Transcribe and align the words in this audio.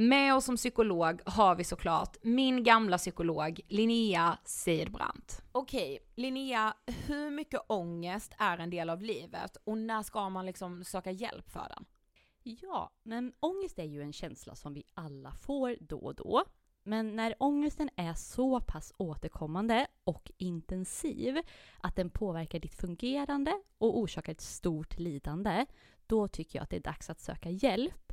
Med 0.00 0.34
oss 0.34 0.44
som 0.44 0.56
psykolog 0.56 1.20
har 1.24 1.54
vi 1.54 1.64
såklart 1.64 2.16
min 2.22 2.64
gamla 2.64 2.98
psykolog 2.98 3.60
Linnea 3.68 4.38
Seidbrant. 4.44 5.42
Okej, 5.52 5.98
Linnea, 6.14 6.74
hur 7.06 7.30
mycket 7.30 7.60
ångest 7.66 8.32
är 8.38 8.58
en 8.58 8.70
del 8.70 8.90
av 8.90 9.02
livet 9.02 9.56
och 9.64 9.78
när 9.78 10.02
ska 10.02 10.28
man 10.28 10.46
liksom 10.46 10.84
söka 10.84 11.10
hjälp 11.10 11.50
för 11.50 11.66
den? 11.68 11.84
Ja, 12.42 12.92
men 13.02 13.32
ångest 13.40 13.78
är 13.78 13.84
ju 13.84 14.02
en 14.02 14.12
känsla 14.12 14.54
som 14.54 14.74
vi 14.74 14.84
alla 14.94 15.32
får 15.32 15.76
då 15.80 15.98
och 15.98 16.14
då. 16.14 16.44
Men 16.82 17.16
när 17.16 17.34
ångesten 17.38 17.90
är 17.96 18.14
så 18.14 18.60
pass 18.60 18.92
återkommande 18.96 19.86
och 20.04 20.30
intensiv 20.36 21.38
att 21.80 21.96
den 21.96 22.10
påverkar 22.10 22.58
ditt 22.58 22.74
fungerande 22.74 23.52
och 23.78 23.98
orsakar 23.98 24.32
ett 24.32 24.40
stort 24.40 24.98
lidande, 24.98 25.66
då 26.06 26.28
tycker 26.28 26.58
jag 26.58 26.62
att 26.62 26.70
det 26.70 26.76
är 26.76 26.80
dags 26.80 27.10
att 27.10 27.20
söka 27.20 27.50
hjälp. 27.50 28.12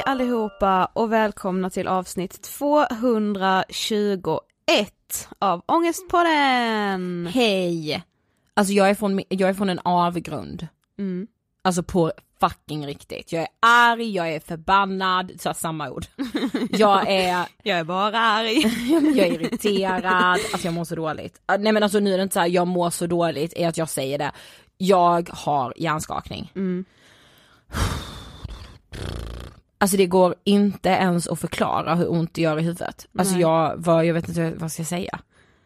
Hej 0.00 0.12
allihopa 0.12 0.84
och 0.92 1.12
välkomna 1.12 1.70
till 1.70 1.88
avsnitt 1.88 2.42
221 2.42 4.38
av 5.38 5.62
Ångestpodden! 5.66 7.28
Hej! 7.32 8.02
Alltså 8.54 8.72
jag 8.72 8.90
är 8.90 8.94
från, 8.94 9.22
jag 9.28 9.50
är 9.50 9.54
från 9.54 9.70
en 9.70 9.78
avgrund. 9.78 10.66
Mm. 10.98 11.26
Alltså 11.62 11.82
på 11.82 12.12
fucking 12.40 12.86
riktigt. 12.86 13.32
Jag 13.32 13.42
är 13.42 13.48
arg, 13.60 14.10
jag 14.10 14.34
är 14.34 14.40
förbannad, 14.40 15.32
så 15.40 15.54
samma 15.54 15.90
ord. 15.90 16.06
Jag 16.70 17.10
är, 17.10 17.46
Jag 17.62 17.78
är 17.78 17.84
bara 17.84 18.18
arg. 18.20 18.60
jag 19.16 19.26
är 19.26 19.32
irriterad, 19.32 20.40
alltså 20.52 20.66
jag 20.66 20.74
mår 20.74 20.84
så 20.84 20.94
dåligt. 20.94 21.40
Ah, 21.46 21.56
Nej 21.56 21.72
men 21.72 21.82
alltså 21.82 22.00
nu 22.00 22.12
är 22.12 22.16
det 22.16 22.22
inte 22.22 22.34
så 22.34 22.40
här, 22.40 22.48
jag 22.48 22.66
mår 22.66 22.90
så 22.90 23.06
dåligt, 23.06 23.52
är 23.56 23.68
att 23.68 23.76
jag 23.76 23.88
säger 23.88 24.18
det. 24.18 24.32
Jag 24.76 25.30
har 25.32 25.74
hjärnskakning. 25.76 26.52
Mm. 26.56 26.84
Alltså 29.82 29.96
det 29.96 30.06
går 30.06 30.34
inte 30.44 30.88
ens 30.88 31.28
att 31.28 31.40
förklara 31.40 31.94
hur 31.94 32.10
ont 32.10 32.34
det 32.34 32.42
gör 32.42 32.58
i 32.58 32.62
huvudet. 32.62 33.08
Alltså 33.18 33.32
Nej. 33.34 33.42
jag, 33.42 33.74
vad, 33.76 34.06
jag 34.06 34.14
vet 34.14 34.28
inte 34.28 34.52
vad 34.56 34.72
ska 34.72 34.80
jag 34.80 34.88
säga. 34.88 35.18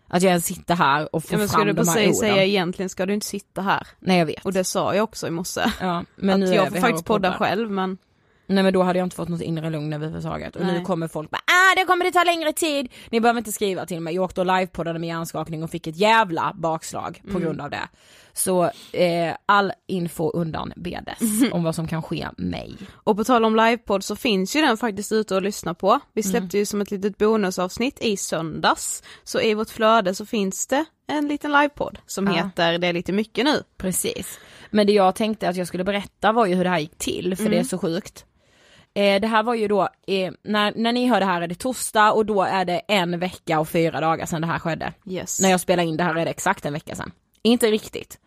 Att 0.08 0.22
jag 0.22 0.30
ens 0.30 0.44
sitter 0.46 0.74
här 0.74 1.14
och 1.14 1.24
får 1.24 1.32
Ja, 1.32 1.38
men 1.38 1.48
ska 1.48 1.58
fram 1.58 1.74
de 1.74 1.88
här 1.88 1.98
orden. 2.02 2.14
säga 2.14 2.44
egentligen 2.44 2.88
ska 2.88 3.06
du 3.06 3.14
inte 3.14 3.26
sitta 3.26 3.62
här. 3.62 3.86
Nej 4.00 4.18
jag 4.18 4.26
vet. 4.26 4.44
Och 4.44 4.52
det 4.52 4.64
sa 4.64 4.94
jag 4.94 5.04
också 5.04 5.26
i 5.26 5.30
morse. 5.30 5.60
ja, 5.80 6.04
men 6.16 6.40
nu 6.40 6.46
att 6.46 6.52
är 6.52 6.56
jag 6.56 6.68
får 6.72 6.80
faktiskt 6.80 7.04
podda 7.04 7.32
själv 7.32 7.70
men 7.70 7.98
Nej 8.46 8.64
men 8.64 8.72
då 8.72 8.82
hade 8.82 8.98
jag 8.98 9.06
inte 9.06 9.16
fått 9.16 9.28
något 9.28 9.40
inre 9.40 9.70
lugn 9.70 9.92
överhuvudtaget. 9.92 10.56
Och 10.56 10.66
nu 10.66 10.72
Nej. 10.72 10.84
kommer 10.84 11.08
folk 11.08 11.30
bara 11.30 11.40
ah 11.72 11.74
det 11.76 11.84
kommer 11.84 12.04
det 12.04 12.12
ta 12.12 12.24
längre 12.24 12.52
tid. 12.52 12.88
Ni 13.10 13.20
behöver 13.20 13.38
inte 13.38 13.52
skriva 13.52 13.86
till 13.86 14.00
mig. 14.00 14.14
Jag 14.14 14.24
åkte 14.24 14.40
och 14.40 14.46
livepoddade 14.46 14.98
med 14.98 15.06
hjärnskakning 15.08 15.62
och 15.62 15.70
fick 15.70 15.86
ett 15.86 15.96
jävla 15.96 16.52
bakslag 16.54 17.20
på 17.24 17.28
Mm. 17.30 17.42
grund 17.42 17.60
av 17.60 17.70
det. 17.70 17.88
Så 18.32 18.64
eh, 18.92 19.34
all 19.46 19.72
info 19.86 20.30
undan 20.30 20.72
bedes 20.76 21.20
Mm. 21.20 21.52
om 21.52 21.64
vad 21.64 21.74
som 21.74 21.88
kan 21.88 22.02
ske 22.02 22.28
mig. 22.36 22.74
Och 22.94 23.16
på 23.16 23.24
tal 23.24 23.44
om 23.44 23.56
livepodd 23.56 24.04
så 24.04 24.16
finns 24.16 24.56
ju 24.56 24.60
den 24.60 24.76
faktiskt 24.76 25.12
ute 25.12 25.36
att 25.36 25.42
lyssna 25.42 25.74
på. 25.74 26.00
Vi 26.12 26.22
släppte 26.22 26.58
ju 26.58 26.66
som 26.66 26.80
ett 26.80 26.90
litet 26.90 27.18
bonusavsnitt 27.18 27.98
i 28.00 28.16
söndags. 28.16 29.02
Så 29.24 29.40
i 29.40 29.54
vårt 29.54 29.70
flöde 29.70 30.14
så 30.14 30.26
finns 30.26 30.66
det 30.66 30.84
en 31.06 31.28
liten 31.28 31.52
livepodd 31.52 31.98
som 32.06 32.26
Ja. 32.26 32.32
heter 32.32 32.78
Det 32.78 32.86
är 32.86 32.92
lite 32.92 33.12
mycket 33.12 33.44
nu. 33.44 33.62
Precis. 33.76 34.38
Men 34.70 34.86
det 34.86 34.92
jag 34.92 35.14
tänkte 35.14 35.48
att 35.48 35.56
jag 35.56 35.66
skulle 35.68 35.84
berätta 35.84 36.32
var 36.32 36.46
ju 36.46 36.54
hur 36.54 36.64
det 36.64 36.70
här 36.70 36.78
gick 36.78 36.98
till 36.98 37.36
för 37.36 37.48
det 37.48 37.58
är 37.58 37.64
så 37.64 37.78
sjukt. 37.78 38.24
Eh, 38.94 39.20
det 39.20 39.26
här 39.26 39.42
var 39.42 39.54
ju 39.54 39.68
då, 39.68 39.88
eh, 40.06 40.32
när, 40.42 40.72
när 40.76 40.92
ni 40.92 41.06
hör 41.08 41.20
det 41.20 41.26
här 41.26 41.42
är 41.42 41.46
det 41.46 41.54
torsdag 41.54 42.12
och 42.12 42.26
då 42.26 42.42
är 42.42 42.64
det 42.64 42.78
en 42.88 43.18
vecka 43.18 43.60
och 43.60 43.68
fyra 43.68 44.00
dagar 44.00 44.26
sedan 44.26 44.40
det 44.40 44.46
här 44.46 44.58
skedde. 44.58 44.92
Yes. 45.06 45.40
När 45.40 45.50
jag 45.50 45.60
spelar 45.60 45.82
in 45.82 45.96
det 45.96 46.04
här 46.04 46.14
är 46.14 46.24
det 46.24 46.30
exakt 46.30 46.64
en 46.64 46.72
vecka 46.72 46.94
sedan. 46.94 47.12
Inte 47.42 47.66
riktigt. 47.70 48.18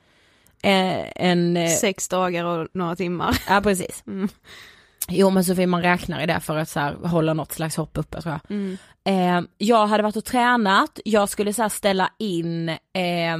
Eh, 0.63 1.05
en, 1.15 1.57
eh, 1.57 1.69
Sex 1.69 2.07
dagar 2.07 2.45
och 2.45 2.67
några 2.73 2.95
timmar. 2.95 3.41
ja 3.49 3.61
precis. 3.61 4.03
Mm. 4.07 4.29
Jo 5.09 5.29
men 5.29 5.43
får 5.43 5.65
man 5.65 5.81
räkna 5.81 6.23
i 6.23 6.25
det 6.25 6.39
för 6.39 6.57
att 6.57 6.69
så 6.69 6.79
här, 6.79 6.93
hålla 6.93 7.33
något 7.33 7.51
slags 7.51 7.77
hopp 7.77 7.97
uppe 7.97 8.21
tror 8.21 8.33
jag. 8.33 8.57
Mm. 8.57 8.77
Eh, 9.03 9.49
jag 9.57 9.87
hade 9.87 10.03
varit 10.03 10.15
och 10.15 10.25
tränat, 10.25 10.99
jag 11.05 11.29
skulle 11.29 11.53
så 11.53 11.61
här, 11.61 11.69
ställa 11.69 12.11
in 12.17 12.69
eh, 12.69 13.37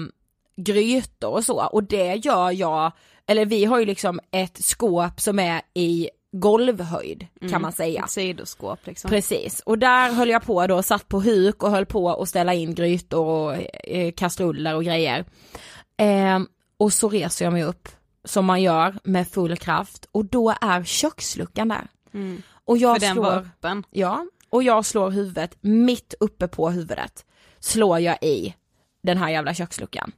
grytor 0.56 1.30
och 1.30 1.44
så 1.44 1.66
och 1.66 1.84
det 1.84 2.16
gör 2.16 2.52
jag, 2.52 2.92
eller 3.28 3.46
vi 3.46 3.66
har 3.66 3.80
ju 3.80 3.86
liksom 3.86 4.20
ett 4.32 4.66
skåp 4.66 5.22
som 5.22 5.40
är 5.40 5.62
i 5.74 6.10
golvhöjd 6.32 7.28
kan 7.40 7.50
Mm. 7.50 7.62
man 7.62 7.72
säga. 7.72 8.04
Ett 8.04 8.10
sidoskåp 8.10 8.80
liksom. 8.88 9.10
Precis, 9.10 9.60
och 9.60 9.80
där 9.80 10.14
höll 10.14 10.30
jag 10.30 10.44
på 10.44 10.68
då, 10.68 10.84
satt 10.84 11.08
på 11.08 11.20
huk 11.22 11.64
och 11.64 11.72
höll 11.72 11.86
på 11.86 12.10
att 12.22 12.30
ställa 12.30 12.54
in 12.54 12.76
grytor 12.76 13.26
och 13.26 13.56
eh, 13.90 14.12
kastruller 14.12 14.76
och 14.76 14.84
grejer. 14.84 15.26
Eh, 15.98 16.40
och 16.78 16.94
så 16.94 17.10
reser 17.10 17.46
jag 17.46 17.54
mig 17.54 17.64
upp, 17.64 17.90
som 18.26 18.46
man 18.46 18.62
gör 18.62 18.96
med 19.04 19.28
full 19.28 19.58
kraft, 19.58 20.08
och 20.12 20.26
då 20.26 20.54
är 20.62 20.84
köksluckan 20.84 21.68
där. 21.68 21.88
Mm. 22.14 22.42
Och 22.66 22.78
jag 22.78 22.96
För 22.96 23.08
den 23.08 23.14
slår, 23.16 23.24
var 23.24 23.32
öppen. 23.38 23.84
ja, 23.92 24.26
och 24.50 24.64
jag 24.64 24.86
slår 24.86 25.12
huvudet 25.12 25.58
mitt 25.62 26.14
uppe 26.20 26.48
på 26.48 26.70
huvudet, 26.70 27.26
slår 27.60 28.00
jag 28.00 28.18
i 28.24 28.56
den 29.04 29.18
här 29.18 29.30
jävla 29.30 29.54
köksluckan. 29.54 30.12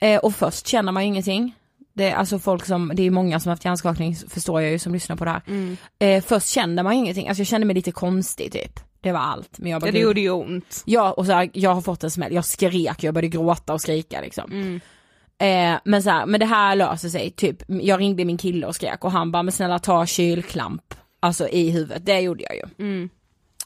Eh, 0.00 0.20
och 0.20 0.34
först 0.34 0.66
känner 0.66 0.92
man 0.92 1.02
ju 1.02 1.06
ingenting. 1.08 1.54
Det 1.96 2.10
är 2.10 2.14
alltså 2.14 2.38
folk 2.38 2.66
som, 2.66 2.92
det 2.94 3.02
är 3.02 3.10
många 3.10 3.40
som 3.40 3.48
har 3.48 3.52
haft 3.52 3.64
hjärnskakning 3.64 4.16
förstår 4.28 4.62
jag 4.62 4.70
ju 4.70 4.78
som 4.78 4.92
lyssnar 4.92 5.16
på 5.16 5.24
det 5.24 5.30
här. 5.30 5.42
Mm. 5.46 5.76
Eh, 5.98 6.22
först 6.22 6.48
kände 6.48 6.82
man 6.82 6.92
ingenting, 6.92 7.28
alltså 7.28 7.40
jag 7.40 7.46
kände 7.46 7.66
mig 7.66 7.74
lite 7.74 7.92
konstig 7.92 8.52
typ. 8.52 8.80
Det 9.00 9.12
var 9.12 9.20
allt. 9.20 9.58
Men 9.58 9.70
jag 9.70 9.80
bara, 9.80 9.86
Ja, 9.86 9.92
det 9.92 9.98
gjorde 9.98 10.20
ju 10.20 10.30
ont. 10.30 10.82
Ja 10.86 11.12
och 11.12 11.26
så 11.26 11.32
här, 11.32 11.50
jag 11.52 11.74
har 11.74 11.82
fått 11.82 12.04
en 12.04 12.10
smäll, 12.10 12.34
jag 12.34 12.44
skrek, 12.44 13.02
jag 13.02 13.14
började 13.14 13.28
gråta 13.28 13.72
och 13.72 13.80
skrika 13.80 14.20
liksom. 14.20 14.52
Mm. 14.52 14.80
Eh, 15.38 15.80
men 15.84 16.02
så 16.02 16.10
här, 16.10 16.26
men 16.26 16.40
det 16.40 16.46
här 16.46 16.76
löser 16.76 17.08
sig, 17.08 17.30
typ, 17.30 17.62
jag 17.66 18.00
ringde 18.00 18.24
min 18.24 18.38
kille 18.38 18.66
och 18.66 18.74
skrek 18.74 19.04
och 19.04 19.12
han 19.12 19.32
bara, 19.32 19.42
men 19.42 19.52
snälla 19.52 19.78
ta 19.78 20.06
kylklamp, 20.06 20.94
alltså 21.20 21.48
i 21.48 21.70
huvudet, 21.70 22.06
det 22.06 22.20
gjorde 22.20 22.42
jag 22.42 22.54
ju. 22.54 22.86
Mm. 22.86 23.10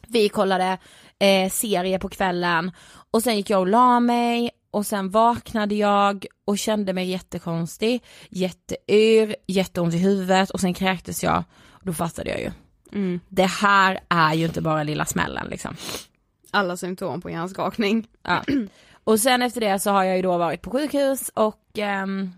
Vi 0.06 0.28
kollade 0.28 0.78
eh, 1.18 1.50
serie 1.50 1.98
på 1.98 2.08
kvällen 2.08 2.72
och 3.10 3.22
sen 3.22 3.36
gick 3.36 3.50
jag 3.50 3.60
och 3.60 3.66
la 3.66 4.00
mig 4.00 4.50
och 4.70 4.86
sen 4.86 5.10
vaknade 5.10 5.74
jag 5.74 6.26
och 6.44 6.58
kände 6.58 6.92
mig 6.92 7.10
jättekonstig, 7.10 8.04
jätteyr, 8.28 9.36
jätteont 9.46 9.94
i 9.94 9.98
huvudet 9.98 10.50
och 10.50 10.60
sen 10.60 10.74
kräktes 10.74 11.22
jag 11.22 11.44
och 11.70 11.86
då 11.86 11.92
fattade 11.92 12.30
jag 12.30 12.40
ju. 12.40 12.50
Mm. 12.92 13.20
Det 13.28 13.46
här 13.46 14.00
är 14.08 14.34
ju 14.34 14.44
inte 14.44 14.60
bara 14.60 14.82
lilla 14.82 15.04
smällen 15.04 15.46
liksom. 15.50 15.76
Alla 16.50 16.76
symptom 16.76 17.20
på 17.20 17.30
hjärnskakning. 17.30 18.08
Ja. 18.22 18.44
Och 19.04 19.20
sen 19.20 19.42
efter 19.42 19.60
det 19.60 19.78
så 19.78 19.90
har 19.90 20.04
jag 20.04 20.16
ju 20.16 20.22
då 20.22 20.38
varit 20.38 20.62
på 20.62 20.70
sjukhus 20.70 21.30
och 21.34 21.78
ehm, 21.78 22.32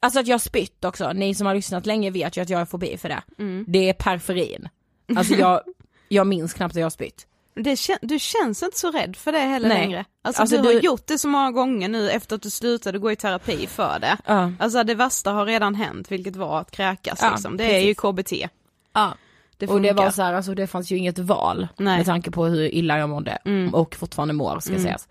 Alltså 0.00 0.20
att 0.20 0.26
jag 0.26 0.34
har 0.34 0.38
spytt 0.38 0.84
också, 0.84 1.12
ni 1.12 1.34
som 1.34 1.46
har 1.46 1.54
lyssnat 1.54 1.86
länge 1.86 2.10
vet 2.10 2.36
ju 2.36 2.40
att 2.40 2.50
jag 2.50 2.58
har 2.58 2.66
fobi 2.66 2.96
för 2.96 3.08
det. 3.08 3.22
Mm. 3.38 3.64
Det 3.68 3.88
är 3.88 3.92
periferin. 3.92 4.68
Alltså 5.16 5.34
jag, 5.34 5.60
jag 6.08 6.26
minns 6.26 6.54
knappt 6.54 6.72
att 6.72 6.80
jag 6.80 6.84
har 6.84 6.90
spytt. 6.90 7.26
Det 7.64 7.78
du 8.02 8.18
känns 8.18 8.62
inte 8.62 8.78
så 8.78 8.90
rädd 8.90 9.16
för 9.16 9.32
det 9.32 9.38
heller 9.38 9.68
Nej. 9.68 9.78
längre. 9.78 10.04
Alltså, 10.22 10.42
Alltså, 10.42 10.56
du 10.56 10.62
har 10.68 10.74
du- 10.74 10.80
gjort 10.80 11.06
det 11.06 11.18
så 11.18 11.28
många 11.28 11.50
gånger 11.50 11.88
nu 11.88 12.10
efter 12.10 12.36
att 12.36 12.42
du 12.42 12.50
slutade 12.50 12.98
gå 12.98 13.12
i 13.12 13.16
terapi 13.16 13.66
för 13.66 13.98
det. 13.98 14.16
Ja. 14.26 14.52
Alltså 14.58 14.84
det 14.84 14.94
värsta 14.94 15.30
har 15.32 15.46
redan 15.46 15.74
hänt, 15.74 16.10
vilket 16.12 16.36
var 16.36 16.60
att 16.60 16.70
kräkas 16.70 17.18
Ja, 17.22 17.30
liksom. 17.30 17.56
Det 17.56 17.76
är 17.76 17.80
ju 17.80 17.94
KBT. 17.94 18.48
ja. 18.92 19.14
Det 19.58 19.66
Och 19.68 19.80
det 19.80 19.92
var 19.92 20.10
så 20.10 20.22
här, 20.22 20.34
alltså 20.34 20.54
det 20.54 20.66
fanns 20.66 20.90
ju 20.92 20.96
inget 20.96 21.18
val 21.18 21.68
Nej. 21.76 21.96
med 21.96 22.06
tanke 22.06 22.30
på 22.30 22.44
hur 22.46 22.74
illa 22.74 22.98
jag 22.98 23.08
mådde 23.08 23.38
Mm. 23.44 23.74
och 23.74 23.94
fortfarande 23.94 24.34
mår 24.34 24.60
ska 24.60 24.70
Mm. 24.72 24.82
sägas. 24.82 25.08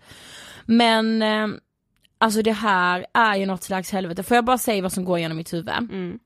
Men 0.66 1.22
eh, 1.22 1.46
alltså 2.18 2.42
det 2.42 2.52
här 2.52 3.06
är 3.14 3.36
ju 3.36 3.46
något 3.46 3.62
slags 3.62 3.90
helvete. 3.92 4.22
Får 4.22 4.34
jag 4.34 4.44
bara 4.44 4.58
säga 4.58 4.82
vad 4.82 4.92
som 4.92 5.04
går 5.04 5.18
genom 5.18 5.36
mitt 5.36 5.52
huvud? 5.52 5.68
Mm. 5.68 6.18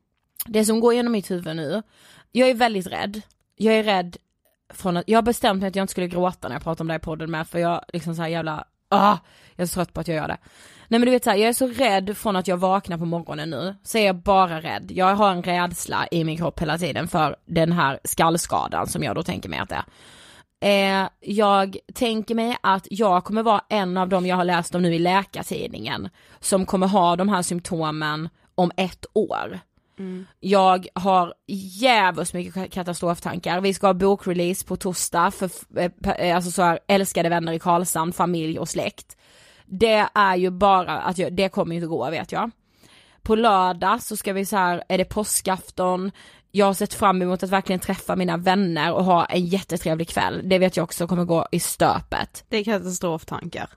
Det 0.46 0.64
som 0.64 0.81
går 0.81 0.94
genom 0.94 1.12
mitt 1.12 1.31
huvud 1.31 1.56
nu, 1.56 1.82
jag 2.32 2.49
är 2.50 2.55
väldigt 2.55 2.87
rädd. 2.87 3.23
Jag 3.56 3.75
är 3.75 3.82
rädd 3.82 4.16
från 4.70 4.96
att, 4.96 5.05
jag 5.06 5.19
har 5.19 5.22
bestämt 5.22 5.61
mig 5.61 5.69
att 5.69 5.76
jag 5.76 5.82
inte 5.82 5.90
skulle 5.90 6.06
gråta 6.06 6.49
när 6.49 6.55
jag 6.55 6.62
pratar 6.62 6.84
om 6.84 6.88
det 6.88 6.93
här 6.94 6.99
i 6.99 7.02
podden 7.02 7.31
med 7.31 7.49
för 7.49 7.58
jag 7.58 7.84
liksom 7.93 8.14
så 8.14 8.22
här 8.22 8.28
jävla, 8.28 8.64
ah, 8.88 9.17
jag 9.56 9.62
är 9.62 9.67
så 9.67 9.75
trött 9.75 9.93
på 9.93 10.00
att 10.00 10.08
jag 10.08 10.17
gör 10.17 10.28
det. 10.28 10.38
Nej 10.88 11.00
men 11.00 11.06
du 11.06 11.11
vet 11.11 11.25
såhär, 11.25 11.37
jag 11.37 11.49
är 11.49 11.52
så 11.52 11.67
rädd 11.67 12.17
från 12.17 12.37
att 12.37 12.49
jag 12.49 12.56
vaknar 12.56 12.99
på 12.99 13.05
morgonen 13.05 13.50
nu, 13.50 13.75
så 13.82 13.99
är 13.99 14.06
jag 14.06 14.17
bara 14.17 14.61
rädd. 14.61 14.90
Jag 14.94 15.14
har 15.14 15.31
en 15.31 15.43
rädsla 15.43 16.06
i 16.11 16.25
min 16.25 16.37
kropp 16.37 16.61
hela 16.61 16.78
tiden 16.78 17.08
för 17.08 17.37
den 17.44 17.72
här 17.72 18.00
skallskadan 18.05 18.87
som 18.87 19.02
jag 19.02 19.14
då 19.14 19.22
tänker 19.22 19.49
mig 19.49 19.58
att 19.58 19.69
det 19.69 19.75
är. 19.75 19.84
Eh, 20.62 21.08
jag 21.20 21.76
tänker 21.94 22.34
mig 22.34 22.56
att 22.61 22.87
jag 22.90 23.25
kommer 23.25 23.43
vara 23.43 23.64
en 23.69 23.96
av 23.96 24.08
dem 24.08 24.26
jag 24.26 24.37
har 24.37 24.44
läst 24.44 24.75
om 24.75 24.82
nu 24.82 24.94
i 24.94 24.99
Läkartidningen 24.99 26.08
som 26.40 26.66
kommer 26.66 26.87
ha 26.87 27.16
de 27.16 27.28
här 27.28 27.43
symptomen 27.43 28.28
om 28.55 28.70
ett 28.76 29.06
år. 29.12 29.61
Jag 30.41 30.87
har 30.94 31.35
jävligt 31.81 32.32
mycket 32.35 32.73
katastroftankar. 32.73 33.61
Vi 33.61 33.75
ska 33.75 33.87
ha 33.87 33.94
bokrelease 33.94 34.67
på 34.67 34.76
torsdag 34.76 35.31
för 35.31 35.50
eh, 35.76 35.91
pe- 36.02 36.35
alltså 36.35 36.50
så 36.50 36.62
här, 36.62 36.79
älskade 36.88 37.29
vänner 37.29 37.52
i 37.52 37.58
Karlshamn, 37.58 38.12
familj 38.12 38.58
och 38.58 38.69
släkt. 38.69 39.17
Det 39.67 40.06
är 40.14 40.37
ju 40.37 40.50
bara 40.50 40.99
att 41.00 41.19
jag, 41.19 41.32
det 41.32 41.49
kommer 41.49 41.73
ju 41.75 41.76
inte 41.76 41.87
gå 41.88 42.11
vet 42.11 42.32
jag. 42.32 42.50
På 43.23 43.35
lördag 43.35 44.02
så 44.02 44.17
ska 44.17 44.32
vi 44.32 44.47
så 44.47 44.56
här, 44.56 44.85
är 44.88 44.99
det 44.99 45.05
påskafton, 45.05 46.11
jag 46.50 46.67
har 46.67 46.75
sett 46.75 46.94
fram 46.94 47.23
emot 47.23 47.43
att 47.43 47.50
verkligen 47.50 47.81
träffa 47.81 48.17
mina 48.17 48.37
vänner 48.37 48.93
och 48.93 49.05
ha 49.05 49.25
en 49.25 49.47
jättetrevlig 49.47 50.08
kväll. 50.08 50.41
Det 50.44 50.58
vet 50.58 50.76
jag 50.76 50.85
också 50.85 51.06
kommer 51.06 51.25
gå 51.25 51.47
i 51.52 51.61
stöpet. 51.61 52.44
Det 52.49 52.56
är 52.56 52.64
katastroftankar. 52.64 53.69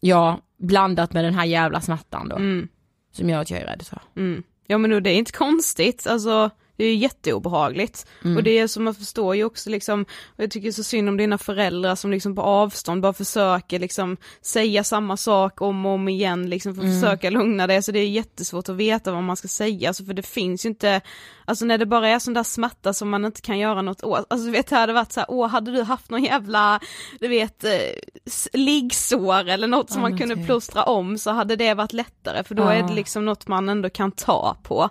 Ja, 0.00 0.40
blandat 0.58 1.12
med 1.12 1.24
den 1.24 1.34
här 1.34 1.44
jävla 1.44 1.80
smärtan 1.80 2.28
då. 2.28 2.36
Mm. 2.36 2.68
Som 3.12 3.30
gör 3.30 3.40
att 3.40 3.50
jag 3.50 3.60
är 3.60 3.66
rädd 3.66 3.82
för. 3.82 4.00
Mm. 4.16 4.42
Ja 4.70 4.78
men 4.78 5.02
det 5.02 5.10
är 5.10 5.14
inte 5.14 5.32
konstigt, 5.32 6.06
alltså 6.06 6.50
det 6.78 6.84
är 6.84 6.94
jätteobehagligt. 6.96 8.06
Mm. 8.24 8.36
Och 8.36 8.42
det 8.42 8.58
är 8.58 8.66
som 8.66 8.84
man 8.84 8.94
förstår 8.94 9.36
ju 9.36 9.44
också 9.44 9.70
liksom, 9.70 10.02
och 10.36 10.42
jag 10.42 10.50
tycker 10.50 10.72
så 10.72 10.82
synd 10.82 11.08
om 11.08 11.16
dina 11.16 11.38
föräldrar 11.38 11.94
som 11.94 12.10
liksom 12.10 12.34
på 12.34 12.42
avstånd 12.42 13.02
bara 13.02 13.12
försöker 13.12 13.78
liksom 13.78 14.16
säga 14.42 14.84
samma 14.84 15.16
sak 15.16 15.60
om 15.60 15.86
och 15.86 15.92
om 15.92 16.08
igen 16.08 16.50
liksom 16.50 16.74
för 16.74 16.82
att 16.82 16.88
Mm. 16.88 17.00
försöka 17.00 17.30
lugna 17.30 17.66
det, 17.66 17.82
så 17.82 17.92
det 17.92 17.98
är 17.98 18.08
jättesvårt 18.08 18.68
att 18.68 18.76
veta 18.76 19.12
vad 19.12 19.22
man 19.22 19.36
ska 19.36 19.48
säga, 19.48 19.88
alltså 19.88 20.04
för 20.04 20.14
det 20.14 20.22
finns 20.26 20.64
ju 20.64 20.68
inte, 20.68 21.00
alltså 21.44 21.64
när 21.64 21.78
det 21.78 21.86
bara 21.86 22.08
är 22.08 22.18
sån 22.18 22.34
där 22.34 22.42
smärta 22.42 22.92
som 22.92 23.08
man 23.10 23.24
inte 23.24 23.40
kan 23.40 23.58
göra 23.58 23.82
något 23.82 24.02
åt, 24.02 24.26
alltså 24.30 24.46
du 24.46 24.50
vet 24.52 24.66
det 24.66 24.76
hade 24.76 24.92
varit 24.92 25.12
så 25.12 25.20
här, 25.20 25.30
åh 25.30 25.48
hade 25.48 25.72
du 25.72 25.82
haft 25.82 26.10
någon 26.10 26.24
jävla, 26.24 26.80
du 27.20 27.28
vet, 27.28 27.64
eh, 27.64 27.70
liggsår 28.52 29.48
eller 29.48 29.68
något 29.68 29.90
som 29.90 30.02
Ja, 30.02 30.08
man 30.08 30.18
kunde 30.18 30.34
typ. 30.36 30.46
plåstra 30.46 30.82
om 30.82 31.18
så 31.18 31.30
hade 31.30 31.56
det 31.56 31.74
varit 31.74 31.92
lättare, 31.92 32.44
för 32.44 32.54
då 32.54 32.62
Ja. 32.62 32.72
är 32.74 32.82
det 32.82 32.94
liksom 32.94 33.24
något 33.24 33.48
man 33.48 33.68
ändå 33.68 33.90
kan 33.90 34.12
ta 34.12 34.56
på. 34.62 34.88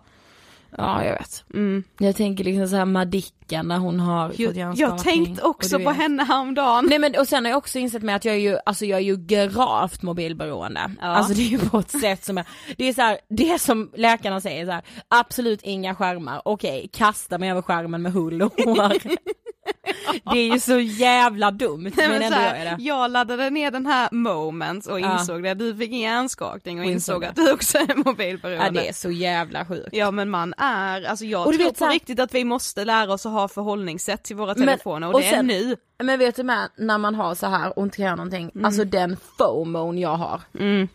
Ja, 0.77 1.03
jag 1.03 1.13
vet. 1.13 1.43
Mm. 1.53 1.83
Jag 1.99 2.15
tänker 2.15 2.43
liksom 2.43 2.67
så 2.67 2.75
här 2.75 2.85
Madicken 2.85 3.36
när 3.51 3.77
hon 3.77 3.99
har 3.99 4.29
fått 4.29 4.39
Jag, 4.39 4.57
hjärnskakning. 4.57 4.89
jag 4.89 5.03
tänkte 5.03 5.43
också 5.43 5.79
på 5.79 5.89
henne 5.89 6.23
häromdagen. 6.23 6.85
Nej 6.89 6.99
men 6.99 7.15
och 7.19 7.27
sen 7.27 7.45
har 7.45 7.49
jag 7.51 7.57
också 7.57 7.79
insett 7.79 8.03
mig 8.03 8.15
att 8.15 8.25
jag 8.25 8.35
är 8.35 8.39
ju, 8.39 8.57
alltså 8.65 8.85
jag 8.85 8.97
är 8.99 9.03
ju 9.03 9.17
gravt 9.17 10.01
mobilberoende. 10.01 10.91
Ja. 11.01 11.07
Alltså 11.07 11.33
det 11.33 11.41
är 11.41 11.49
ju 11.49 11.59
på 11.59 11.79
ett 11.79 11.91
sätt 12.01 12.25
som 12.25 12.37
är, 12.37 12.45
det 12.77 12.89
är 12.89 12.93
så 12.93 13.01
här, 13.01 13.17
det 13.29 13.59
som 13.61 13.91
läkarna 13.95 14.41
säger 14.41 14.65
så 14.65 14.71
här, 14.71 14.81
absolut 15.07 15.61
inga 15.63 15.95
skärmar, 15.95 16.41
okej, 16.45 16.89
kasta 16.93 17.37
mig 17.37 17.51
över 17.51 17.61
skärmen 17.61 18.01
med 18.01 18.11
hull 18.13 18.41
och 18.41 18.53
hår. 18.65 18.93
det 20.33 20.39
är 20.39 20.53
ju 20.53 20.59
så 20.59 20.79
jävla 20.79 21.51
dumt 21.51 21.91
Nej, 21.97 22.09
men, 22.09 22.09
men 22.09 22.21
ändå 22.21 22.35
så 22.35 22.41
gör 22.41 22.47
här, 22.49 22.65
jag 22.65 22.77
det. 22.77 22.83
jag 22.83 23.11
laddade 23.11 23.49
ner 23.49 23.71
den 23.71 23.85
här 23.85 24.09
Moments 24.11 24.87
och 24.87 24.99
Ja. 24.99 25.19
insåg 25.19 25.43
det, 25.43 25.53
du 25.53 25.75
fick 25.77 25.91
en 25.91 25.99
hjärnskakning 25.99 26.79
och, 26.79 26.85
Och 26.85 26.91
insåg 26.91 27.15
insåg 27.15 27.25
att 27.25 27.35
du 27.35 27.51
också 27.53 27.77
är 27.77 27.95
mobilberoende. 28.05 28.65
Ja 28.65 28.71
det 28.71 28.89
är 28.89 28.93
så 28.93 29.11
jävla 29.11 29.65
sjukt. 29.65 29.89
Ja 29.91 30.11
men 30.11 30.29
man 30.29 30.53
är, 30.57 31.03
alltså 31.03 31.25
jag 31.25 31.45
Och 31.45 31.51
du 31.51 31.57
tror 31.57 31.65
vet 31.67 31.73
på 31.73 31.77
så 31.79 31.85
här- 31.85 31.93
riktigt 31.93 32.19
att 32.19 32.33
vi 32.33 32.43
måste 32.43 32.85
lära 32.85 33.13
oss 33.13 33.25
att 33.25 33.31
ha 33.31 33.36
förhållningssätt 33.47 34.23
till 34.23 34.35
våra 34.35 34.53
Men- 34.53 34.67
telefoner 34.67 35.07
och, 35.07 35.13
och 35.13 35.19
det 35.21 35.27
är 35.27 35.31
sen- 35.31 35.47
nu. 35.47 35.75
Men 36.03 36.19
vet 36.19 36.35
du 36.35 36.43
med, 36.43 36.69
när 36.77 36.97
man 36.97 37.15
har 37.15 37.35
så 37.35 37.47
här 37.47 37.79
och 37.79 37.83
inte 37.85 37.97
kan 37.97 38.05
göra 38.05 38.15
någonting, 38.15 38.51
alltså 38.63 38.83
den 38.83 39.17
FOMOn 39.37 39.97
jag 39.97 40.15
har 40.15 40.41
Mm. 40.59 40.87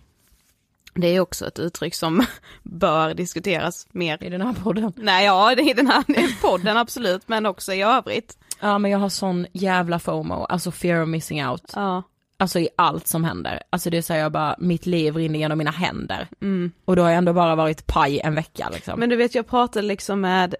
Det 0.94 1.06
är 1.06 1.20
också 1.20 1.46
ett 1.46 1.58
uttryck 1.58 1.94
som 1.94 2.24
bör 2.62 3.14
diskuteras 3.14 3.86
mer. 3.92 4.22
i 4.24 4.30
den 4.30 4.40
här 4.40 4.52
podden. 4.52 4.92
Nej 4.96 5.24
ja, 5.26 5.52
är 5.52 5.74
den 5.74 5.86
här 5.86 6.40
podden 6.42 6.76
absolut, 6.76 7.28
men 7.28 7.46
också 7.46 7.72
i 7.72 7.82
övrigt. 7.82 8.38
Ja 8.60 8.78
men 8.78 8.90
jag 8.90 8.98
har 8.98 9.08
sån 9.08 9.46
jävla 9.52 9.98
FOMO, 9.98 10.44
alltså 10.44 10.70
fear 10.70 11.02
of 11.02 11.08
missing 11.08 11.46
out. 11.46 11.72
Ja. 11.74 12.02
Alltså 12.36 12.58
i 12.58 12.68
allt 12.76 13.06
som 13.06 13.24
händer. 13.24 13.62
Alltså 13.70 13.90
det 13.90 14.02
säger 14.02 14.22
jag 14.22 14.32
bara, 14.32 14.56
mitt 14.58 14.86
liv 14.86 15.16
rinner 15.16 15.38
genom 15.38 15.58
mina 15.58 15.70
händer. 15.70 16.28
Mm. 16.40 16.72
Och 16.84 16.96
då 16.96 17.02
har 17.02 17.08
jag 17.08 17.18
ändå 17.18 17.32
bara 17.32 17.54
varit 17.54 17.86
paj 17.86 18.20
en 18.20 18.34
vecka 18.34 18.70
liksom. 18.72 19.00
Men 19.00 19.08
du 19.08 19.16
vet 19.16 19.34
jag 19.34 19.46
pratade 19.46 19.86
liksom 19.86 20.20
med, 20.20 20.54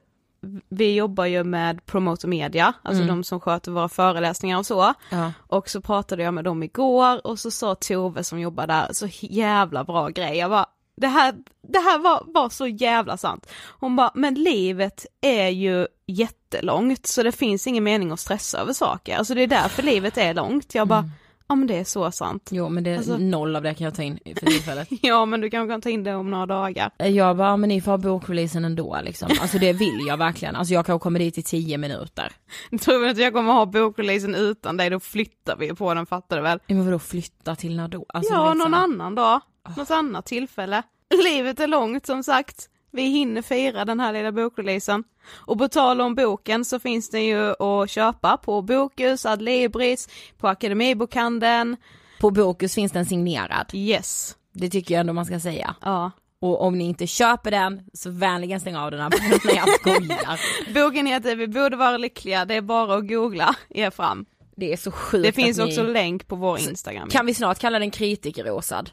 vi 0.69 0.95
jobbar 0.95 1.25
ju 1.27 1.45
med 1.45 1.87
Promoter 1.87 2.29
Media, 2.29 2.73
alltså 2.83 3.03
Mm. 3.03 3.17
de 3.17 3.25
som 3.25 3.41
sköter 3.41 3.71
våra 3.71 3.89
föreläsningar 3.89 4.59
och 4.59 4.67
så. 4.67 4.95
ja. 5.11 5.33
Och 5.47 5.69
så 5.69 5.81
pratade 5.81 6.23
jag 6.23 6.35
med 6.35 6.45
dem 6.45 6.63
igår 6.63 7.27
och 7.27 7.39
så 7.39 7.51
sa 7.51 7.75
Tove 7.75 8.25
som 8.25 8.41
jobbar 8.41 8.67
där, 8.67 8.89
så 8.93 9.07
jävla 9.21 9.85
bra 9.85 10.09
grej. 10.09 10.37
Jag 10.37 10.51
bara, 10.51 10.67
det 10.97 11.07
här, 11.09 11.35
det 11.69 11.79
här 11.79 11.99
var, 11.99 12.23
var 12.27 12.49
så 12.49 12.67
jävla 12.67 13.17
sant. 13.17 13.47
Hon 13.81 13.97
bara, 13.97 14.11
men 14.15 14.35
livet 14.35 15.07
är 15.21 15.49
ju 15.49 15.87
jättelångt 16.07 17.07
så 17.07 17.23
det 17.23 17.33
finns 17.33 17.67
ingen 17.67 17.85
mening 17.85 18.11
att 18.13 18.21
stressa 18.21 18.59
över 18.59 18.73
saker. 18.73 19.17
Alltså 19.17 19.35
det 19.35 19.43
är 19.43 19.47
därför 19.47 19.83
livet 19.83 20.19
är 20.19 20.35
långt. 20.35 20.75
Jag 20.75 20.89
bara, 20.89 21.11
ja 21.53 21.57
men 21.57 21.67
det 21.67 21.79
är 21.79 21.85
så 21.85 22.11
sant. 22.11 22.49
Jo 22.53 22.69
men 22.69 22.85
det 22.85 22.91
är 22.91 22.97
Alltså- 22.97 23.17
noll 23.19 23.57
av 23.57 23.63
det 23.63 23.75
kan 23.75 23.85
jag 23.85 23.95
ta 23.95 24.03
in 24.03 24.19
för 24.39 24.47
tillfället. 24.47 24.89
Ja 25.03 25.25
men 25.27 25.41
du 25.41 25.51
kanske 25.51 25.73
kan 25.73 25.81
ta 25.81 25.89
in 25.91 26.05
det 26.05 26.15
om 26.15 26.31
några 26.31 26.47
dagar. 26.47 26.91
jag 26.99 27.37
bara, 27.37 27.57
men 27.57 27.69
ni 27.69 27.81
får 27.81 27.91
ha 27.91 27.99
bokreleasen 27.99 28.65
ändå 28.65 28.99
liksom. 29.05 29.29
Alltså 29.41 29.59
det 29.59 29.73
vill 29.73 30.05
jag 30.09 30.17
verkligen. 30.17 30.57
Alltså 30.57 30.75
jag 30.75 30.87
kanske 30.87 31.03
kommer 31.03 31.19
dit 31.19 31.39
i 31.39 31.43
tio 31.43 31.79
minuter. 31.79 32.33
Tror 32.81 33.01
du 33.05 33.09
att 33.11 33.19
jag 33.19 33.33
kommer 33.33 33.53
ha 33.53 33.67
bokreleasen 33.67 34.35
utan 34.35 34.77
dig, 34.77 34.91
då 34.91 35.01
flyttar 35.01 35.57
vi 35.57 35.75
på 35.75 35.95
den 35.95 36.07
fattar 36.07 36.37
du 36.37 36.43
väl? 36.43 36.59
Men 36.67 36.85
vadå 36.85 36.99
flytta 36.99 37.55
till 37.57 37.77
när 37.77 37.89
då? 37.89 38.07
Alltså, 38.09 38.33
ja, 38.33 38.49
så 38.49 38.55
någon 38.55 38.75
annan 38.75 39.15
dag. 39.15 39.41
Något 39.77 39.91
annat 39.91 40.27
tillfälle. 40.27 40.83
Livet 41.25 41.61
är 41.61 41.67
långt 41.67 42.07
som 42.07 42.23
sagt. 42.23 42.69
Vi 42.93 43.03
hinner 43.03 43.43
fira 43.43 43.85
den 43.85 44.01
här 44.01 44.13
lilla 44.13 44.33
bokreleasen. 44.33 45.05
Och 45.31 45.59
på 45.59 45.69
tal 45.69 46.01
om 46.01 46.15
boken 46.15 46.65
så 46.65 46.79
finns 46.79 47.11
den 47.11 47.25
ju 47.25 47.55
att 47.59 47.91
köpa 47.91 48.37
på 48.37 48.63
Bokus, 48.63 49.27
Adlibris, 49.27 50.09
på 50.39 50.49
Akademibokhandeln. 50.49 51.77
På 52.21 52.31
Bokus 52.31 52.75
finns 52.75 52.93
den 52.93 53.07
signerad. 53.07 53.71
Yes. 53.73 54.37
Det 54.53 54.71
tycker 54.71 54.95
jag 54.95 55.01
ändå 55.01 55.13
man 55.13 55.27
ska 55.27 55.41
säga. 55.41 55.75
Ja. 55.81 56.11
Och 56.41 56.63
om 56.63 56.79
ni 56.79 56.85
inte 56.85 57.07
köper 57.07 57.51
den 57.51 57.83
så 57.93 58.11
vänligen 58.11 58.61
stäng 58.61 58.77
av 58.77 58.91
den 58.91 59.01
här 59.01 59.11
när 59.45 59.57
jag 59.57 59.81
skojar. 59.81 60.41
Boken 60.75 61.07
heter 61.07 61.37
Vi 61.37 61.49
borde 61.49 61.77
vara 61.77 61.97
lyckliga, 61.97 62.45
det 62.45 62.55
är 62.55 62.61
bara 62.61 62.95
att 62.95 63.09
googla 63.09 63.55
er 63.69 63.91
fram. 63.91 64.27
Det 64.57 64.73
är 64.73 64.77
så 64.77 64.91
sjukt 64.91 65.25
Det 65.25 65.33
finns 65.33 65.59
att 65.59 65.67
också 65.67 65.83
ni... 65.83 65.93
länk 65.93 66.29
på 66.29 66.37
vår 66.37 66.59
Instagram. 66.61 67.09
Kan 67.09 67.27
vi 67.27 67.35
snart 67.35 67.59
kalla 67.59 67.79
den 67.79 67.91
kritikerrosad? 67.91 68.91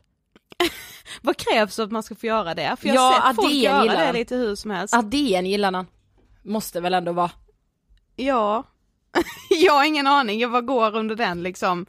Vad 1.22 1.38
krävs 1.38 1.76
för 1.76 1.84
att 1.84 1.92
man 1.92 2.04
ska 2.04 2.16
få 2.16 2.26
göra 2.26 2.56
det? 2.56 2.76
För 2.80 2.88
jag 2.88 2.96
Ja, 2.96 3.02
har 3.02 3.28
sett 3.28 3.36
folk 3.36 3.48
Adén 3.48 3.60
göra 3.62 3.82
gillar 3.84 3.98
det 3.98 4.06
den. 4.06 4.16
lite 4.16 4.36
hur 4.36 4.56
som 4.56 4.72
helst. 4.72 4.96
DN 5.04 5.46
gillar 5.46 5.72
den. 5.72 5.86
Måste 6.44 6.82
väl 6.82 6.94
ändå 6.94 7.12
vara. 7.12 7.32
Ja. 8.16 8.64
jag 9.50 9.74
har 9.74 9.84
ingen 9.86 10.08
aning, 10.08 10.40
jag 10.40 10.52
bara 10.52 10.62
går 10.62 10.96
under 10.96 11.16
den 11.16 11.44
liksom. 11.44 11.86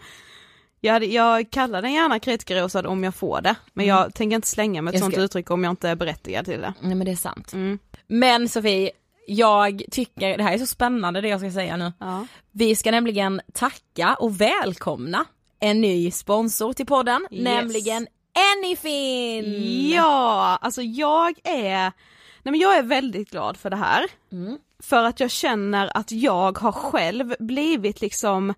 Jag, 0.81 0.93
hade, 0.93 1.07
jag 1.07 1.51
kallar 1.51 1.83
den 1.83 1.93
gärna 1.93 2.19
kritikerrosad 2.19 2.87
om 2.87 3.05
jag 3.05 3.15
får 3.15 3.41
det, 3.41 3.55
men 3.73 3.87
jag 3.87 4.15
tänker 4.15 4.35
inte 4.37 4.49
slänga 4.49 4.83
med 4.83 4.91
ett 4.91 4.95
Jag 4.95 5.03
sånt 5.03 5.15
ska- 5.15 5.23
uttryck 5.23 5.51
om 5.51 5.65
jag 5.65 5.71
inte 5.73 5.89
är 5.89 5.95
berättigad 5.95 6.45
till 6.45 6.61
det. 6.61 6.75
Nej 6.81 6.95
men 6.95 7.05
det 7.05 7.11
är 7.13 7.17
sant. 7.17 7.53
Mm. 7.53 7.79
Men 8.07 8.49
Sofie, 8.49 8.91
jag 9.27 9.83
tycker, 9.91 10.37
det 10.39 10.43
här 10.45 10.53
är 10.55 10.59
så 10.59 10.67
spännande 10.67 11.21
det 11.21 11.29
jag 11.29 11.41
ska 11.41 11.51
säga 11.51 11.77
nu. 11.77 11.93
Ja. 11.99 12.27
Vi 12.53 12.77
ska 12.77 12.91
nämligen 12.91 13.41
tacka 13.53 14.15
och 14.15 14.41
välkomna 14.41 15.25
en 15.61 15.81
ny 15.81 16.11
sponsor 16.11 16.73
till 16.73 16.87
podden, 16.87 17.27
Yes. 17.31 17.45
nämligen 17.45 18.07
Anyfin! 18.35 19.89
Ja, 19.91 20.59
alltså 20.61 20.83
jag 20.83 21.39
är, 21.45 21.81
nej 22.43 22.53
men 22.53 22.59
jag 22.59 22.77
är 22.77 22.83
väldigt 22.83 23.31
glad 23.31 23.57
för 23.57 23.71
det 23.71 23.77
här. 23.77 24.07
Mm. 24.33 24.59
För 24.83 25.05
att 25.05 25.21
jag 25.21 25.31
känner 25.31 25.91
att 25.97 26.13
jag 26.13 26.59
har 26.59 26.73
själv 26.73 27.35
blivit 27.39 28.01
liksom, 28.01 28.55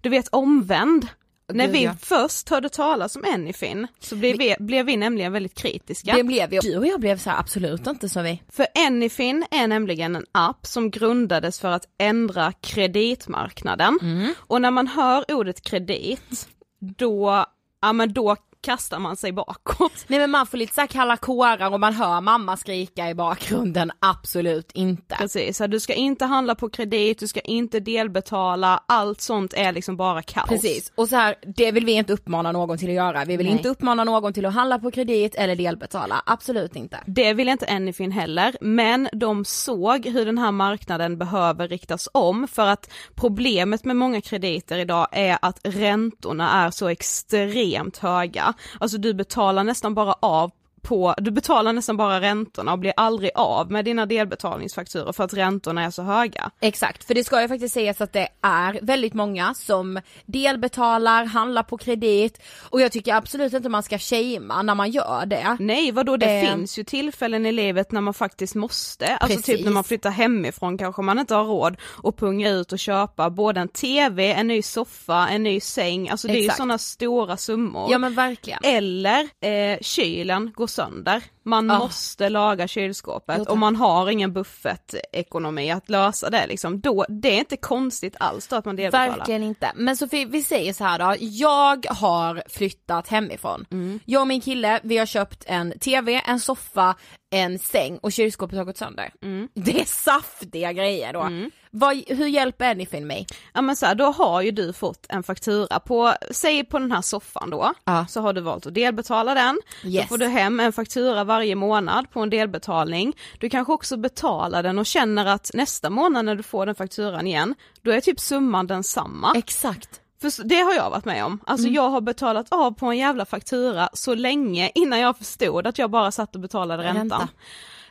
du 0.00 0.08
vet 0.08 0.28
omvänd. 0.28 1.08
När 1.52 1.68
vi 1.68 1.84
ja. 1.84 1.94
först 2.00 2.48
hörde 2.48 2.68
talas 2.68 3.16
om 3.16 3.24
Anyfin 3.34 3.86
så 4.00 4.16
blev 4.16 4.38
vi, 4.38 4.56
blev 4.58 4.86
vi 4.86 4.96
nämligen 4.96 5.32
väldigt 5.32 5.54
kritiska. 5.54 6.16
Det 6.16 6.24
blev 6.24 6.50
vi. 6.50 6.58
Du 6.58 6.76
och 6.76 6.86
jag 6.86 7.00
blev 7.00 7.18
så 7.18 7.30
här, 7.30 7.38
absolut 7.38 7.86
inte 7.86 8.08
så 8.08 8.22
vi. 8.22 8.42
För 8.48 8.66
Anyfin 8.86 9.44
är 9.50 9.66
nämligen 9.66 10.16
en 10.16 10.26
app 10.32 10.66
som 10.66 10.90
grundades 10.90 11.60
för 11.60 11.68
att 11.68 11.84
ändra 11.98 12.52
kreditmarknaden. 12.52 13.98
Mm. 14.02 14.34
Och 14.38 14.60
när 14.60 14.70
man 14.70 14.86
hör 14.86 15.24
ordet 15.28 15.62
kredit, 15.62 16.48
då, 16.78 17.44
ja 17.82 17.92
men 17.92 18.12
då 18.12 18.36
kastar 18.60 18.98
man 18.98 19.16
sig 19.16 19.32
bakåt. 19.32 19.92
Nej 20.06 20.18
men 20.18 20.30
man 20.30 20.46
får 20.46 20.58
lite 20.58 20.74
så 20.74 20.80
här 20.80 20.88
kalla 20.88 21.16
kårar 21.16 21.72
och 21.72 21.80
man 21.80 21.94
hör 21.94 22.20
mamma 22.20 22.56
skrika 22.56 23.10
i 23.10 23.14
bakgrunden, 23.14 23.92
absolut 23.98 24.70
inte. 24.72 25.16
Precis, 25.16 25.56
så 25.56 25.66
du 25.66 25.80
ska 25.80 25.94
inte 25.94 26.24
handla 26.24 26.54
på 26.54 26.70
kredit, 26.70 27.18
du 27.18 27.28
ska 27.28 27.40
inte 27.40 27.80
delbetala, 27.80 28.84
allt 28.86 29.20
sånt 29.20 29.54
är 29.54 29.72
liksom 29.72 29.96
bara 29.96 30.22
kaos. 30.22 30.48
Precis, 30.48 30.92
och 30.94 31.08
så 31.08 31.16
här, 31.16 31.34
det 31.56 31.72
vill 31.72 31.84
vi 31.84 31.92
inte 31.92 32.12
uppmana 32.12 32.52
någon 32.52 32.78
till 32.78 32.88
att 32.88 32.94
göra. 32.94 33.24
Vi 33.24 33.36
vill 33.36 33.46
Nej. 33.46 33.56
inte 33.56 33.68
uppmana 33.68 34.04
någon 34.04 34.32
till 34.32 34.46
att 34.46 34.54
handla 34.54 34.78
på 34.78 34.90
kredit 34.90 35.34
eller 35.34 35.56
delbetala, 35.56 36.22
absolut 36.26 36.76
inte. 36.76 37.00
Det 37.06 37.32
vill 37.32 37.48
inte 37.48 37.66
Anyfin 37.66 38.12
heller, 38.12 38.56
men 38.60 39.08
de 39.12 39.44
såg 39.44 40.06
hur 40.06 40.26
den 40.26 40.38
här 40.38 40.52
marknaden 40.52 41.18
behöver 41.18 41.68
riktas 41.68 42.08
om 42.12 42.48
för 42.48 42.66
att 42.66 42.90
problemet 43.14 43.84
med 43.84 43.96
många 43.96 44.20
krediter 44.20 44.78
idag 44.78 45.08
är 45.12 45.38
att 45.42 45.60
räntorna 45.64 46.66
är 46.66 46.70
så 46.70 46.88
extremt 46.88 47.98
höga. 47.98 48.49
Alltså 48.80 48.98
du 48.98 49.14
betalar 49.14 49.64
nästan 49.64 49.94
bara 49.94 50.12
av 50.12 50.50
på, 50.82 51.14
du 51.18 51.30
betalar 51.30 51.72
nästan 51.72 51.96
bara 51.96 52.20
räntorna 52.20 52.72
och 52.72 52.78
blir 52.78 52.92
aldrig 52.96 53.30
av 53.34 53.70
med 53.70 53.84
dina 53.84 54.06
delbetalningsfakturor 54.06 55.12
för 55.12 55.24
att 55.24 55.34
räntorna 55.34 55.84
är 55.84 55.90
så 55.90 56.02
höga. 56.02 56.50
Exakt, 56.60 57.04
för 57.04 57.14
det 57.14 57.24
ska 57.24 57.42
ju 57.42 57.48
faktiskt 57.48 57.74
sägas 57.74 58.00
att 58.00 58.12
det 58.12 58.28
är 58.42 58.78
väldigt 58.82 59.14
många 59.14 59.54
som 59.54 60.00
delbetalar, 60.26 61.24
handlar 61.24 61.62
på 61.62 61.78
kredit 61.78 62.42
och 62.70 62.80
jag 62.80 62.92
tycker 62.92 63.14
absolut 63.14 63.52
inte 63.52 63.68
man 63.68 63.82
ska 63.82 63.98
shamea 63.98 64.62
när 64.62 64.74
man 64.74 64.90
gör 64.90 65.26
det. 65.26 65.56
Nej 65.60 65.92
vadå 65.92 66.16
det 66.16 66.26
Eh. 66.30 66.50
finns 66.54 66.78
ju 66.78 66.84
tillfällen 66.84 67.46
i 67.46 67.52
livet 67.52 67.92
när 67.92 68.00
man 68.00 68.14
faktiskt 68.14 68.54
måste, 68.54 69.16
alltså 69.16 69.36
typ 69.36 69.46
Precis. 69.46 69.64
när 69.64 69.72
man 69.72 69.84
flyttar 69.84 70.10
hemifrån 70.10 70.78
kanske 70.78 71.02
man 71.02 71.18
inte 71.18 71.34
har 71.34 71.44
råd 71.44 71.76
att 72.04 72.16
punga 72.16 72.50
ut 72.50 72.72
och 72.72 72.78
köpa 72.78 73.30
både 73.30 73.60
en 73.60 73.68
TV, 73.68 74.32
en 74.32 74.46
ny 74.46 74.62
soffa, 74.62 75.28
en 75.28 75.42
ny 75.42 75.60
säng, 75.60 76.08
alltså 76.08 76.28
det 76.28 76.32
är 76.34 76.36
ju 76.36 76.40
Exakt. 76.44 76.56
sådana 76.56 76.78
stora 76.78 77.36
summor. 77.36 77.88
Ja 77.92 77.98
men 77.98 78.14
verkligen. 78.14 78.58
Eller 78.62 79.20
eh, 79.40 79.78
kylen 79.80 80.52
går 80.54 80.66
sönder, 80.70 81.22
man 81.42 81.68
Ja. 81.68 81.78
måste 81.78 82.28
laga 82.28 82.68
kylskåpet 82.68 83.48
och 83.48 83.58
man 83.58 83.76
har 83.76 84.10
ingen 84.10 84.32
buffertekonomi 84.32 85.70
att 85.70 85.88
lösa 85.88 86.30
det 86.30 86.46
liksom, 86.46 86.80
då, 86.80 87.06
det 87.08 87.28
är 87.34 87.38
inte 87.38 87.56
konstigt 87.56 88.16
alls 88.20 88.46
då 88.46 88.56
att 88.56 88.64
man 88.64 88.76
delbetalar. 88.76 89.16
Verkligen 89.16 89.42
inte. 89.42 89.72
Men 89.74 89.96
Sofie, 89.96 90.24
vi 90.26 90.42
säger 90.42 90.72
så 90.72 90.84
här 90.84 90.98
då. 90.98 91.16
Jag 91.20 91.86
har 91.90 92.42
flyttat 92.48 93.08
hemifrån. 93.08 93.66
Jag 94.04 94.20
och 94.20 94.26
min 94.26 94.40
kille, 94.40 94.80
vi 94.82 94.98
har 94.98 95.06
köpt 95.06 95.44
en 95.46 95.78
TV, 95.78 96.22
en 96.26 96.40
soffa, 96.40 96.94
en 97.30 97.58
säng 97.58 97.98
och 97.98 98.12
kylskåpet 98.12 98.58
har 98.58 98.64
gått 98.64 98.76
sönder. 98.76 99.12
Det 99.54 99.80
är 99.80 99.84
saftiga 99.84 100.72
grejer 100.72 101.12
då. 101.12 101.28
Vad, 101.70 102.02
hur 102.06 102.26
hjälper 102.26 102.70
Anyfin 102.70 103.06
mig? 103.06 103.26
Ja 103.54 103.60
men 103.62 103.76
så 103.76 103.86
här, 103.86 103.94
då 103.94 104.04
har 104.04 104.42
ju 104.42 104.50
du 104.50 104.72
fått 104.72 105.06
en 105.08 105.22
faktura 105.22 105.80
på, 105.80 106.14
säg 106.30 106.64
på 106.64 106.78
den 106.78 106.92
här 106.92 107.02
soffan 107.02 107.50
då, 107.50 107.72
Ja. 107.84 108.06
så 108.08 108.20
har 108.20 108.32
du 108.32 108.40
valt 108.40 108.66
att 108.66 108.74
delbetala 108.74 109.34
den. 109.34 109.60
Yes. 109.84 110.02
Då 110.04 110.08
får 110.08 110.18
du 110.18 110.26
hem 110.26 110.60
en 110.60 110.72
faktura 110.72 111.24
varje 111.24 111.54
månad 111.54 112.10
på 112.10 112.20
en 112.20 112.30
delbetalning. 112.30 113.16
Du 113.38 113.50
kanske 113.50 113.72
också 113.72 113.96
betalar 113.96 114.62
den 114.62 114.78
och 114.78 114.86
känner 114.86 115.26
att 115.26 115.50
nästa 115.54 115.90
månad 115.90 116.24
när 116.24 116.34
du 116.34 116.42
får 116.42 116.66
den 116.66 116.74
fakturan 116.74 117.26
igen, 117.26 117.54
då 117.82 117.90
är 117.90 118.00
typ 118.00 118.20
summan 118.20 118.66
densamma. 118.66 119.32
Exakt. 119.36 120.00
För 120.20 120.44
det 120.44 120.60
har 120.60 120.74
jag 120.74 120.90
varit 120.90 121.04
med 121.04 121.24
om. 121.24 121.40
Alltså 121.46 121.66
Mm. 121.66 121.74
jag 121.74 121.90
har 121.90 122.00
betalat 122.00 122.46
av 122.50 122.70
på 122.72 122.86
en 122.86 122.98
jävla 122.98 123.24
faktura 123.24 123.88
så 123.92 124.14
länge 124.14 124.70
innan 124.74 125.00
jag 125.00 125.18
förstod 125.18 125.66
att 125.66 125.78
jag 125.78 125.90
bara 125.90 126.10
satt 126.12 126.34
och 126.34 126.40
betalade 126.40 126.82
räntan. 126.82 126.96
Ränta. 127.20 127.28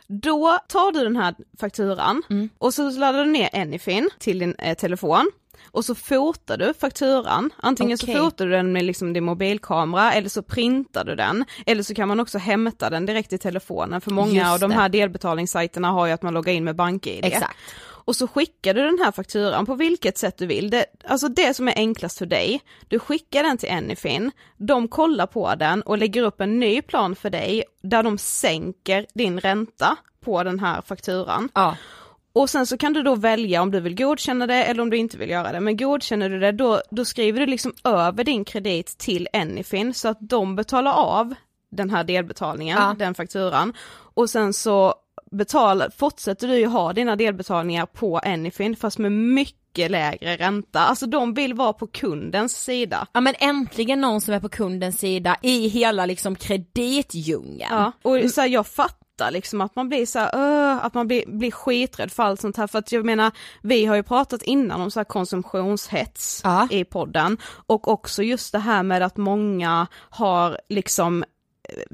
Då 0.06 0.58
tar 0.68 0.92
du 0.92 1.04
den 1.04 1.16
här 1.16 1.34
fakturan 1.60 2.22
Mm. 2.30 2.48
och 2.58 2.74
så 2.74 2.90
laddar 2.90 3.24
du 3.24 3.30
ner 3.30 3.48
Anyfin 3.56 4.10
till 4.18 4.38
din 4.38 4.54
eh, 4.54 4.76
telefon 4.76 5.30
och 5.72 5.84
så 5.84 5.94
fotar 5.94 6.56
du 6.56 6.74
fakturan, 6.74 7.50
antingen 7.56 7.98
Okej. 8.02 8.14
så 8.14 8.20
fotar 8.24 8.44
du 8.46 8.50
den 8.52 8.72
med 8.72 8.84
liksom 8.84 9.12
din 9.12 9.24
mobilkamera 9.24 10.12
eller 10.12 10.28
så 10.28 10.42
printar 10.42 11.04
du 11.04 11.14
den, 11.14 11.44
eller 11.66 11.82
så 11.82 11.94
kan 11.94 12.08
man 12.08 12.20
också 12.20 12.38
hämta 12.38 12.90
den 12.90 13.06
direkt 13.06 13.32
i 13.32 13.38
telefonen 13.38 14.00
för 14.00 14.10
många 14.10 14.52
av 14.52 14.58
de 14.60 14.70
här 14.70 14.88
delbetalningssajterna 14.88 15.90
har 15.90 16.06
ju 16.06 16.12
att 16.12 16.22
man 16.22 16.34
loggar 16.34 16.52
in 16.52 16.64
med 16.64 16.76
BankID. 16.76 17.24
Exakt. 17.24 17.56
Och 18.04 18.16
så 18.16 18.28
skickar 18.28 18.74
du 18.74 18.82
den 18.84 18.98
här 18.98 19.12
fakturan 19.12 19.66
på 19.66 19.74
vilket 19.74 20.18
sätt 20.18 20.38
du 20.38 20.46
vill. 20.46 20.70
Det, 20.70 20.84
alltså 21.04 21.28
det 21.28 21.54
som 21.54 21.68
är 21.68 21.72
enklast 21.76 22.18
för 22.18 22.26
dig, 22.26 22.60
du 22.88 22.98
skickar 22.98 23.42
den 23.42 23.58
till 23.58 23.70
Anyfin, 23.70 24.30
de 24.56 24.88
kollar 24.88 25.26
på 25.26 25.54
den 25.54 25.82
och 25.82 25.98
lägger 25.98 26.22
upp 26.22 26.40
en 26.40 26.58
ny 26.60 26.82
plan 26.82 27.16
för 27.16 27.30
dig 27.30 27.64
där 27.82 28.02
de 28.02 28.18
sänker 28.18 29.06
din 29.14 29.40
ränta 29.40 29.96
på 30.24 30.42
den 30.42 30.60
här 30.60 30.82
fakturan. 30.82 31.48
Ja. 31.54 31.76
Och 32.32 32.50
sen 32.50 32.66
så 32.66 32.76
kan 32.76 32.92
du 32.92 33.02
då 33.02 33.14
välja 33.14 33.62
om 33.62 33.70
du 33.70 33.80
vill 33.80 33.94
godkänna 33.96 34.46
det 34.46 34.64
eller 34.64 34.82
om 34.82 34.90
du 34.90 34.96
inte 34.96 35.18
vill 35.18 35.30
göra 35.30 35.52
det. 35.52 35.60
Men 35.60 35.76
godkänner 35.76 36.28
du 36.30 36.40
det 36.40 36.52
då, 36.52 36.82
då 36.90 37.04
skriver 37.04 37.40
du 37.40 37.46
liksom 37.46 37.72
över 37.84 38.24
din 38.24 38.44
kredit 38.44 38.98
till 38.98 39.28
Anyfin 39.32 39.94
så 39.94 40.08
att 40.08 40.18
de 40.20 40.56
betalar 40.56 40.92
av 40.92 41.34
den 41.70 41.90
här 41.90 42.04
delbetalningen, 42.04 42.78
Ja. 42.78 42.94
den 42.98 43.14
fakturan. 43.14 43.72
Och 44.14 44.30
sen 44.30 44.52
så 44.52 44.94
betalar, 45.30 45.90
fortsätter 45.98 46.48
du 46.48 46.56
ju 46.58 46.66
ha 46.66 46.92
dina 46.92 47.16
delbetalningar 47.16 47.86
på 47.86 48.18
Anyfin 48.18 48.76
fast 48.76 48.98
med 48.98 49.12
mycket 49.12 49.90
lägre 49.90 50.36
ränta. 50.36 50.80
Alltså 50.80 51.06
de 51.06 51.34
vill 51.34 51.54
vara 51.54 51.72
på 51.72 51.86
kundens 51.86 52.56
sida. 52.64 53.06
Ja 53.12 53.20
men 53.20 53.34
äntligen 53.38 54.00
någon 54.00 54.20
som 54.20 54.34
är 54.34 54.40
på 54.40 54.48
kundens 54.48 54.98
sida 54.98 55.36
i 55.42 55.68
hela 55.68 56.06
liksom 56.06 56.36
kreditdjungeln. 56.36 57.70
Ja, 57.70 57.92
och 58.02 58.30
så 58.30 58.40
här, 58.40 58.48
jag 58.48 58.66
fattar 58.66 59.30
liksom 59.30 59.60
att 59.60 59.76
man 59.76 59.88
blir 59.88 60.06
så 60.06 60.18
här, 60.18 60.30
"Åh", 60.34 60.84
att 60.84 60.94
man 60.94 61.06
blir, 61.06 61.24
blir 61.26 61.50
skiträdd 61.50 62.12
för 62.12 62.22
allt 62.22 62.40
sånt 62.40 62.56
här 62.56 62.66
för 62.66 62.78
att 62.78 62.92
jag 62.92 63.04
menar, 63.04 63.30
vi 63.62 63.86
har 63.86 63.96
ju 63.96 64.02
pratat 64.02 64.42
innan 64.42 64.80
om 64.80 64.90
så 64.90 65.04
konsumtionshets 65.04 66.40
Ja. 66.44 66.68
i 66.70 66.84
podden 66.84 67.38
och 67.66 67.88
också 67.88 68.22
just 68.22 68.52
det 68.52 68.58
här 68.58 68.82
med 68.82 69.02
att 69.02 69.16
många 69.16 69.86
har 70.10 70.58
liksom 70.68 71.24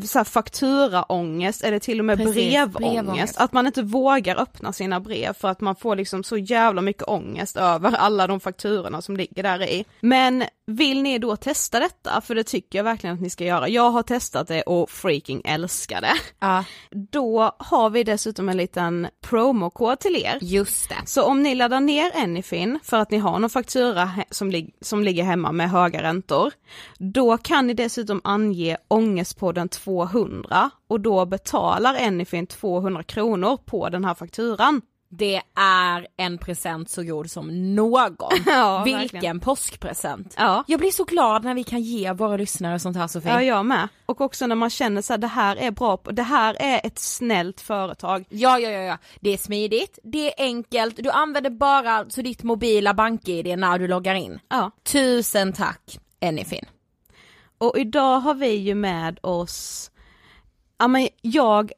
så 0.04 0.18
här 0.18 0.24
fakturaångest 0.24 1.64
eller 1.64 1.78
till 1.78 1.98
och 1.98 2.04
med 2.04 2.18
Precis, 2.18 2.34
brevångest. 2.34 2.78
brevångest. 2.78 3.36
Att 3.38 3.52
man 3.52 3.66
inte 3.66 3.82
vågar 3.82 4.36
öppna 4.40 4.72
sina 4.72 5.00
brev 5.00 5.32
för 5.32 5.48
att 5.48 5.60
man 5.60 5.76
får 5.76 5.96
liksom 5.96 6.24
så 6.24 6.36
jävla 6.38 6.82
mycket 6.82 7.02
ångest 7.08 7.56
över 7.56 7.92
alla 7.98 8.26
de 8.26 8.40
fakturorna 8.40 9.02
som 9.02 9.16
ligger 9.16 9.42
där 9.42 9.62
i. 9.62 9.84
Men 10.00 10.44
vill 10.66 11.02
ni 11.02 11.18
då 11.18 11.36
testa 11.36 11.80
detta? 11.80 12.20
För 12.20 12.34
det 12.34 12.44
tycker 12.44 12.78
jag 12.78 12.84
verkligen 12.84 13.14
att 13.16 13.22
ni 13.22 13.30
ska 13.30 13.44
göra. 13.44 13.68
Jag 13.68 13.90
har 13.90 14.02
testat 14.02 14.48
det 14.48 14.62
och 14.62 14.90
freaking 14.90 15.42
älskar 15.44 16.00
det. 16.00 16.14
Ja, 16.40 16.64
Då 17.12 17.52
har 17.58 17.90
vi 17.90 18.04
dessutom 18.04 18.48
en 18.48 18.56
liten 18.56 19.08
promokod 19.20 19.98
till 20.00 20.16
er. 20.16 20.38
just 20.40 20.88
det. 20.88 20.96
Så 21.06 21.22
om 21.22 21.42
ni 21.42 21.54
laddar 21.54 21.80
ner 21.80 22.12
Anyfin 22.16 22.78
för 22.82 22.96
att 22.96 23.10
ni 23.10 23.18
har 23.18 23.38
någon 23.38 23.50
faktura 23.50 24.10
som, 24.30 24.50
lig- 24.50 24.74
som 24.80 25.04
ligger 25.04 25.24
hemma 25.24 25.52
med 25.52 25.70
höga 25.70 26.02
räntor, 26.02 26.52
då 26.98 27.38
kan 27.38 27.66
ni 27.66 27.74
dessutom 27.74 28.20
ange 28.24 28.76
Ångestpodden 28.88 29.65
200 29.68 30.70
och 30.88 31.00
då 31.00 31.26
betalar 31.26 31.94
Anyfin 32.06 32.46
200 32.46 33.02
kronor 33.02 33.56
på 33.56 33.88
den 33.88 34.04
här 34.04 34.14
fakturan. 34.14 34.82
Det 35.08 35.42
är 35.58 36.06
en 36.16 36.38
present 36.38 36.90
så 36.90 37.02
god 37.02 37.30
som 37.30 37.74
någon. 37.74 38.16
Ja, 38.46 38.82
Vilken 38.84 39.00
verkligen. 39.00 39.40
påskpresent. 39.40 40.34
Ja. 40.38 40.64
Jag 40.66 40.80
blir 40.80 40.90
så 40.90 41.04
glad 41.04 41.44
när 41.44 41.54
vi 41.54 41.64
kan 41.64 41.80
ge 41.80 42.12
våra 42.12 42.36
lyssnare 42.36 42.78
sånt 42.78 42.96
här 42.96 43.06
Sofie. 43.06 43.32
Ja, 43.32 43.42
jag 43.42 43.66
med. 43.66 43.88
Och 44.06 44.20
också 44.20 44.46
när 44.46 44.56
man 44.56 44.70
känner 44.70 45.02
så 45.02 45.12
här, 45.12 45.18
det 45.18 45.26
här 45.26 45.56
är 45.56 45.70
bra, 45.70 45.98
det 46.04 46.22
här 46.22 46.56
är 46.60 46.80
ett 46.86 46.98
snällt 46.98 47.60
företag. 47.60 48.24
Ja, 48.28 48.58
ja, 48.58 48.70
ja, 48.70 48.80
ja. 48.80 48.98
Det 49.20 49.30
är 49.30 49.36
smidigt, 49.38 49.98
det 50.02 50.26
är 50.40 50.44
enkelt, 50.44 50.96
du 50.96 51.10
använder 51.10 51.50
bara 51.50 51.92
alltså 51.92 52.22
ditt 52.22 52.42
mobila 52.42 52.94
bank-id 52.94 53.58
när 53.58 53.78
du 53.78 53.88
loggar 53.88 54.14
in. 54.14 54.38
Ja. 54.48 54.70
Tusen 54.92 55.52
tack 55.52 55.98
Anyfin. 56.22 56.64
Och 57.58 57.78
idag 57.78 58.20
har 58.20 58.34
vi 58.34 58.54
ju 58.54 58.74
med 58.74 59.18
oss, 59.22 59.90
ja 60.78 60.88
men 60.88 61.08
jag, 61.22 61.72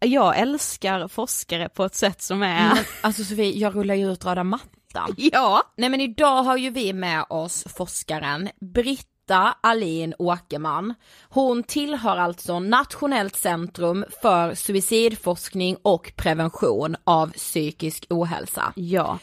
jag 0.00 0.38
älskar 0.38 1.08
forskare 1.08 1.68
på 1.68 1.84
ett 1.84 1.94
sätt 1.94 2.22
som 2.22 2.42
är, 2.42 2.74
Men, 2.74 2.84
alltså 3.00 3.24
Sofie, 3.24 3.58
jag 3.58 3.76
rullar 3.76 3.94
ju 3.94 4.12
ut 4.12 4.24
röda 4.24 4.44
mattan. 4.44 5.14
ja, 5.16 5.62
Nej 5.76 5.88
men 5.88 6.00
idag 6.00 6.42
har 6.42 6.56
ju 6.56 6.70
vi 6.70 6.92
med 6.92 7.24
oss 7.28 7.64
forskaren 7.76 8.48
Britta 8.60 9.56
Alin 9.60 10.14
Åkerman. 10.18 10.94
Hon 11.28 11.62
tillhör 11.62 12.16
alltså 12.16 12.58
Nationellt 12.58 13.36
centrum 13.36 14.04
för 14.22 14.54
suicidforskning 14.54 15.76
och 15.82 16.12
prevention 16.16 16.96
av 17.04 17.32
psykisk 17.32 18.06
ohälsa. 18.10 18.72
ja, 18.76 19.18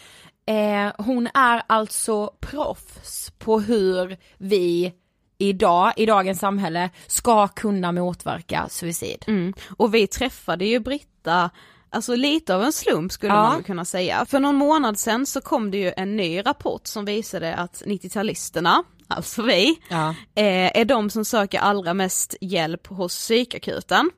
Eh, 0.49 0.91
hon 0.97 1.27
är 1.33 1.61
alltså 1.67 2.33
proffs 2.39 3.31
på 3.37 3.59
hur 3.59 4.17
vi 4.37 4.93
idag, 5.39 5.93
i 5.97 6.05
dagens 6.05 6.39
samhälle, 6.39 6.89
ska 7.07 7.47
kunna 7.47 7.91
motverka 7.91 8.65
suicid. 8.69 9.23
mm. 9.27 9.53
och 9.77 9.93
vi 9.93 10.07
träffade 10.07 10.65
ju 10.65 10.79
Britta 10.79 11.49
Alltså 11.91 12.15
lite 12.15 12.55
av 12.55 12.63
en 12.63 12.73
slump 12.73 13.11
skulle 13.11 13.33
Ja. 13.33 13.43
man 13.43 13.63
kunna 13.63 13.85
säga. 13.85 14.25
För 14.25 14.39
någon 14.39 14.55
månad 14.55 14.99
sedan 14.99 15.25
så 15.25 15.41
kom 15.41 15.71
det 15.71 15.77
ju 15.77 15.93
en 15.97 16.15
ny 16.17 16.39
rapport 16.41 16.87
som 16.87 17.05
visade 17.05 17.55
att 17.55 17.83
90-talisterna, 17.85 18.83
alltså 19.07 19.41
vi, 19.43 19.79
Ja. 19.89 20.09
eh, 20.35 20.77
är 20.79 20.85
de 20.85 21.09
som 21.09 21.25
söker 21.25 21.59
allra 21.59 21.93
mest 21.93 22.35
hjälp 22.41 22.87
hos 22.87 23.15
psykakuten. 23.17 24.09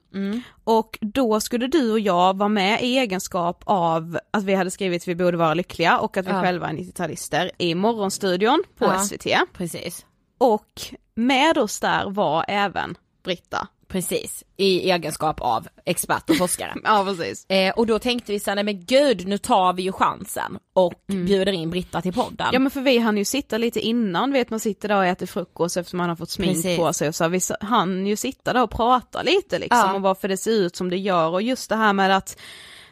Och 0.64 0.98
då 1.02 1.40
skulle 1.40 1.68
du 1.68 1.92
och 1.92 2.00
jag 2.00 2.38
vara 2.38 2.50
med 2.50 2.84
i 2.84 2.98
egenskap 2.98 3.64
av 3.66 4.20
att 4.32 4.44
vi 4.44 4.54
hade 4.56 4.72
skrivit 4.72 5.08
Vi 5.08 5.16
borde 5.16 5.38
vara 5.38 5.54
lyckliga 5.54 5.98
och 6.00 6.18
att 6.18 6.26
vi 6.26 6.30
Ja. 6.32 6.42
själva 6.42 6.70
är 6.70 6.74
90-talister 6.74 7.52
i 7.58 7.76
morgonstudion 7.76 8.64
på. 8.78 8.94
SVT. 9.00 9.28
Precis. 9.54 10.06
Och 10.38 10.82
med 11.16 11.58
oss 11.58 11.80
där 11.80 12.10
var 12.10 12.46
även 12.48 12.96
Britta. 13.24 13.68
Precis, 13.88 14.44
i 14.58 14.92
egenskap 14.92 15.42
av 15.42 15.68
expert 15.86 16.30
och 16.30 16.38
forskare. 16.38 16.74
Ja 16.84 17.06
precis. 17.08 17.46
Eh, 17.50 17.74
och 17.74 17.88
då 17.88 18.00
tänkte 18.00 18.32
vi 18.32 18.40
såhär, 18.40 18.56
nej 18.56 18.64
men 18.64 18.86
gud 18.86 19.28
nu 19.28 19.38
tar 19.38 19.74
vi 19.74 19.84
ju 19.84 19.92
chansen 19.92 20.58
och 20.74 20.94
bjuder 21.08 21.52
in 21.52 21.70
Britta 21.70 22.02
till 22.02 22.14
podden. 22.14 22.48
Ja 22.54 22.60
men 22.60 22.72
för 22.72 22.82
vi 22.82 22.98
hann 22.98 23.18
ju 23.18 23.26
sitta 23.26 23.58
lite 23.58 23.80
innan, 23.80 24.32
vet 24.34 24.50
man 24.50 24.60
sitter 24.60 24.88
där 24.88 24.98
och 24.98 25.06
äter 25.06 25.26
frukost 25.26 25.78
eftersom 25.78 25.98
man 25.98 26.10
har 26.10 26.16
fått 26.16 26.30
smink 26.30 26.54
Precis. 26.56 26.78
på 26.78 26.94
sig 26.94 27.08
och 27.08 27.16
så, 27.16 27.28
vi 27.28 27.40
hann 27.62 28.08
ju 28.08 28.16
sitta 28.16 28.54
där 28.54 28.64
och 28.64 28.72
prata 28.72 29.22
lite 29.22 29.60
liksom 29.60 29.80
Ja. 29.80 29.94
och 29.94 30.02
varför 30.02 30.28
det 30.28 30.38
ser 30.38 30.52
ut 30.52 30.76
som 30.76 30.90
det 30.90 30.98
gör 30.98 31.30
och 31.30 31.42
just 31.42 31.70
det 31.70 31.76
här 31.76 31.94
med 31.94 32.18
att 32.18 32.38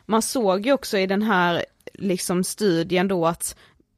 man 0.06 0.22
såg 0.22 0.66
ju 0.66 0.74
också 0.74 0.98
i 0.98 1.08
den 1.08 1.22
här 1.22 1.66
liksom 1.94 2.44
studien 2.44 3.08
då 3.08 3.28
att 3.28 3.56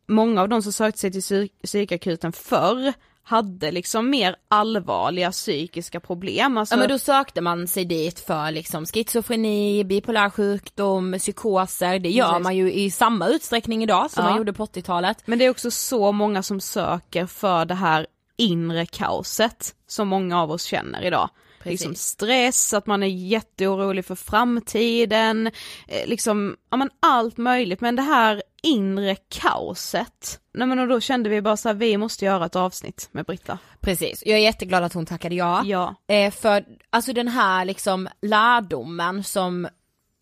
många 0.08 0.42
av 0.42 0.50
de 0.50 0.62
som 0.62 0.74
sökte 0.74 1.00
sig 1.00 1.12
till 1.12 1.22
psyk- 1.22 1.64
psykakuten 1.64 2.32
förr 2.32 2.94
hade 3.24 3.72
liksom 3.72 4.10
mer 4.10 4.36
allvarliga 4.48 5.32
psykiska 5.32 6.00
problem. 6.00 6.58
Alltså, 6.58 6.76
Ja 6.76 6.80
men 6.80 6.90
då 6.90 7.00
sökte 7.00 7.42
man 7.42 7.68
sig 7.68 7.86
dit 7.86 8.20
för 8.20 8.52
liksom 8.52 8.86
schizofreni, 8.86 9.84
bipolär 9.84 10.30
sjukdom, 10.30 11.16
psykoser, 11.20 12.00
det 12.00 12.10
gör 12.10 12.28
Precis. 12.30 12.44
man 12.44 12.56
ju 12.58 12.74
i 12.74 12.92
samma 12.92 13.28
utsträckning 13.28 13.84
idag 13.84 14.12
som 14.12 14.24
Ja. 14.24 14.30
man 14.30 14.38
gjorde 14.38 14.54
på 14.54 14.66
80-talet. 14.66 15.18
Men 15.26 15.40
det 15.40 15.46
är 15.46 15.50
också 15.50 15.72
så 15.72 16.12
många 16.12 16.44
som 16.44 16.60
söker 16.60 17.26
för 17.26 17.66
det 17.66 17.76
här 17.76 18.08
inre 18.38 18.86
kaoset 18.86 19.76
som 19.88 20.08
många 20.08 20.42
av 20.42 20.52
oss 20.52 20.64
känner 20.64 21.06
idag. 21.06 21.30
Precis. 21.64 21.80
Liksom 21.82 21.96
stress, 21.96 22.74
att 22.74 22.88
man 22.88 23.04
är 23.04 23.08
jätteorolig 23.08 24.06
för 24.06 24.16
framtiden, 24.16 25.48
eh, 25.88 26.08
liksom, 26.08 26.56
ja 26.72 26.78
men 26.78 26.90
allt 27.00 27.38
möjligt, 27.38 27.82
men 27.82 27.96
det 27.96 28.02
här 28.02 28.44
inre 28.64 29.16
kaoset. 29.16 30.40
Nej 30.54 30.68
men 30.68 30.80
och 30.80 30.88
då 30.88 31.00
kände 31.00 31.30
vi 31.30 31.42
bara 31.42 31.58
så 31.58 31.70
här, 31.70 31.76
vi 31.76 31.98
måste 31.98 32.26
göra 32.26 32.46
ett 32.46 32.56
avsnitt 32.56 33.10
med 33.12 33.26
Britta. 33.26 33.58
Precis, 33.80 34.24
jag 34.26 34.40
är 34.40 34.44
jätteglad 34.44 34.84
att 34.84 34.94
hon 34.94 35.06
tackade 35.06 35.36
ja. 35.36 35.64
Ja. 35.66 35.96
Eh, 36.08 36.32
för 36.32 36.66
alltså 36.90 37.14
den 37.14 37.28
här 37.28 37.66
liksom 37.66 38.10
lärdomen 38.22 39.24
som 39.24 39.68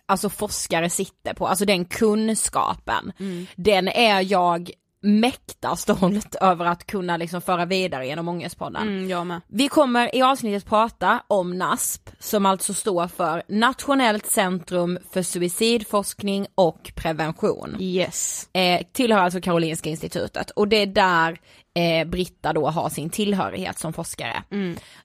alltså 0.06 0.30
forskare 0.30 0.90
sitter 0.90 1.34
på, 1.34 1.48
alltså 1.48 1.66
den 1.66 1.86
kunskapen, 1.86 3.12
den 3.56 3.88
är 3.88 4.22
jag 4.22 4.72
mäkta 5.02 5.76
stolt 5.76 6.36
över 6.42 6.66
att 6.66 6.88
kunna 6.88 7.18
liksom 7.18 7.42
föra 7.42 7.66
vidare 7.66 8.08
genom 8.08 8.28
Ångestpodden. 8.28 8.82
Mm, 8.82 9.10
jag 9.10 9.28
med. 9.28 9.42
Vi 9.48 9.68
kommer 9.68 10.16
i 10.16 10.22
avsnittet 10.22 10.66
prata 10.66 11.24
om 11.28 11.58
NASP 11.58 12.10
som 12.20 12.46
alltså 12.46 12.74
står 12.74 13.08
för 13.08 13.44
Nationellt 13.48 14.26
centrum 14.26 15.00
för 15.12 15.22
suicidforskning 15.22 16.48
och 16.56 16.92
prevention. 16.96 17.78
Yes. 17.80 18.50
Eh, 18.54 18.82
tillhör 18.92 19.20
alltså 19.20 19.42
Karolinska 19.42 19.90
institutet 19.90 20.50
och 20.50 20.68
det 20.68 20.82
är 20.82 20.86
där 20.86 21.40
eh, 21.76 22.08
Britta 22.08 22.54
då 22.54 22.70
har 22.70 22.90
sin 22.90 23.10
tillhörighet 23.10 23.80
som 23.80 23.94
forskare. 23.94 24.44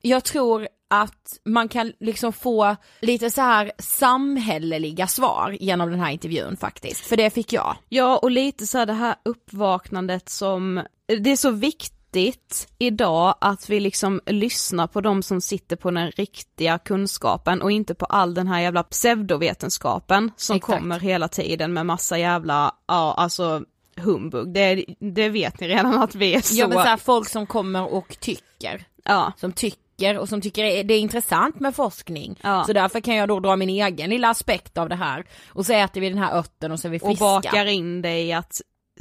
Jag 0.00 0.24
tror 0.24 0.68
att 1.02 1.38
man 1.44 1.68
kan 1.68 1.92
liksom 2.00 2.32
få 2.32 2.76
lite 3.00 3.30
så 3.30 3.40
här 3.40 3.72
samhälleliga 3.78 5.06
svar 5.06 5.56
genom 5.60 5.90
den 5.90 6.00
här 6.00 6.10
intervjun 6.10 6.56
faktiskt, 6.56 7.00
för 7.00 7.16
det 7.16 7.30
fick 7.30 7.52
jag. 7.52 7.76
Ja 7.88 8.18
och 8.18 8.30
lite 8.30 8.66
så 8.66 8.78
här 8.78 8.86
det 8.86 8.92
här 8.92 9.14
uppvaknandet 9.22 10.28
som, 10.28 10.82
det 11.06 11.30
är 11.30 11.36
så 11.36 11.50
viktigt 11.50 12.68
idag 12.78 13.34
att 13.40 13.70
vi 13.70 13.80
liksom 13.80 14.20
lyssnar 14.26 14.86
på 14.86 15.00
de 15.00 15.22
som 15.22 15.40
sitter 15.40 15.76
på 15.76 15.90
den 15.90 16.10
riktiga 16.10 16.78
kunskapen 16.78 17.62
och 17.62 17.70
inte 17.72 17.94
på 17.94 18.04
all 18.06 18.34
den 18.34 18.48
här 18.48 18.60
jävla 18.60 18.82
pseudovetenskapen 18.82 20.30
som 20.36 20.56
Exakt. 20.56 20.78
kommer 20.78 21.00
hela 21.00 21.28
tiden 21.28 21.72
med 21.72 21.86
massa 21.86 22.18
jävla, 22.18 22.74
ja 22.86 23.14
alltså 23.14 23.64
humbug, 23.96 24.54
det, 24.54 24.84
det 24.98 25.28
vet 25.28 25.60
ni 25.60 25.68
redan 25.68 26.02
att 26.02 26.14
vi 26.14 26.34
är 26.34 26.40
så, 26.40 26.54
Ja 26.54 26.68
men 26.68 26.78
så 26.78 26.84
här, 26.84 26.96
folk 26.96 27.28
som 27.28 27.46
kommer 27.46 27.94
och 27.94 28.16
tycker, 28.20 28.86
ja, 29.04 29.32
som 29.36 29.52
tycker 29.52 29.83
och 30.18 30.28
som 30.28 30.40
tycker 30.40 30.64
det 30.84 30.94
är- 30.94 30.98
intressant 30.98 31.60
med 31.60 31.74
forskning. 31.76 32.38
Ja. 32.42 32.64
Så 32.64 32.72
därför 32.72 33.00
kan 33.00 33.14
jag 33.16 33.28
då 33.28 33.40
dra 33.40 33.56
min 33.56 33.68
egen 33.68 34.10
lilla 34.10 34.28
aspekt 34.28 34.78
av 34.78 34.88
det 34.88 34.94
här 34.96 35.24
och 35.48 35.66
så 35.66 35.72
äter 35.72 36.00
vi 36.00 36.08
den 36.08 36.18
här 36.18 36.36
örten 36.38 36.72
och 36.72 36.80
så 36.80 36.88
är 36.88 36.90
vi 36.92 36.98
och 36.98 37.02
friska. 37.02 37.24
bakar 37.24 37.66
in 37.66 38.02
det 38.02 38.20
i 38.20 38.32
att 38.32 38.60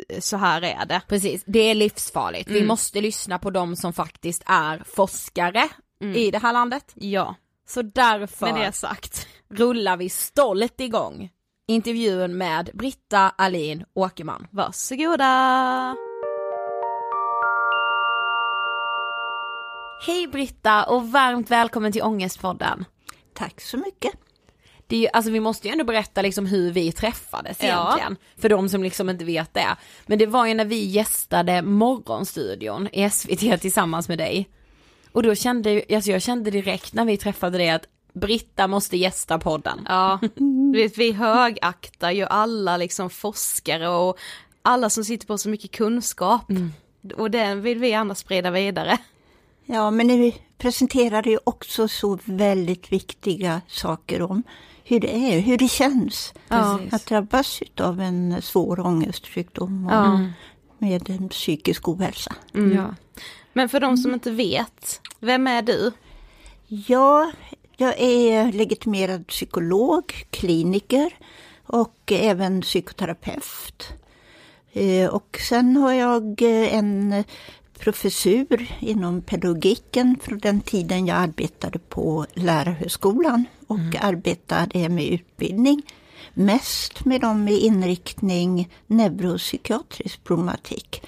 eh, 0.10 0.19
så 0.19 0.38
här 0.38 0.62
är 0.62 0.86
det. 0.86 1.01
Precis, 1.08 1.43
det 1.47 1.60
är 1.60 1.75
livsfarligt. 1.75 2.49
Vi 2.49 2.58
Mm. 2.58 2.67
måste 2.67 3.01
lyssna 3.01 3.39
på 3.39 3.49
de 3.49 3.75
som 3.75 3.93
faktiskt 3.93 4.43
är 4.45 4.84
forskare 4.95 5.69
i 6.15 6.32
det 6.32 6.38
här 6.39 6.53
landet. 6.53 6.91
Ja, 6.95 7.36
Så 7.67 7.82
därför 7.82 8.45
med 8.51 8.56
det 8.65 8.71
sagt. 8.71 9.27
rullar 9.49 9.97
vi 9.97 10.10
stolt 10.10 10.82
igång 10.82 11.29
intervjun 11.67 12.38
med 12.38 12.69
Britta 12.73 13.29
Alin 13.38 13.84
Åkerman. 13.93 14.47
Varsågoda! 14.51 15.95
Hej 20.06 20.28
Britta 20.28 20.84
och 20.84 21.12
varmt 21.12 21.52
välkommen 21.52 21.92
till 21.92 22.02
Ångestpodden. 22.04 22.86
Tack 23.34 23.62
så 23.62 23.78
mycket. 23.78 24.12
Det 24.88 24.96
är 24.96 25.00
ju, 25.00 25.08
alltså 25.13 25.32
vi 25.32 25.39
måste 25.39 25.68
ju 25.68 25.72
ändå 25.72 25.84
berätta 25.84 26.22
liksom 26.22 26.46
hur 26.46 26.72
vi 26.72 26.92
träffades 26.92 27.58
Ja. 27.62 27.68
egentligen. 27.68 28.18
För 28.38 28.50
de 28.50 28.70
som 28.70 28.84
liksom 28.84 29.10
inte 29.10 29.26
vet 29.26 29.54
det. 29.54 29.68
Men 30.06 30.20
det 30.20 30.26
var 30.26 30.46
ju 30.46 30.54
när 30.54 30.66
vi 30.66 30.86
gästade 30.86 31.62
Morgonstudion 31.62 32.88
i 32.94 33.10
SVT 33.10 33.62
tillsammans 33.62 34.10
med 34.10 34.18
dig. 34.18 34.50
Och 35.12 35.24
då 35.24 35.36
kände, 35.36 35.84
alltså 35.96 36.12
jag 36.12 36.22
kände 36.22 36.52
direkt 36.52 36.94
när 36.94 37.06
vi 37.06 37.18
träffade 37.18 37.58
dig 37.58 37.70
att 37.70 37.86
Britta 38.13 38.68
måste 38.68 38.98
gästa 38.98 39.39
podden. 39.39 39.86
Ja, 39.89 40.20
vet 40.74 40.98
vi 40.98 41.12
högaktar 41.12 42.12
ju 42.12 42.24
alla 42.26 42.78
liksom 42.78 43.10
forskare 43.10 43.89
och 43.89 44.18
alla 44.62 44.89
som 44.89 45.04
sitter 45.04 45.28
på 45.28 45.38
så 45.38 45.50
mycket 45.50 45.72
kunskap. 45.72 46.46
Och 47.18 47.32
den 47.32 47.62
vill 47.62 47.80
vi 47.80 47.89
gärna 47.89 48.16
sprida 48.16 48.52
vidare. 48.52 48.98
Ja, 49.65 49.91
men 49.91 50.08
ni 50.08 50.36
presenterade 50.58 51.30
ju 51.30 51.39
också 51.43 51.88
så 51.88 52.19
väldigt 52.26 52.91
viktiga 52.91 53.62
saker 53.67 54.21
om 54.21 54.43
hur 54.84 54.99
det 54.99 55.15
är, 55.15 55.39
hur 55.39 55.58
det 55.58 55.67
känns 55.67 56.34
Precis. 56.47 56.93
att 56.93 57.06
drabbas 57.06 57.60
av 57.80 58.02
en 58.02 58.41
svår 58.41 58.80
ångestsjukdom 58.80 59.86
och 59.88 59.93
Ja. 59.93 60.19
med 60.78 61.10
en 61.10 61.30
psykisk 61.30 61.88
ohälsa. 61.88 62.36
Ja. 62.52 62.95
Men 63.54 63.69
för 63.69 63.80
de 63.80 63.97
som 63.97 64.13
inte 64.13 64.32
vet, 64.32 65.02
vem 65.19 65.47
är 65.47 65.62
du? 65.62 65.91
Ja, 66.67 67.32
jag 67.78 67.95
är 67.99 68.52
legitimerad 68.52 69.28
psykolog, 69.28 70.13
kliniker 70.30 71.13
och 71.65 72.12
även 72.12 72.62
psykoterapeut. 72.62 73.88
Eh, 74.71 75.08
Och 75.10 75.39
sen 75.49 75.78
har 75.78 75.93
jag 75.93 76.41
en 76.71 77.23
professur 77.84 78.76
inom 78.80 79.22
pedagogiken 79.22 80.17
från 80.22 80.39
den 80.39 80.62
tiden 80.62 81.06
jag 81.06 81.17
arbetade 81.17 81.80
på 81.80 82.26
Lärarhögskolan 82.34 83.46
och 83.67 83.96
arbetade 84.02 84.89
med 84.89 85.06
utbildning. 85.06 85.82
Mest 86.34 87.06
med 87.06 87.22
dem 87.22 87.43
med 87.43 87.54
inriktning 87.54 88.69
neuropsykiatrisk 88.88 90.24
problematik. 90.24 91.02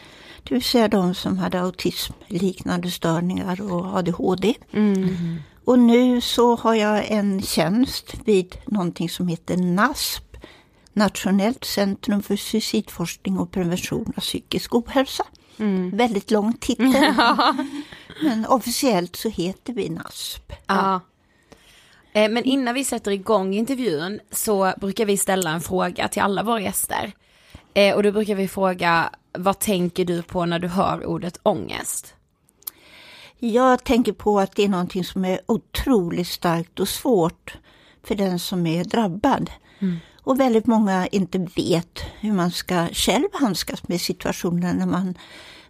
Det 0.44 0.54
vill 0.54 0.64
säga 0.64 0.88
de 0.88 1.16
som 1.16 1.38
hade 1.38 1.62
autismliknande 1.62 2.92
störningar 2.92 3.72
och 3.72 3.98
ADHD. 3.98 4.54
Och 5.66 5.80
nu 5.80 6.22
så 6.22 6.56
har 6.56 6.76
jag 6.76 7.12
en 7.12 7.42
tjänst 7.42 8.16
vid 8.26 8.56
någonting 8.66 9.10
som 9.10 9.28
heter 9.28 9.58
NASP, 9.58 10.38
Nationellt 10.94 11.64
centrum 11.66 12.24
för 12.24 12.36
suicidforskning 12.36 13.40
och 13.40 13.52
prevention 13.52 14.14
av 14.18 14.22
psykisk 14.22 14.76
ohälsa. 14.76 15.26
Väldigt 15.94 16.32
lång 16.32 16.54
titel. 16.54 16.94
Men 18.24 18.46
officiellt 18.46 19.16
så 19.16 19.30
heter 19.30 19.74
vi 19.74 19.90
NASP. 19.90 20.52
Ja. 20.68 21.00
Eh, 22.14 22.30
Men 22.32 22.44
innan 22.44 22.74
vi 22.76 22.84
sätter 22.84 23.12
igång 23.12 23.54
intervjun 23.54 24.20
så 24.32 24.74
brukar 24.82 25.06
vi 25.06 25.18
ställa 25.18 25.52
en 25.52 25.62
fråga 25.62 26.08
till 26.08 26.22
alla 26.22 26.44
våra 26.44 26.62
gäster. 26.62 27.12
Eh, 27.74 27.96
Och 27.96 28.04
då 28.04 28.12
brukar 28.12 28.36
vi 28.36 28.48
fråga, 28.48 29.10
vad 29.34 29.60
tänker 29.60 30.06
du 30.06 30.22
på 30.24 30.46
när 30.46 30.60
du 30.60 30.68
hör 30.68 31.06
ordet 31.06 31.40
ångest? 31.44 32.14
Jag 33.40 33.84
tänker 33.84 34.14
på 34.14 34.40
att 34.40 34.56
det 34.56 34.64
är 34.64 34.70
någonting 34.70 35.04
som 35.06 35.26
är 35.26 35.40
otroligt 35.46 36.28
starkt 36.28 36.80
och 36.80 36.90
svårt 36.90 37.58
för 38.04 38.16
den 38.16 38.40
som 38.40 38.68
är 38.68 38.84
drabbad. 38.84 39.50
Och 40.26 40.40
väldigt 40.40 40.66
många 40.68 41.08
inte 41.08 41.48
vet 41.56 42.00
hur 42.20 42.32
man 42.34 42.52
ska 42.52 42.88
själv 42.92 43.28
handskas 43.34 43.88
med 43.88 44.02
situationen 44.02 44.78
när 44.78 44.86
man 44.86 45.18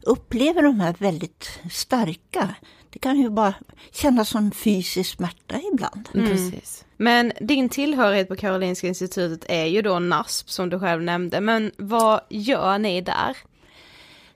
upplever 0.02 0.62
de 0.64 0.80
här 0.80 0.96
väldigt 1.00 1.60
starka. 1.72 2.56
Det 2.90 3.00
kan 3.00 3.18
ju 3.20 3.30
bara 3.30 3.54
kännas 3.92 4.30
som 4.30 4.52
fysisk 4.52 5.16
smärta 5.16 5.56
ibland. 5.74 6.10
Precis. 6.14 6.86
Men 6.98 7.32
din 7.42 7.70
tillhörighet 7.70 8.28
på 8.28 8.36
Karolinska 8.36 8.88
institutet 8.88 9.50
är 9.50 9.66
ju 9.66 9.82
då 9.82 10.00
NASP 10.00 10.50
som 10.50 10.70
du 10.70 10.80
själv 10.80 11.02
nämnde, 11.02 11.42
men 11.42 11.72
vad 11.78 12.22
gör 12.30 12.78
ni 12.78 13.02
där? 13.02 13.38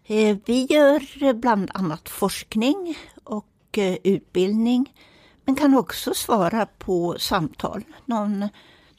Eh, 0.05 0.37
Vi 0.45 0.67
gör 0.69 1.33
bland 1.33 1.71
annat 1.73 2.09
forskning 2.09 2.97
och 3.23 3.77
eh, 3.77 3.97
utbildning, 4.03 4.93
men 5.45 5.55
kan 5.55 5.73
också 5.75 6.13
svara 6.13 6.65
på 6.65 7.15
samtal. 7.19 7.83
Någon 8.05 8.49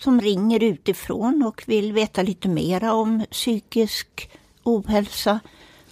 som 0.02 0.20
ringer 0.20 0.62
utifrån 0.62 1.42
och 1.46 1.62
vill 1.66 1.92
veta 1.92 2.22
lite 2.22 2.48
mera 2.48 2.92
om 2.92 3.24
psykisk 3.30 4.30
ohälsa 4.62 5.40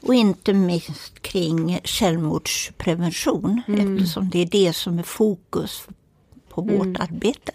och 0.00 0.14
inte 0.14 0.52
minst 0.54 1.22
kring 1.22 1.80
självmordsprevention 1.84 3.62
eftersom 3.66 4.30
det 4.30 4.38
är 4.38 4.46
det 4.46 4.72
som 4.72 4.98
är 4.98 5.02
fokus 5.02 5.86
på 6.48 6.62
vårt 6.62 7.00
arbete. 7.00 7.52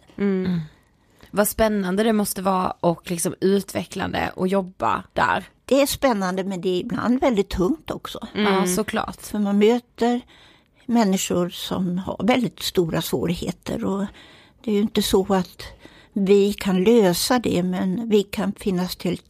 Vad 1.31 1.47
spännande 1.47 2.03
det 2.03 2.13
måste 2.13 2.41
vara 2.41 2.71
och 2.71 3.11
liksom 3.11 3.35
utvecklande 3.41 4.31
att 4.37 4.51
jobba 4.51 5.03
där. 5.13 5.45
Det 5.65 5.81
är 5.81 5.85
spännande 5.85 6.43
men 6.43 6.61
det 6.61 6.69
är 6.69 6.79
ibland 6.79 7.19
väldigt 7.19 7.49
tungt 7.49 7.91
också. 7.91 8.27
Ja, 8.33 8.67
såklart. 8.67 9.21
För 9.21 9.39
man 9.39 9.57
möter 9.57 10.21
människor 10.85 11.49
som 11.49 11.97
har 11.97 12.23
väldigt 12.23 12.59
stora 12.59 13.01
svårigheter 13.01 13.85
och 13.85 14.05
det 14.63 14.71
är 14.71 14.75
ju 14.75 14.81
inte 14.81 15.01
så 15.01 15.33
att 15.33 15.63
vi 16.13 16.53
kan 16.53 16.83
lösa 16.83 17.39
det 17.39 17.63
men 17.63 18.09
vi 18.09 18.23
kan 18.23 18.53
finnas 18.53 18.95
till 18.95 19.21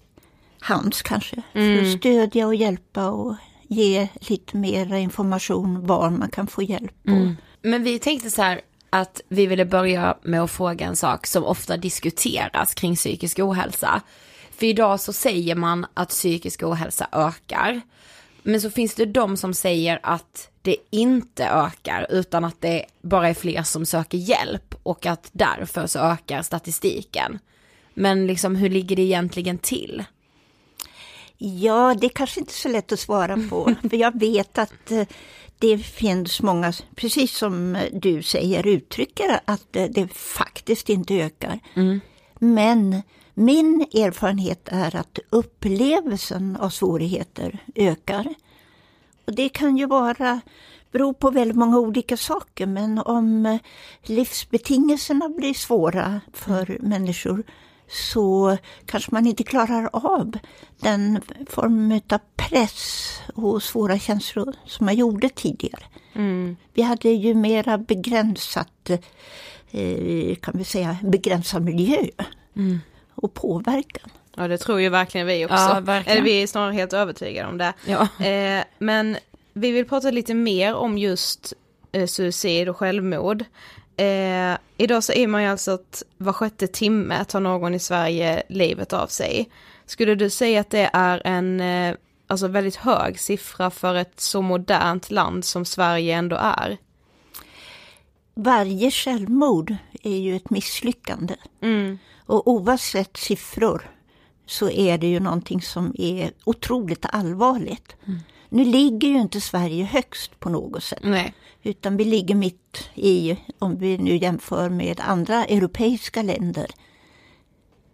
hands 0.60 1.02
kanske 1.02 1.41
för 1.54 1.82
att 1.82 2.00
stödja 2.00 2.48
och 2.48 2.56
hjälpa 2.56 3.10
och 3.10 3.36
ge 3.67 4.08
lite 4.19 4.58
mer 4.58 4.93
information 4.93 5.86
var 5.86 6.10
man 6.10 6.30
kan 6.30 6.48
få 6.48 6.63
hjälp. 6.63 6.96
Och, 7.04 7.43
Men 7.62 7.84
vi 7.84 8.00
tänkte 8.00 8.32
så 8.32 8.41
här 8.41 8.62
att 8.89 9.22
vi 9.28 9.48
ville 9.48 9.65
börja 9.65 10.17
med 10.24 10.41
att 10.43 10.52
fråga 10.52 10.86
en 10.86 10.96
sak 10.96 11.28
som 11.28 11.43
ofta 11.43 11.78
diskuteras 11.78 12.74
kring 12.74 12.96
psykisk 12.96 13.39
ohälsa. 13.39 14.02
För 14.52 14.65
idag 14.65 15.00
så 15.00 15.13
säger 15.13 15.56
man 15.56 15.86
att 15.93 16.10
psykisk 16.10 16.63
ohälsa 16.63 17.08
ökar. 17.12 17.82
Men 18.43 18.62
så 18.62 18.69
finns 18.69 18.96
det 18.96 19.06
de 19.06 19.38
som 19.38 19.54
säger 19.54 20.00
att 20.04 20.50
det 20.62 20.76
inte 20.89 21.46
ökar 21.46 22.08
utan 22.10 22.46
att 22.46 22.62
det 22.62 22.86
bara 23.02 23.30
är 23.30 23.34
fler 23.34 23.63
som 23.63 23.86
söker 23.86 24.17
hjälp 24.17 24.72
och 24.84 25.06
att 25.06 25.30
därför 25.32 25.88
så 25.88 26.00
ökar 26.00 26.41
statistiken. 26.41 27.39
Men 27.93 28.28
liksom 28.28 28.56
hur 28.56 28.69
ligger 28.69 28.96
det 28.96 29.02
egentligen 29.02 29.58
till? 29.58 30.04
Ja, 31.38 31.96
det 32.02 32.08
är 32.08 32.10
kanske 32.10 32.39
inte 32.39 32.54
så 32.54 32.69
lätt 32.69 32.91
att 32.91 33.00
svara 33.00 33.38
på. 33.50 33.76
För 33.89 33.98
jag 33.98 34.19
vet 34.19 34.58
att 34.58 34.91
eh, 34.91 35.08
det 35.60 35.78
finns 35.78 36.41
många, 36.41 36.74
precis 36.96 37.38
som 37.38 37.78
du 37.91 38.24
säger, 38.24 38.67
uttrycker 38.67 39.39
att 39.46 39.76
eh, 39.76 39.86
det 39.86 40.08
faktiskt 40.13 40.89
inte 40.89 41.13
ökar. 41.13 41.60
Men 42.39 43.02
min 43.34 43.82
erfarenhet 43.82 44.69
är 44.72 44.96
att 44.96 45.19
upplevelsen 45.30 46.58
av 46.58 46.69
svårigheter 46.69 47.60
ökar. 47.76 48.34
Och 49.26 49.36
det 49.36 49.50
kan 49.50 49.78
ju 49.78 49.86
vara 49.86 50.41
bero 50.93 51.13
på 51.13 51.29
väldigt 51.29 51.58
många 51.58 51.79
olika 51.79 52.17
saker 52.17 52.65
men 52.65 52.99
om 52.99 53.45
eh, 53.45 53.60
livsbetingelserna 54.03 55.29
blir 55.29 55.53
svåra 55.53 56.21
för 56.34 56.77
människor 56.82 57.43
så 57.88 58.58
kanske 58.86 59.10
man 59.12 59.27
inte 59.27 59.43
klarar 59.43 59.89
av 59.93 60.38
den 60.79 61.21
form 61.49 62.01
av 62.10 62.19
press 62.36 63.10
och 63.36 63.63
svåra 63.63 63.99
känslor 63.99 64.56
som 64.65 64.86
man 64.86 64.95
gjorde 64.95 65.29
tidigare. 65.29 65.84
Vi 66.73 66.82
hade 66.82 67.10
ju 67.10 67.34
mera 67.34 67.77
begränsat, 67.77 68.89
eh, 69.71 70.36
kan 70.36 70.53
vi 70.58 70.63
säga, 70.63 70.97
begränsad 71.03 71.63
miljö 71.63 71.97
och 73.15 73.34
påverkan. 73.34 74.10
Ja 74.36 74.47
det 74.47 74.58
tror 74.58 74.82
ju 74.82 74.89
verkligen 74.89 75.27
vi 75.27 75.45
också. 75.45 75.56
Ja, 75.56 75.79
verkligen. 75.79 76.17
Eller 76.17 76.25
vi 76.25 76.43
är 76.43 76.47
snarare 76.47 76.73
helt 76.73 76.93
övertygade 76.93 77.49
om 77.49 77.58
det. 77.58 77.73
Ja. 77.86 78.25
Eh, 78.25 78.63
men 78.77 79.17
vi 79.53 79.71
vill 79.71 79.85
prata 79.85 80.11
lite 80.11 80.33
mer 80.33 80.73
om 80.73 80.97
just 80.97 81.53
eh, 81.91 82.07
suicid 82.07 82.69
och 82.69 82.77
självmord. 82.77 83.45
Eh, 83.97 84.57
idag 84.77 85.03
så 85.03 85.13
är 85.13 85.27
man 85.27 85.43
ju 85.43 85.49
alltså 85.49 85.71
att 85.71 86.03
var 86.17 86.33
sjätte 86.33 86.67
timme 86.67 87.25
tar 87.25 87.39
någon 87.39 87.73
i 87.73 87.79
Sverige 87.79 88.43
livet 88.49 88.93
av 88.93 89.07
sig. 89.07 89.49
Skulle 89.85 90.15
du 90.15 90.29
säga 90.29 90.61
att 90.61 90.69
det 90.69 90.89
är 90.93 91.21
en 91.25 91.61
eh, 91.61 91.95
alltså 92.27 92.47
väldigt 92.47 92.75
hög 92.75 93.19
siffra 93.19 93.69
för 93.69 93.95
ett 93.95 94.19
så 94.19 94.41
modernt 94.41 95.11
land 95.11 95.45
som 95.45 95.65
Sverige 95.65 96.15
ändå 96.15 96.35
är? 96.35 96.77
Varje 98.35 98.91
självmord 98.91 99.75
är 100.03 100.17
ju 100.17 100.35
ett 100.35 100.49
misslyckande. 100.49 101.35
Och 102.25 102.47
oavsett 102.47 103.17
siffror 103.17 103.89
så 104.45 104.69
är 104.69 104.97
det 104.97 105.07
ju 105.07 105.19
någonting 105.19 105.61
som 105.61 105.95
är 105.97 106.31
otroligt 106.43 107.05
allvarligt. 107.09 107.95
Nu 108.53 108.65
ligger 108.65 109.07
ju 109.07 109.21
inte 109.21 109.41
Sverige 109.41 109.83
högst 109.83 110.39
på 110.39 110.49
något 110.49 110.83
sätt. 110.83 110.99
Nej. 111.03 111.33
Utan 111.63 111.97
vi 111.97 112.05
ligger 112.05 112.35
mitt 112.35 112.89
i, 112.95 113.37
om 113.59 113.77
vi 113.77 113.97
nu 113.97 114.17
jämför 114.17 114.69
med 114.69 114.99
andra 114.99 115.45
europeiska 115.45 116.21
länder. 116.21 116.67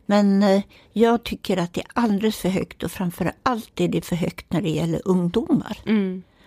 Men 0.06 0.44
eh, 0.44 0.62
jag 0.94 1.24
tycker 1.24 1.58
att 1.58 1.74
det 1.74 1.82
är 1.82 1.88
alldeles 1.94 2.38
för 2.38 2.50
högt 2.50 2.84
och 2.84 2.92
framför 2.92 3.32
allt 3.44 3.80
är 3.80 3.88
det 3.88 4.02
för 4.02 4.16
högt 4.16 4.54
när 4.54 4.62
det 4.62 4.70
gäller 4.70 5.02
ungdomar. 5.06 5.78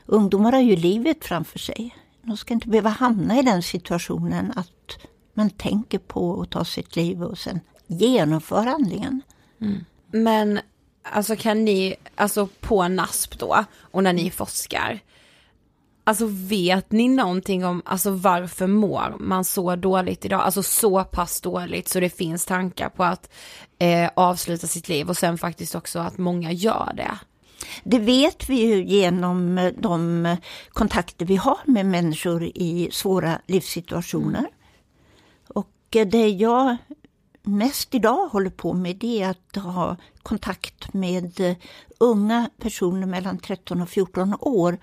Ungdomar 0.06 0.52
har 0.52 0.60
ju 0.60 0.76
livet 0.76 1.24
framför 1.24 1.58
sig. 1.58 1.96
De 2.22 2.36
ska 2.36 2.54
inte 2.54 2.68
behöva 2.68 2.90
hamna 2.90 3.38
i 3.38 3.42
den 3.42 3.62
situationen 3.62 4.52
att 4.56 4.98
man 5.34 5.50
tänker 5.50 5.98
på 5.98 6.42
att 6.42 6.50
ta 6.50 6.64
sitt 6.64 6.96
liv 6.96 7.22
och 7.22 7.38
sen 7.38 7.60
genomföra 7.86 8.70
handlingen. 8.70 9.22
Men 10.10 10.60
alltså 11.02 11.36
kan 11.36 11.64
ni, 11.64 11.96
alltså 12.14 12.48
på 12.60 12.88
NASP 12.88 13.38
då, 13.38 13.64
och 13.80 14.02
när 14.02 14.12
ni 14.12 14.30
forskar, 14.30 15.00
alltså 16.04 16.26
vet 16.30 16.92
ni 16.92 17.08
någonting 17.08 17.64
om, 17.64 17.82
alltså 17.84 18.10
varför 18.10 18.66
mår 18.66 19.16
man 19.18 19.44
så 19.44 19.76
dåligt 19.76 20.24
idag? 20.24 20.40
Alltså 20.40 20.62
så 20.62 21.04
pass 21.04 21.40
dåligt 21.40 21.88
så 21.88 22.00
det 22.00 22.10
finns 22.10 22.46
tankar 22.46 22.88
på 22.88 23.04
att 23.04 23.30
eh, 23.78 24.10
avsluta 24.16 24.66
sitt 24.66 24.88
liv 24.88 25.08
och 25.08 25.16
sen 25.16 25.38
faktiskt 25.38 25.74
också 25.74 25.98
att 25.98 26.18
många 26.18 26.52
gör 26.52 26.92
det. 26.96 27.18
Det 27.84 27.98
vet 27.98 28.48
vi 28.48 28.60
ju 28.60 28.84
genom 28.84 29.58
eh, 29.58 29.72
de 29.78 30.36
kontakter 30.68 31.26
vi 31.26 31.36
har 31.36 31.58
med 31.64 31.86
människor 31.86 32.44
i 32.44 32.88
svåra 32.92 33.38
livssituationer. 33.46 34.46
Och 35.48 35.96
eh, 35.96 36.06
det 36.06 36.28
jag 36.28 36.76
mest 37.42 37.94
idag 37.94 38.28
håller 38.28 38.50
på 38.50 38.72
med 38.72 38.96
det 38.96 39.22
är 39.22 39.30
att 39.30 39.62
ha 39.62 39.96
kontakt 40.22 40.94
med 40.94 41.40
eh, 41.40 41.56
unga 41.98 42.50
personer 42.58 43.06
mellan 43.06 43.38
13 43.38 43.82
och 43.82 43.88
14 43.88 44.34
år 44.40 44.78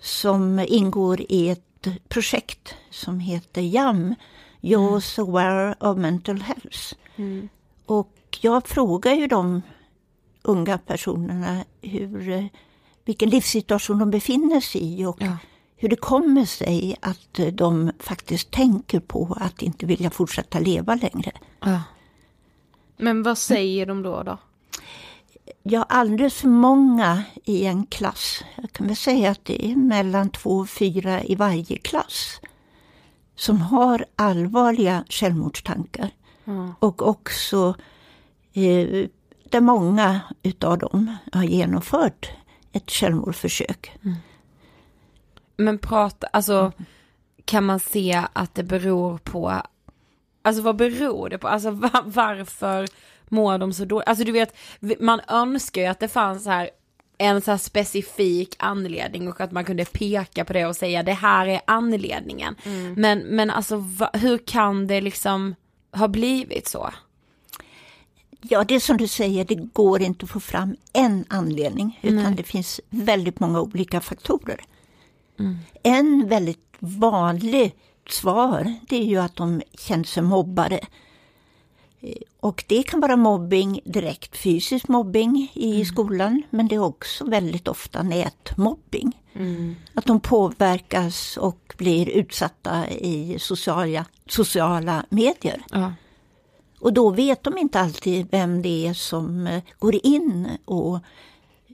som 0.00 0.58
ingår 0.68 1.20
i 1.28 1.48
ett 1.48 1.86
projekt 2.08 2.74
som 2.90 3.20
heter 3.20 3.60
JAM, 3.60 4.14
Youth 4.60 5.20
Aware 5.20 5.74
of 5.80 5.98
Mental 5.98 6.40
Health. 6.40 6.94
Och 7.86 8.38
jag 8.40 8.68
frågar 8.68 9.12
ju 9.12 9.26
de 9.26 9.62
unga 10.42 10.78
personerna 10.78 11.64
hur 11.80 12.30
eh, 12.30 12.44
vilken 13.04 13.30
livssituation 13.30 13.98
de 13.98 14.10
befinner 14.10 14.60
sig 14.60 15.00
i 15.00 15.04
och 15.04 15.16
Ja. 15.20 15.36
Hur 15.82 15.88
det 15.88 15.96
kommer 15.96 16.44
sig 16.44 16.96
att 17.00 17.38
eh, 17.38 17.46
de 17.46 17.92
faktiskt 17.98 18.50
tänker 18.50 19.00
på 19.00 19.36
att 19.40 19.62
inte 19.62 19.86
vilja 19.86 20.10
fortsätta 20.10 20.58
leva 20.58 20.94
längre. 20.94 21.32
Ja. 21.60 21.82
Men 22.96 23.22
vad 23.22 23.38
säger 23.38 23.86
de 23.86 24.02
då 24.02 24.22
då? 24.22 24.38
Ja, 25.62 25.86
alldeles 25.88 26.34
för 26.34 26.48
många 26.48 27.22
i 27.44 27.64
en 27.64 27.86
klass. 27.86 28.44
Jag 28.56 28.72
kan 28.72 28.86
väl 28.86 28.96
säga 28.96 29.30
att 29.30 29.44
det 29.44 29.66
är 29.66 29.76
mellan 29.76 30.30
två 30.30 30.50
och 30.50 30.68
fyra 30.68 31.24
i 31.24 31.34
varje 31.34 31.76
klass 31.76 32.40
som 33.36 33.60
har 33.60 34.06
allvarliga 34.16 35.04
självmordstankar. 35.08 36.10
Och 36.78 37.08
också 37.08 37.74
eh, 38.52 39.06
där 39.50 39.60
många 39.60 40.20
utav 40.42 40.78
dem 40.78 41.16
har 41.32 41.44
genomfört 41.44 42.30
ett 42.72 42.90
självmordsförsök. 42.90 43.92
Men 45.56 45.78
prata, 45.78 46.26
alltså 46.26 46.72
kan 47.44 47.64
man 47.64 47.80
se 47.80 48.22
att 48.32 48.54
det 48.54 48.62
beror 48.62 49.18
på, 49.18 49.62
alltså 50.42 50.62
vad 50.62 50.76
beror 50.76 51.28
det 51.28 51.38
på, 51.38 51.48
alltså 51.48 51.70
va- 51.70 52.02
varför 52.06 52.88
mår 53.28 53.58
de 53.58 53.72
så 53.72 53.84
dåligt? 53.84 54.08
Alltså 54.08 54.24
du 54.24 54.32
vet, 54.32 54.56
man 55.00 55.20
önskar 55.28 55.80
ju 55.82 55.86
att 55.88 56.00
det 56.00 56.08
fanns 56.08 56.44
så 56.44 56.50
här 56.50 56.70
en 57.18 57.40
så 57.40 57.50
här 57.50 57.58
specifik 57.58 58.54
anledning 58.58 59.28
och 59.28 59.40
att 59.40 59.52
man 59.52 59.64
kunde 59.64 59.84
peka 59.84 60.44
på 60.44 60.52
det 60.52 60.66
och 60.66 60.76
säga 60.76 61.02
det 61.02 61.12
här 61.12 61.46
är 61.46 61.60
anledningen. 61.64 62.56
Men, 62.96 63.18
men 63.18 63.50
alltså 63.50 63.76
va, 63.76 64.10
hur 64.12 64.38
kan 64.38 64.86
det 64.86 65.00
liksom 65.00 65.54
ha 65.92 66.08
blivit 66.08 66.68
så? 66.68 66.90
Ja, 68.40 68.64
det 68.64 68.74
är 68.74 68.80
som 68.80 68.96
du 68.96 69.08
säger, 69.08 69.44
det 69.44 69.54
går 69.54 70.02
inte 70.02 70.24
att 70.24 70.30
få 70.30 70.40
fram 70.40 70.76
en 70.92 71.24
anledning 71.28 71.98
utan 72.02 72.34
det 72.36 72.42
finns 72.42 72.80
väldigt 72.90 73.40
många 73.40 73.60
olika 73.60 74.00
faktorer. 74.00 74.60
En 75.82 76.28
väldigt 76.28 76.76
vanlig 76.78 77.74
svar 78.08 78.74
det 78.88 78.96
är 78.96 79.04
ju 79.04 79.18
att 79.18 79.36
de 79.36 79.62
känner 79.78 80.04
sig 80.04 80.22
mobbade. 80.22 80.80
Eh, 82.00 82.16
Och 82.40 82.64
det 82.68 82.82
kan 82.82 83.00
vara 83.00 83.16
mobbing, 83.16 83.80
direkt 83.84 84.36
fysisk 84.36 84.88
mobbing 84.88 85.50
i 85.54 85.84
skolan 85.84 86.42
men 86.50 86.68
det 86.68 86.74
är 86.74 86.82
också 86.84 87.24
väldigt 87.24 87.68
ofta 87.68 88.02
nätmobbing. 88.02 89.12
Att 89.94 90.06
de 90.06 90.20
påverkas 90.20 91.36
och 91.36 91.74
blir 91.78 92.08
utsatta 92.08 92.88
i 92.90 93.36
sociala, 93.38 94.04
sociala 94.26 95.06
medier. 95.10 95.62
Ja. 95.70 95.92
Och 96.80 96.92
då 96.92 97.10
vet 97.10 97.42
de 97.42 97.58
inte 97.58 97.80
alltid 97.80 98.26
vem 98.30 98.62
det 98.62 98.86
är 98.86 98.94
som 98.94 99.46
eh, 99.46 99.62
går 99.78 100.06
in 100.06 100.48
och 100.64 100.98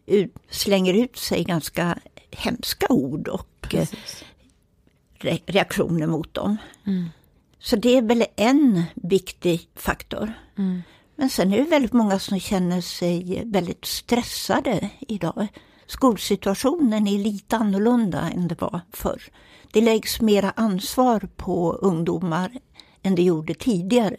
ut, 0.06 0.34
slänger 0.50 0.94
ut 0.94 1.16
sig 1.16 1.44
ganska 1.44 1.98
hemska 2.30 2.86
ord 2.88 3.28
och 3.28 3.74
eh, 3.74 3.88
re, 5.18 5.38
reaktioner 5.46 6.06
mot 6.06 6.34
dem. 6.34 6.56
Så 7.58 7.76
det 7.76 7.96
är 7.96 8.02
väl 8.02 8.24
en 8.36 8.82
viktig 8.94 9.68
faktor. 9.74 10.32
Men 11.16 11.30
sen 11.30 11.52
är 11.52 11.58
det 11.58 11.64
väldigt 11.64 11.92
många 11.92 12.18
som 12.18 12.40
känner 12.40 12.80
sig 12.80 13.42
väldigt 13.44 13.84
stressade 13.84 14.90
idag. 15.00 15.46
Skolsituationen 15.86 17.06
är 17.06 17.18
lite 17.18 17.56
annorlunda 17.56 18.30
än 18.30 18.48
det 18.48 18.60
var 18.60 18.80
förr. 18.92 19.22
Det 19.72 19.80
läggs 19.80 20.20
mera 20.20 20.50
ansvar 20.56 21.28
på 21.36 21.72
ungdomar 21.72 22.52
än 23.02 23.14
det 23.14 23.22
gjorde 23.22 23.54
tidigare 23.54 24.16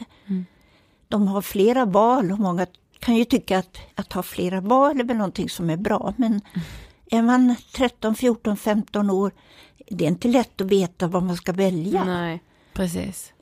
de 1.10 1.28
har 1.28 1.41
flera 1.41 1.86
val 1.86 2.32
och 2.32 2.39
många 2.39 2.67
kan 3.00 3.15
ju 3.15 3.26
tycka 3.26 3.60
att, 3.60 3.78
att 3.95 4.13
ha 4.13 4.24
flera 4.24 4.62
val 4.62 5.00
är 5.00 5.04
väl 5.04 5.17
någonting 5.17 5.50
som 5.50 5.69
är 5.69 5.78
bra. 5.78 6.13
Men 6.17 6.41
är 7.12 7.22
man 7.22 7.56
13, 7.72 8.15
14, 8.15 8.58
15 8.58 9.10
år, 9.10 9.32
det 9.88 10.06
är 10.06 10.10
inte 10.10 10.28
lätt 10.28 10.62
att 10.62 10.67
veta 10.67 11.08
vad 11.08 11.24
man 11.24 11.38
ska 11.38 11.54
välja. 11.54 12.04
Nej. 12.04 12.43
Precis. 12.74 13.34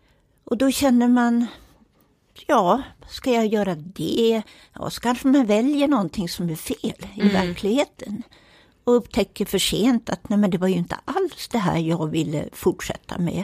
Och 0.43 0.57
då 0.57 0.71
känner 0.71 1.07
man, 1.07 1.45
ja, 2.47 2.81
ska 3.09 3.31
jag 3.31 3.47
göra 3.47 3.75
det? 3.75 4.41
Ja, 4.73 4.89
så 4.89 5.01
kanske 5.01 5.27
man 5.27 5.45
väljer 5.45 5.87
någonting 5.87 6.29
som 6.29 6.49
är 6.49 6.55
fel 6.55 7.07
i 7.15 7.29
verkligheten. 7.29 8.23
Och 8.83 8.95
upptäcker 8.95 9.45
för 9.45 9.59
sent 9.59 10.09
att 10.09 10.29
nej 10.29 10.39
men 10.39 10.49
det 10.49 10.57
var 10.57 10.67
ju 10.67 10.75
inte 10.75 10.97
alls 11.05 11.47
det 11.47 11.57
här 11.57 11.77
jag 11.77 12.07
ville 12.07 12.49
fortsätta 12.53 13.17
med. 13.17 13.43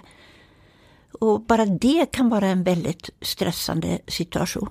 Och 1.20 1.42
bara 1.42 1.66
det 1.66 2.12
kan 2.12 2.30
vara 2.30 2.48
en 2.48 2.64
väldigt 2.64 3.10
stressande 3.22 4.00
situation. 4.08 4.70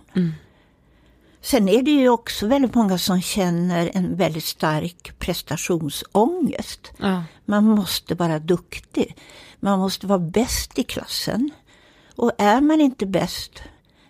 Sen 1.43 1.69
är 1.69 1.83
det 1.83 1.91
ju 1.91 2.09
också 2.09 2.47
väldigt 2.47 2.75
många 2.75 2.99
som 2.99 3.23
känner 3.23 3.91
en 3.95 4.17
väldigt 4.17 4.45
stark 4.45 5.19
prestationsångest. 5.19 6.93
Ja. 6.99 7.25
Man 7.45 7.65
måste 7.65 8.15
vara 8.15 8.39
duktig. 8.39 9.17
Man 9.61 9.79
måste 9.79 10.07
vara 10.07 10.19
bäst 10.19 10.79
i 10.79 10.83
klassen. 10.83 11.51
Och 12.17 12.33
är 12.39 12.61
man 12.61 12.81
inte 12.81 13.07
bäst, 13.07 13.63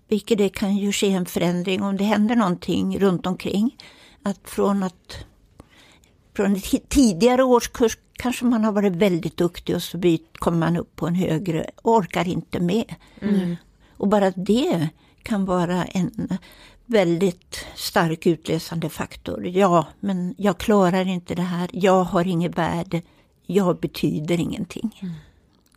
vilket 0.08 0.38
det 0.38 0.48
kan 0.48 0.76
ju 0.76 0.92
ske 0.92 1.12
en 1.12 1.26
förändring 1.26 1.82
om 1.82 1.96
det 1.96 2.04
händer 2.04 2.36
någonting 2.36 2.98
runt 2.98 3.26
omkring. 3.26 3.76
Att 4.22 4.40
från 4.44 4.82
att 4.82 5.24
från 6.36 6.60
tidigare 6.88 7.42
årskurs 7.42 7.98
kanske 8.12 8.44
man 8.44 8.64
har 8.64 8.72
varit 8.72 8.92
väldigt 8.92 9.36
duktig 9.36 9.76
och 9.76 9.82
så 9.82 9.98
byt, 9.98 10.38
kommer 10.38 10.58
man 10.58 10.76
upp 10.76 10.96
på 10.96 11.06
en 11.06 11.14
högre 11.14 11.70
och 11.82 11.92
orkar 11.92 12.28
inte 12.28 12.60
med. 12.60 12.94
Och 13.96 14.08
bara 14.08 14.30
det 14.30 14.88
kan 15.22 15.44
vara 15.44 15.84
en 15.84 16.38
väldigt 16.92 17.66
stark 17.74 18.26
utlösande 18.26 18.88
faktor. 18.88 19.46
Ja, 19.46 19.86
men 20.00 20.34
jag 20.38 20.58
klarar 20.58 21.08
inte 21.08 21.34
det 21.34 21.42
här. 21.42 21.70
Jag 21.72 22.04
har 22.04 22.26
inget 22.26 22.58
värde. 22.58 23.02
Jag 23.46 23.78
betyder 23.78 24.40
ingenting. 24.40 25.14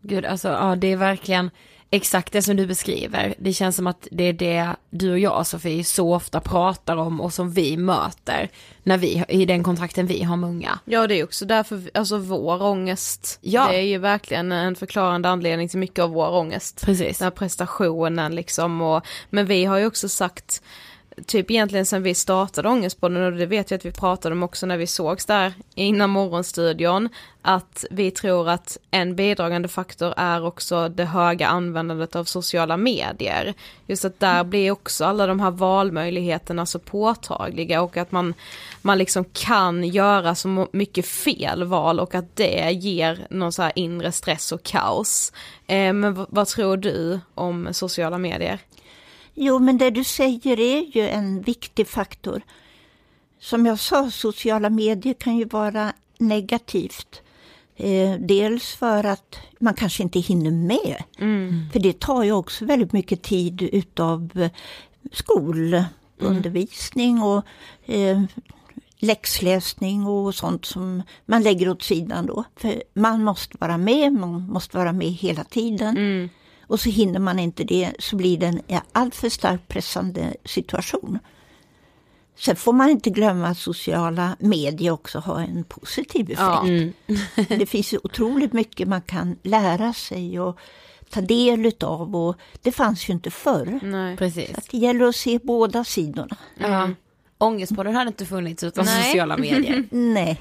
Gud, 0.01 0.25
alltså 0.25 0.47
ja, 0.47 0.75
det 0.75 0.87
är 0.91 0.97
verkligen 0.97 1.49
exakt 1.89 2.33
det 2.33 2.41
som 2.41 2.55
du 2.55 2.67
beskriver. 2.67 3.35
Det 3.39 3.53
känns 3.53 3.75
som 3.75 3.87
att 3.87 4.07
det 4.11 4.23
är 4.23 4.33
det 4.33 4.69
du 4.89 5.11
och 5.11 5.19
jag 5.19 5.47
Sofie 5.47 5.83
så 5.83 6.15
ofta 6.15 6.39
pratar 6.39 6.97
om 6.97 7.21
och 7.21 7.33
som 7.33 7.51
vi 7.51 7.77
möter 7.77 8.49
när 8.83 8.97
vi, 8.97 9.23
i 9.29 9.45
den 9.45 9.63
kontakten 9.63 10.07
vi 10.07 10.23
har 10.23 10.35
med 10.37 10.49
unga. 10.49 10.79
Ja 10.85 11.07
det 11.07 11.19
är 11.19 11.23
också 11.23 11.45
därför, 11.45 11.75
vi- 11.75 11.89
alltså 11.93 12.17
vår 12.17 12.63
ångest, 12.63 13.39
Ja. 13.41 13.67
det 13.69 13.75
är 13.77 13.81
ju 13.81 13.97
verkligen 13.97 14.51
en 14.51 14.75
förklarande 14.75 15.29
anledning 15.29 15.69
till 15.69 15.79
mycket 15.79 15.99
av 15.99 16.09
vår 16.09 16.29
ångest. 16.29 16.81
Precis. 16.85 17.17
Den 17.17 17.25
här 17.25 17.31
prestationen 17.31 18.35
liksom 18.35 18.81
och, 18.81 19.05
men 19.29 19.45
vi 19.45 19.65
har 19.65 19.77
ju 19.77 19.85
också 19.85 20.09
sagt, 20.09 20.61
typ 21.25 21.51
egentligen 21.51 21.85
sen 21.85 22.03
vi 22.03 22.13
startade 22.13 22.69
Ångestpodden 22.69 23.23
och 23.23 23.31
det 23.31 23.45
vet 23.45 23.71
jag 23.71 23.77
att 23.77 23.85
vi 23.85 23.91
pratade 23.91 24.35
om 24.35 24.43
också 24.43 24.65
när 24.65 24.77
vi 24.77 24.87
sågs 24.87 25.25
där 25.25 25.53
innan 25.75 26.09
morgonstudion, 26.09 27.09
att 27.41 27.85
vi 27.91 28.11
tror 28.11 28.49
att 28.49 28.77
en 28.91 29.15
bidragande 29.15 29.67
faktor 29.67 30.13
är 30.17 30.45
också 30.45 30.89
det 30.89 31.05
höga 31.05 31.47
användandet 31.47 32.15
av 32.15 32.23
sociala 32.23 32.77
medier. 32.77 33.53
Just 33.87 34.05
att 34.05 34.19
där 34.19 34.43
blir 34.43 34.71
också 34.71 35.05
alla 35.05 35.27
de 35.27 35.39
här 35.39 35.51
valmöjligheterna 35.51 36.65
så 36.65 36.79
påtagliga 36.79 37.81
och 37.81 37.97
att 37.97 38.11
man, 38.11 38.33
man 38.81 38.97
liksom 38.97 39.25
kan 39.33 39.83
göra 39.83 40.35
så 40.35 40.67
mycket 40.71 41.05
fel 41.05 41.63
val 41.63 41.99
och 41.99 42.15
att 42.15 42.35
det 42.35 42.71
ger 42.71 43.27
någon 43.29 43.51
så 43.51 43.61
här 43.61 43.71
inre 43.75 44.11
stress 44.11 44.51
och 44.51 44.63
kaos. 44.63 45.33
Eh, 45.67 45.93
men 45.93 46.25
vad 46.29 46.47
tror 46.47 46.77
du 46.77 47.19
om 47.35 47.69
sociala 47.71 48.17
medier? 48.17 48.59
Jo, 49.35 49.59
men 49.59 49.77
det 49.77 49.89
du 49.89 50.03
säger 50.03 50.59
är 50.59 50.97
ju 50.97 51.07
en 51.09 51.41
viktig 51.41 51.87
faktor. 51.87 52.41
Som 53.39 53.65
jag 53.65 53.79
sa, 53.79 54.11
sociala 54.11 54.69
medier 54.69 55.13
kan 55.13 55.37
ju 55.37 55.45
vara 55.45 55.93
negativt. 56.17 57.21
Eh, 57.75 58.13
dels 58.19 58.75
för 58.75 59.03
att 59.03 59.35
man 59.59 59.73
kanske 59.73 60.03
inte 60.03 60.19
hinner 60.19 60.51
med. 60.51 61.03
För 61.73 61.79
det 61.79 61.99
tar 61.99 62.23
ju 62.23 62.31
också 62.31 62.65
väldigt 62.65 62.93
mycket 62.93 63.21
tid 63.21 63.61
utav 63.61 64.29
eh, 64.35 64.49
skolundervisning 65.11 67.21
och 67.23 67.45
eh, 67.85 68.21
läxläsning 68.99 70.05
och 70.07 70.35
sånt 70.35 70.65
som 70.65 71.03
man 71.25 71.43
lägger 71.43 71.69
åt 71.69 71.83
sidan 71.83 72.25
då. 72.25 72.43
För 72.55 72.83
man 72.93 73.23
måste 73.23 73.57
vara 73.59 73.77
med, 73.77 74.13
man 74.13 74.41
måste 74.41 74.77
vara 74.77 74.91
med 74.93 75.11
hela 75.11 75.43
tiden. 75.43 75.97
Och 76.67 76.79
så 76.79 76.89
hinner 76.89 77.19
man 77.19 77.39
inte 77.39 77.63
det 77.63 77.93
så 77.99 78.15
blir 78.15 78.37
det 78.37 78.47
en 78.67 78.81
alltför 78.91 79.29
starkt 79.29 79.67
pressande 79.67 80.35
situation. 80.45 81.19
Sen 82.37 82.55
får 82.55 82.73
man 82.73 82.89
inte 82.89 83.09
glömma 83.09 83.47
att 83.47 83.57
sociala 83.57 84.35
medier 84.39 84.91
också 84.91 85.19
har 85.19 85.39
en 85.39 85.63
positiv 85.63 86.31
effekt. 86.31 86.95
Det 87.49 87.65
finns 87.65 87.93
otroligt 88.03 88.53
mycket 88.53 88.87
man 88.87 89.01
kan 89.01 89.37
lära 89.43 89.93
sig 89.93 90.39
och 90.39 90.59
ta 91.09 91.21
del 91.21 91.65
utav 91.65 92.15
och 92.15 92.35
det 92.61 92.71
fanns 92.71 93.09
ju 93.09 93.13
inte 93.13 93.31
förr. 93.31 93.79
Nej. 93.83 94.17
Precis. 94.17 94.49
Så 94.51 94.57
att 94.57 94.69
det 94.71 94.77
gäller 94.77 95.05
att 95.05 95.15
se 95.15 95.39
båda 95.43 95.83
sidorna. 95.83 96.37
Ja. 96.57 96.89
Ångestpodden 97.37 97.95
hade 97.95 98.07
inte 98.07 98.25
funnits 98.25 98.63
utan 98.63 98.85
Nej. 98.85 99.03
sociala 99.03 99.37
medier. 99.37 99.83
Nej. 99.91 100.39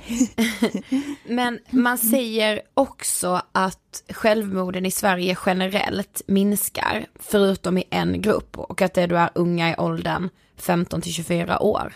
Men 1.25 1.59
man 1.71 1.99
säger 1.99 2.61
också 2.75 3.43
att 3.53 4.03
självmorden 4.09 4.87
i 4.87 4.91
Sverige 4.91 5.37
generellt 5.47 6.23
minskar, 6.27 7.07
förutom 7.21 7.79
i 7.79 7.85
en 7.91 8.23
grupp, 8.23 8.59
och 8.59 8.83
att 8.83 8.95
det 8.95 9.07
då 9.07 9.17
är 9.17 9.31
unga 9.35 9.71
i 9.71 9.77
åldern 9.77 10.29
15 10.57 11.01
till 11.01 11.13
24 11.13 11.63
år. 11.63 11.93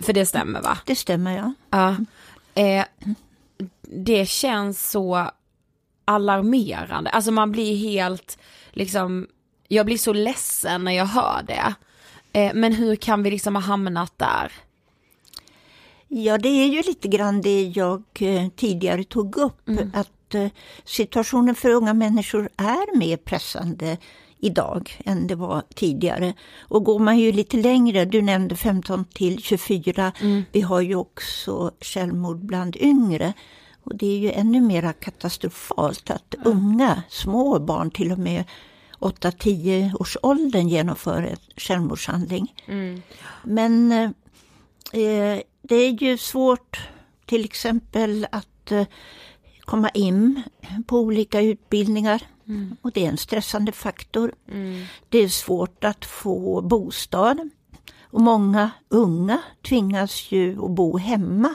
För 0.00 0.12
det 0.12 0.26
stämmer 0.26 0.62
va? 0.62 0.78
Det 0.86 0.96
stämmer 0.96 1.36
ja. 1.36 1.52
Ja. 1.70 1.96
eh, 2.62 2.84
det 3.82 4.28
känns 4.28 4.90
så 4.90 5.30
alarmerande. 6.04 7.10
Alltså 7.10 7.30
man 7.30 7.52
blir 7.52 7.76
helt, 7.76 8.38
liksom, 8.72 9.26
jag 9.68 9.86
blir 9.86 9.98
så 9.98 10.12
ledsen 10.12 10.84
när 10.84 10.92
jag 10.92 11.06
hör 11.06 11.42
det. 11.46 11.74
Eh, 12.34 12.50
men 12.54 12.72
hur 12.72 12.96
kan 12.96 13.22
vi 13.22 13.30
liksom 13.30 13.54
ha 13.54 13.62
hamnat 13.62 14.12
där? 14.16 14.52
Ja, 16.08 16.38
det 16.38 16.48
är 16.48 16.66
ju 16.66 16.82
lite 16.82 17.08
grann 17.08 17.40
det 17.40 17.62
jag 17.62 18.02
eh, 18.20 18.48
tidigare 18.56 19.04
tog 19.04 19.36
upp, 19.36 19.68
Mm. 19.68 19.90
att 19.94 20.34
eh, 20.34 20.46
situationen 20.84 21.54
för 21.54 21.70
unga 21.70 21.94
människor 21.94 22.48
är 22.56 22.96
mer 22.98 23.16
pressande 23.16 23.96
idag 24.38 24.96
än 25.04 25.26
det 25.26 25.34
var 25.34 25.62
tidigare. 25.74 26.34
Och 26.60 26.84
går 26.84 26.98
man 26.98 27.18
ju 27.18 27.32
lite 27.32 27.56
längre, 27.56 28.04
du 28.04 28.22
nämnde 28.22 28.56
15 28.56 29.04
till 29.04 29.42
24, 29.42 30.12
vi 30.52 30.60
har 30.60 30.80
ju 30.80 30.94
också 30.94 31.70
självmord 31.80 32.38
bland 32.46 32.76
yngre. 32.76 33.32
Och 33.84 33.96
det 33.96 34.06
är 34.06 34.18
ju 34.18 34.30
ännu 34.32 34.60
mer 34.60 34.92
katastrofalt 34.92 36.10
att 36.10 36.34
unga, 36.44 37.02
små 37.08 37.58
barn 37.58 37.90
till 37.90 38.12
och 38.12 38.18
med 38.18 38.44
8-10 39.04 40.00
års 40.00 40.16
åldern 40.22 40.68
genomför 40.68 41.22
en 41.22 41.36
självmordshandling. 41.56 42.54
Men 43.42 43.92
eh, 43.92 45.40
det 45.62 45.74
är 45.74 46.02
ju 46.02 46.18
svårt 46.18 46.88
till 47.26 47.44
exempel 47.44 48.26
att 48.32 48.72
eh, 48.72 48.86
komma 49.60 49.88
in 49.88 50.42
på 50.86 50.98
olika 50.98 51.40
utbildningar. 51.40 52.22
Och 52.82 52.92
det 52.92 53.04
är 53.04 53.08
en 53.08 53.16
stressande 53.16 53.72
faktor. 53.72 54.32
Det 55.08 55.18
är 55.18 55.28
svårt 55.28 55.84
att 55.84 56.04
få 56.04 56.60
bostad. 56.62 57.50
Och 58.02 58.20
många 58.20 58.70
unga 58.88 59.42
tvingas 59.62 60.32
ju 60.32 60.64
att 60.64 60.70
bo 60.70 60.98
hemma 60.98 61.54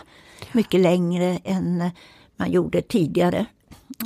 mycket 0.51 0.79
längre 0.79 1.39
än 1.43 1.91
man 2.35 2.51
gjorde 2.51 2.81
tidigare. 2.81 3.45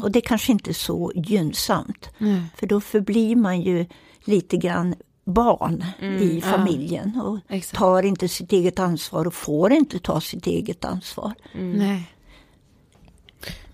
Och 0.01 0.11
det 0.11 0.21
kanske 0.21 0.51
inte 0.51 0.71
är 0.71 0.73
så 0.73 1.11
gynnsamt. 1.15 2.09
För 2.55 2.67
då 2.67 2.81
förblir 2.81 3.35
man 3.35 3.61
ju 3.61 3.85
lite 4.25 4.57
grann 4.57 4.95
barn 5.25 5.85
i 6.21 6.41
familjen 6.41 7.21
och 7.23 7.39
Exakt. 7.49 7.77
tar 7.77 8.03
inte 8.03 8.27
sitt 8.27 8.53
eget 8.53 8.79
ansvar 8.79 9.27
och 9.27 9.33
får 9.33 9.73
inte 9.73 9.99
ta 9.99 10.21
sitt 10.21 10.47
eget 10.47 10.85
ansvar. 10.85 11.33
Nej. 11.53 12.13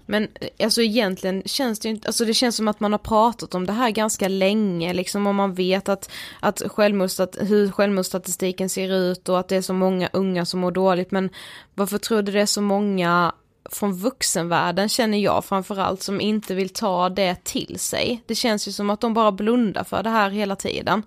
Men 0.09 0.27
eh, 0.41 0.65
alltså 0.65 0.81
egentligen 0.81 1.43
känns 1.45 1.79
det 1.79 1.87
ju 1.87 1.95
inte, 1.95 2.07
alltså 2.07 2.25
det 2.25 2.33
känns 2.33 2.55
som 2.55 2.67
att 2.67 2.79
man 2.79 2.91
har 2.91 2.99
pratat 2.99 3.55
om 3.55 3.65
det 3.65 3.73
här 3.73 3.89
ganska 3.89 4.27
länge 4.27 4.93
liksom 4.93 5.27
och 5.27 5.35
man 5.35 5.53
vet 5.53 5.89
att, 5.89 6.11
att 6.39 6.61
självmordsstat, 6.67 7.37
hur 7.39 7.71
självmordsstatistiken 7.71 8.69
ser 8.69 8.91
ut 8.91 9.29
och 9.29 9.39
att 9.39 9.47
det 9.47 9.55
är 9.55 9.61
så 9.61 9.73
många 9.73 10.09
unga 10.13 10.45
som 10.45 10.59
mår 10.59 10.71
dåligt 10.71 11.11
men 11.11 11.29
varför 11.73 11.97
tror 11.97 12.21
du 12.21 12.31
det 12.31 12.41
är 12.41 12.45
så 12.45 12.61
många 12.61 13.33
från 13.71 13.93
vuxenvärlden 13.93 14.89
känner 14.89 15.17
jag 15.17 15.45
framförallt 15.45 16.03
som 16.03 16.21
inte 16.21 16.55
vill 16.55 16.69
ta 16.69 17.09
det 17.09 17.43
till 17.43 17.79
sig. 17.79 18.23
Det 18.25 18.35
känns 18.35 18.67
ju 18.67 18.71
som 18.71 18.89
att 18.89 19.01
de 19.01 19.13
bara 19.13 19.31
blundar 19.31 19.83
för 19.83 20.03
det 20.03 20.09
här 20.09 20.29
hela 20.29 20.55
tiden. 20.55 21.03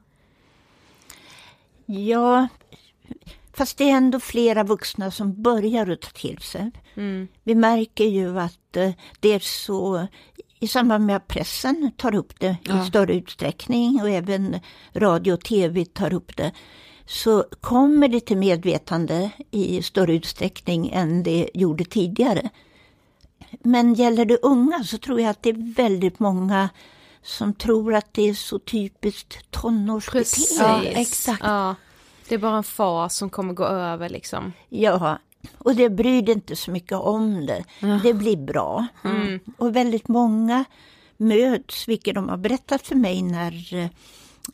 Ja, 1.87 2.48
fast 3.53 3.79
det 3.79 3.85
är 3.90 3.96
ändå 3.96 4.20
flera 4.20 4.64
vuxna 4.64 5.11
som 5.11 5.42
börjar 5.42 5.90
att 5.90 6.01
ta 6.01 6.11
till 6.11 6.38
sig. 6.38 6.70
Vi 7.42 7.55
märker 7.55 8.05
ju 8.05 8.40
att 8.40 8.77
eh, 8.77 8.90
det 9.20 9.33
är 9.33 9.38
så 9.38 10.07
i 10.61 10.68
samband 10.68 11.07
med 11.07 11.16
att 11.16 11.29
pressen 11.29 11.90
tar 11.96 12.14
upp 12.14 12.40
det 12.40 12.57
i 12.64 12.87
större 12.88 13.14
utsträckning 13.14 14.01
och 14.03 14.11
även 14.11 14.61
radio 14.92 15.33
och 15.33 15.40
tv 15.44 15.85
tar 15.85 16.12
upp 16.12 16.37
det 16.37 16.53
så 17.12 17.44
kommer 17.61 18.09
det 18.09 18.20
till 18.20 18.37
medvetande 18.37 19.31
i 19.51 19.83
större 19.83 20.14
utsträckning 20.14 20.90
än 20.92 21.22
det 21.22 21.51
gjorde 21.55 21.85
tidigare. 21.85 22.51
Men 23.62 23.94
gäller 23.94 24.25
det 24.25 24.38
unga 24.42 24.85
så 24.85 24.98
tror 24.98 25.20
jag 25.20 25.31
att 25.31 25.42
det 25.42 25.51
är 25.51 25.75
väldigt 25.75 26.18
många 26.18 26.68
som 27.22 27.55
tror 27.55 27.94
att 27.94 28.14
det 28.14 28.29
är 28.29 28.35
så 28.35 28.59
typiskt 28.59 29.51
tonårsbeteende. 29.51 30.90
Ja, 30.90 31.01
exakt. 31.01 31.42
Ja, 31.44 31.75
det 32.29 32.35
är 32.35 32.38
bara 32.38 32.57
en 32.57 32.62
fas 32.62 33.16
som 33.16 33.31
kommer 33.31 33.55
gå 33.55 33.64
över 33.64 34.09
liksom. 34.09 34.53
Ja, 34.68 35.18
och 35.59 35.75
det 35.75 35.90
bryr 35.90 36.22
dig 36.22 36.35
inte 36.35 36.57
så 36.57 36.70
mycket 36.70 36.98
om 36.98 37.46
det. 37.46 37.64
Det 38.03 38.14
blir 38.14 38.37
bra. 38.37 38.87
Och 39.57 39.77
väldigt 39.77 40.09
många 40.09 40.64
möts, 41.16 41.88
vilket 41.88 42.14
de 42.14 42.29
har 42.29 42.37
berättat 42.37 42.87
för 42.87 42.94
mig 42.94 43.22
när 43.22 43.90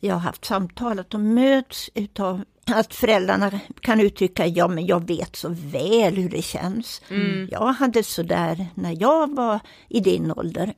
jag 0.01 0.13
har 0.15 0.19
haft 0.19 0.45
samtal, 0.45 0.99
att 0.99 1.09
de 1.09 1.33
möts 1.33 1.89
utav 1.93 2.43
att 2.65 2.93
föräldrarna 2.95 3.59
kan 3.79 3.99
uttrycka, 3.99 4.47
ja 4.47 4.67
men 4.67 4.85
jag 4.85 5.07
vet 5.07 5.35
så 5.35 5.49
väl 5.49 6.15
hur 6.15 6.29
det 6.29 6.41
känns. 6.41 7.01
Jag 7.51 7.73
hade 7.73 8.03
sådär 8.03 8.67
när 8.75 9.01
jag 9.01 9.35
var 9.35 9.59
i 9.87 9.99
din 9.99 10.31
ålder. 10.31 10.73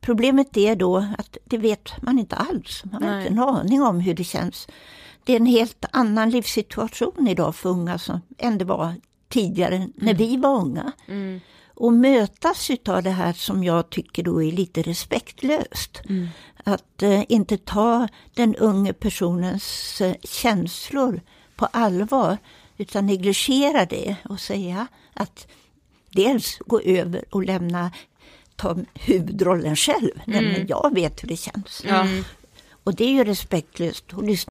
Problemet 0.00 0.56
är 0.56 0.76
då 0.76 0.96
att 1.18 1.36
det 1.44 1.58
vet 1.58 2.02
man 2.02 2.18
inte 2.18 2.36
alls. 2.36 2.82
Man 2.92 3.02
har 3.02 3.18
inte 3.18 3.28
en 3.32 3.38
aning 3.38 3.82
om 3.82 4.00
hur 4.00 4.14
det 4.14 4.24
känns. 4.24 4.68
Det 5.24 5.32
är 5.32 5.36
en 5.36 5.46
helt 5.46 5.84
annan 5.92 6.30
livssituation 6.30 7.28
idag 7.28 7.54
för 7.54 7.68
unga 7.70 7.98
som, 7.98 8.20
än 8.38 8.58
det 8.58 8.64
var 8.64 8.94
tidigare 9.28 9.88
när 9.94 10.14
vi 10.14 10.36
var 10.36 10.60
unga. 10.60 10.92
Och 11.74 11.92
mötas 11.92 12.70
utav 12.70 13.02
det 13.02 13.10
här 13.10 13.32
som 13.32 13.64
jag 13.64 13.90
tycker 13.90 14.22
då 14.22 14.42
är 14.42 14.52
lite 14.52 14.82
respektlöst. 14.82 16.02
Att 16.64 17.02
eh, 17.02 17.22
inte 17.28 17.58
ta 17.58 18.08
den 18.34 18.56
unge 18.56 18.92
personens 18.92 20.00
eh, 20.00 20.14
känslor 20.22 21.20
på 21.56 21.66
allvar 21.66 22.38
utan 22.76 23.06
negligera 23.06 23.86
det 23.86 24.16
och 24.24 24.40
säga 24.40 24.86
att 25.14 25.46
dels 26.10 26.58
gå 26.58 26.80
över 26.80 27.24
och 27.30 27.44
lämna 27.44 27.90
ta 28.56 28.76
huvudrollen 28.94 29.76
själv, 29.76 30.10
nämligen 30.26 30.66
jag 30.68 30.94
vet 30.94 31.22
hur 31.22 31.28
det 31.28 31.36
känns. 31.36 31.82
Och 32.84 32.94
det 32.94 33.04
är 33.04 33.12
ju 33.12 33.24
respektlöst 33.24 34.04
att 34.12 34.24
lyssna 34.24 34.50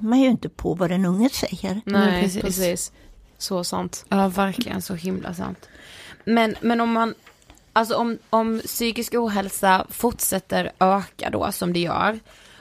man 0.00 0.20
ju 0.20 0.28
inte 0.28 0.48
på 0.48 0.74
vad 0.74 0.90
den 0.90 1.04
unge 1.04 1.28
säger. 1.28 1.80
Nej, 1.84 2.22
precis. 2.22 2.42
precis. 2.42 2.92
Så 3.38 3.64
sant. 3.64 4.04
Ja, 4.08 4.28
verkligen 4.28 4.82
så 4.82 4.94
himla 4.94 5.34
sant. 5.34 5.68
Men, 6.24 6.56
men 6.60 6.80
om 6.80 6.92
man, 6.92 7.14
alltså 7.72 7.96
om, 7.96 8.18
om 8.30 8.60
psykisk 8.66 9.14
ohälsa 9.14 9.86
fortsätter 9.90 10.72
öka 10.80 11.30
då 11.30 11.52
som 11.52 11.72
det 11.72 11.80
gör, 11.80 12.18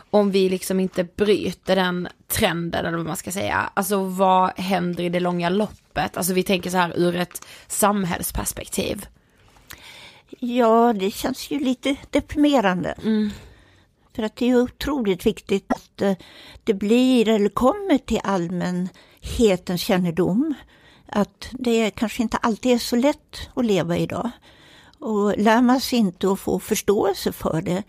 om 0.10 0.32
vi 0.32 0.49
liksom 0.49 0.80
inte 0.80 1.04
bryter 1.04 1.75
den 1.75 2.08
trenden 2.28 2.86
eller 2.86 2.97
vad 2.97 3.08
man 3.08 3.17
ska 3.17 3.32
säga, 3.32 3.69
alltså 3.73 4.04
vad 4.04 4.60
händer 4.60 5.04
i 5.04 5.10
det 5.10 5.19
långa 5.19 5.49
loppet? 5.49 6.17
Alltså 6.17 6.34
vi 6.34 6.43
tänker 6.43 6.69
så 6.69 6.78
här 6.78 6.93
ur 6.99 7.15
ett 7.15 7.45
samhällsperspektiv. 7.67 9.06
Ja, 10.39 10.93
det 10.93 11.12
känns 11.12 11.51
ju 11.51 11.60
lite 11.60 11.95
deprimerande. 12.10 12.95
För 14.15 14.23
att 14.23 14.36
det 14.36 14.49
är 14.49 14.62
otroligt 14.62 15.25
viktigt 15.25 15.65
att 15.67 16.01
eh, 16.01 16.15
det 16.63 16.73
blir 16.73 17.28
eller 17.28 17.49
kommer 17.49 17.97
till 17.97 18.21
allmänhetens 18.23 19.82
kännedom 19.82 20.54
att 21.08 21.47
det 21.51 21.91
kanske 21.91 22.23
inte 22.23 22.38
alltid 22.38 22.71
är 22.71 22.78
så 22.78 22.95
lätt 22.95 23.49
att 23.54 23.65
leva 23.65 23.97
idag. 23.97 24.30
Och 24.99 25.38
lär 25.38 25.62
man 25.62 25.82
sig 25.82 25.99
inte 25.99 26.32
att 26.32 26.39
få 26.39 26.60
förståelse 26.60 27.32
för 27.32 27.62
det 27.62 27.84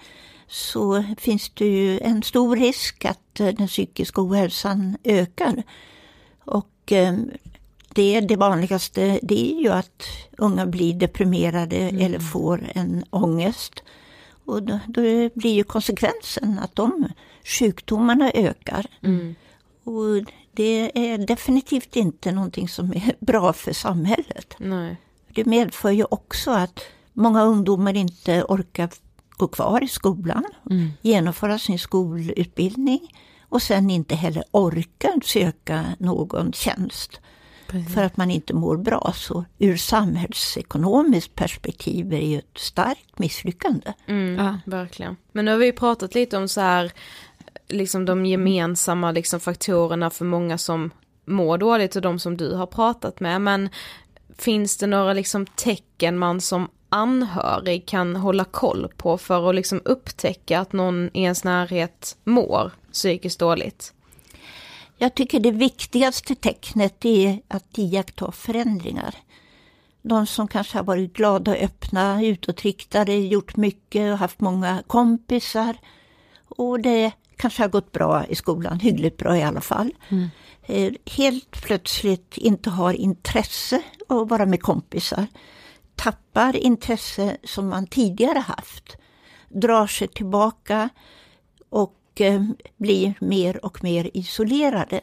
så 0.49 1.05
finns 1.19 1.51
det 1.55 1.67
ju 1.67 2.01
en 2.01 2.23
stor 2.23 2.57
risk 2.57 3.05
att 3.05 3.41
eh, 3.41 3.49
den 3.49 3.69
psykiska 3.69 4.23
ohälsan 4.23 4.97
ökar. 5.05 5.63
Och 6.45 6.93
eh, 6.93 7.15
det, 7.89 8.21
det 8.21 8.37
vanligaste 8.37 9.19
det 9.23 9.55
är 9.55 9.61
ju 9.61 9.69
att 9.69 10.03
unga 10.39 10.67
blir 10.67 10.95
deprimerade 10.95 11.77
eller 11.77 12.19
får 12.19 12.71
en 12.75 13.05
ångest. 13.11 13.83
Och 14.47 14.63
då, 14.63 14.79
då 14.87 15.01
blir 15.35 15.55
ju 15.55 15.65
konsekvensen 15.65 16.59
att 16.59 16.77
de 16.77 17.09
sjukdomarna 17.45 18.31
ökar. 18.35 18.87
Och 19.85 20.33
det 20.53 20.99
är 21.13 21.19
definitivt 21.19 21.97
inte 21.97 22.33
någonting 22.33 22.69
som 22.69 22.93
är 22.93 23.15
bra 23.25 23.53
för 23.53 23.73
samhället. 23.73 24.55
Nej. 24.59 24.97
Det 25.29 25.45
medför 25.45 25.91
ju 25.91 26.05
också 26.05 26.51
att 26.51 26.81
många 27.13 27.43
ungdomar 27.43 27.97
inte 27.97 28.43
orkar 28.43 28.89
gå 29.37 29.49
kvar 29.49 29.85
i 29.85 29.89
skolan, 29.89 30.45
genomföra 31.03 31.59
sin 31.59 31.79
skolutbildning 31.79 33.15
och 33.49 33.63
sen 33.63 33.91
inte 33.91 34.15
heller 34.15 34.45
orkar 34.51 35.21
söka 35.25 35.85
någon 35.99 36.53
tjänst 36.53 37.21
för 37.95 38.03
att 38.03 38.17
man 38.17 38.31
inte 38.31 38.55
mår 38.55 38.77
bra. 38.77 39.13
Så 39.17 39.45
ur 39.59 39.77
samhällsekonomiskt 39.77 41.35
perspektiv 41.35 42.07
är 42.07 42.21
det 42.21 42.27
ju 42.27 42.39
ett 42.39 42.59
starkt 42.59 43.19
misslyckande. 43.19 43.93
Mm, 44.07 44.45
Ja. 44.45 44.59
Verkligen. 44.65 45.17
Men 45.33 45.45
nu 45.45 45.51
har 45.51 45.59
vi 45.59 45.73
pratat 45.73 46.15
lite 46.15 46.37
om 46.37 46.49
så 46.49 46.61
här, 46.61 46.93
liksom 47.69 48.05
de 48.05 48.27
gemensamma 48.27 49.13
liksom 49.13 49.41
faktorerna 49.41 50.11
för 50.11 50.25
många 50.25 50.59
som 50.59 50.91
mår 51.25 51.59
dåligt 51.59 51.97
och 51.97 52.03
de 52.03 52.19
som 52.19 52.37
du 52.37 52.55
har 52.55 52.67
pratat 52.67 53.21
med. 53.21 53.41
Men 53.41 53.69
finns 54.39 54.77
det 54.77 54.87
några 54.87 55.13
liksom 55.13 55.47
tecken 55.47 56.19
man 56.19 56.41
som 56.41 56.69
anhörig 56.89 57.87
kan 57.87 58.17
hålla 58.17 58.45
koll 58.45 58.89
på 58.97 59.19
för 59.19 59.49
att 59.49 59.55
liksom 59.55 59.81
upptäcka 59.85 60.61
att 60.61 60.73
någon 60.73 61.11
i 61.13 61.23
ens 61.23 61.45
närhet 61.45 62.17
mår 62.25 62.73
psykiskt 62.93 63.39
dåligt? 63.39 63.93
Jag 64.99 65.15
tycker 65.15 65.41
det 65.41 65.51
viktigaste 65.51 66.35
tecknet 66.35 67.05
är 67.05 67.41
att 67.49 67.79
iaktta 67.79 68.33
förändringar. 68.33 69.15
De 70.03 70.27
som 70.27 70.49
kanske 70.49 70.79
har 70.79 70.85
varit 70.85 71.13
glada 71.13 71.51
och 71.51 71.57
öppna, 71.57 72.25
utåtriktade, 72.25 73.15
gjort 73.15 73.57
mycket 73.57 74.13
och 74.13 74.19
haft 74.19 74.41
många 74.41 74.83
kompisar. 74.87 75.77
Och 76.49 76.81
det 76.81 77.13
kanske 77.37 77.63
har 77.63 77.69
gått 77.69 77.93
bra 77.93 78.27
i 78.27 78.35
skolan, 78.35 78.81
hyggligt 78.81 79.17
bra 79.17 79.37
i 79.37 79.43
alla 79.43 79.61
fall. 79.61 79.95
Eh, 80.63 80.93
Helt 81.07 81.63
plötsligt 81.63 82.37
inte 82.37 82.71
har 82.71 82.93
intresse 82.93 83.83
av 84.09 84.19
att 84.19 84.31
vara 84.31 84.47
med 84.47 84.63
kompisar. 84.63 85.27
Tappar 85.95 86.57
intresse 86.57 87.37
som 87.45 87.69
man 87.69 87.87
tidigare 87.87 88.39
haft. 88.39 88.97
Drar 89.49 89.87
sig 89.87 90.09
tillbaka 90.09 90.89
och 91.69 91.95
eh, 92.21 92.45
blir 92.77 93.15
mer 93.21 93.65
och 93.65 93.85
mer 93.85 94.11
isolerade. 94.15 95.01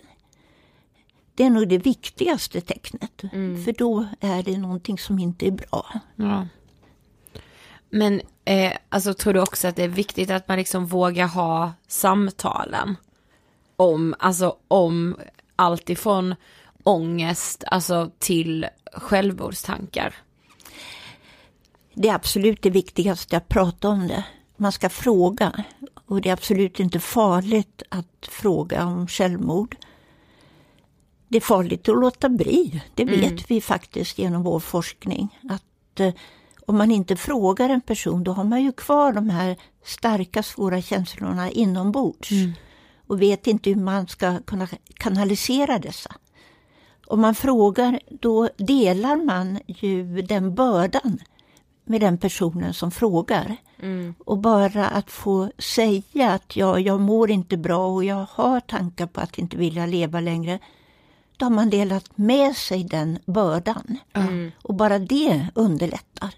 Det 1.36 1.44
är 1.44 1.50
nog 1.50 1.70
det 1.70 1.78
viktigaste 1.78 2.62
tecknet, 2.62 3.22
för 3.66 3.78
då 3.78 4.08
är 4.20 4.44
det 4.44 4.58
någonting 4.58 4.98
som 4.98 5.20
inte 5.20 5.48
är 5.48 5.52
bra. 5.52 6.00
Ja. 6.16 6.48
Men 7.90 8.22
eh, 8.46 8.74
alltså 8.90 9.14
tror 9.14 9.34
du 9.34 9.42
också 9.42 9.68
att 9.68 9.76
det 9.76 9.84
är 9.84 9.88
viktigt 9.88 10.30
att 10.30 10.48
man 10.48 10.58
liksom 10.58 10.86
vågar 10.86 11.28
ha 11.28 11.74
samtalen? 11.88 12.96
Om, 13.76 14.16
alltså 14.20 14.58
om 14.68 15.16
allt 15.56 15.90
ifrån 15.90 16.36
ångest, 16.84 17.64
alltså 17.68 18.12
till 18.20 18.68
självmordstankar. 18.94 20.16
Det 21.94 22.10
är 22.10 22.16
absolut 22.16 22.62
det 22.62 22.70
viktigaste 22.70 23.38
att 23.38 23.48
prata 23.48 23.90
om 23.90 24.08
det. 24.08 24.24
Man 24.58 24.72
ska 24.72 24.90
fråga. 24.90 25.64
Och 26.06 26.22
det 26.22 26.30
är 26.30 26.34
absolut 26.34 26.80
inte 26.80 27.00
farligt 27.00 27.84
att 27.90 28.28
fråga 28.30 28.86
om 28.86 29.08
självmord. 29.08 29.76
Det 31.28 31.38
är 31.38 31.42
farligt 31.42 31.90
att 31.90 32.00
låta 32.00 32.30
bli. 32.30 32.82
Det 32.96 33.06
vet 33.06 33.52
vi 33.52 33.62
faktiskt 33.62 34.18
genom 34.18 34.44
vår 34.44 34.60
forskning. 34.60 35.40
Att 35.50 36.00
eh, 36.00 36.14
om 36.66 36.78
man 36.78 36.92
inte 36.92 37.16
frågar 37.16 37.70
en 37.70 37.82
person 37.82 38.24
då 38.24 38.32
har 38.32 38.44
man 38.44 38.64
ju 38.64 38.72
kvar 38.72 39.14
de 39.14 39.30
här 39.30 39.58
starka 39.84 40.44
svåra 40.44 40.82
känslorna 40.82 41.52
inombords. 41.52 42.30
Och 43.08 43.22
vet 43.22 43.48
inte 43.48 43.70
hur 43.70 43.82
man 43.82 44.08
ska 44.08 44.40
kunna 44.40 44.68
kanalisera 44.94 45.80
dessa. 45.80 46.16
Om 47.08 47.22
man 47.22 47.36
frågar 47.36 48.00
då 48.10 48.50
delar 48.58 49.16
man 49.16 49.60
ju 49.68 50.22
den 50.22 50.56
bördan 50.56 51.20
med 51.86 52.02
den 52.02 52.18
personen 52.18 52.74
som 52.74 52.92
frågar. 52.92 53.56
Och 54.26 54.38
bara 54.38 54.88
att 54.88 55.12
få 55.12 55.52
säga 55.58 56.32
att 56.32 56.56
ja, 56.56 56.80
jag 56.80 57.02
mår 57.02 57.32
inte 57.32 57.58
bra 57.58 57.88
och 57.88 58.04
jag 58.04 58.26
har 58.32 58.60
tankar 58.60 59.08
på 59.08 59.22
att 59.22 59.38
inte 59.38 59.58
vilja 59.58 59.86
leva 59.86 60.20
längre. 60.20 60.60
Då 61.38 61.46
har 61.46 61.52
man 61.52 61.70
delat 61.70 62.18
med 62.18 62.56
sig 62.56 62.84
den 62.84 63.20
bördan. 63.26 63.98
Och 64.62 64.74
bara 64.74 65.00
det 65.00 65.48
underlättar. 65.56 66.34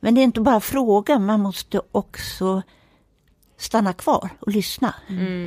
Men 0.00 0.14
det 0.14 0.20
är 0.20 0.24
inte 0.24 0.40
bara 0.40 0.60
fråga, 0.60 1.18
man 1.18 1.40
måste 1.40 1.80
också 1.92 2.62
stanna 3.56 3.92
kvar 3.92 4.30
och 4.40 4.52
lyssna. 4.52 4.94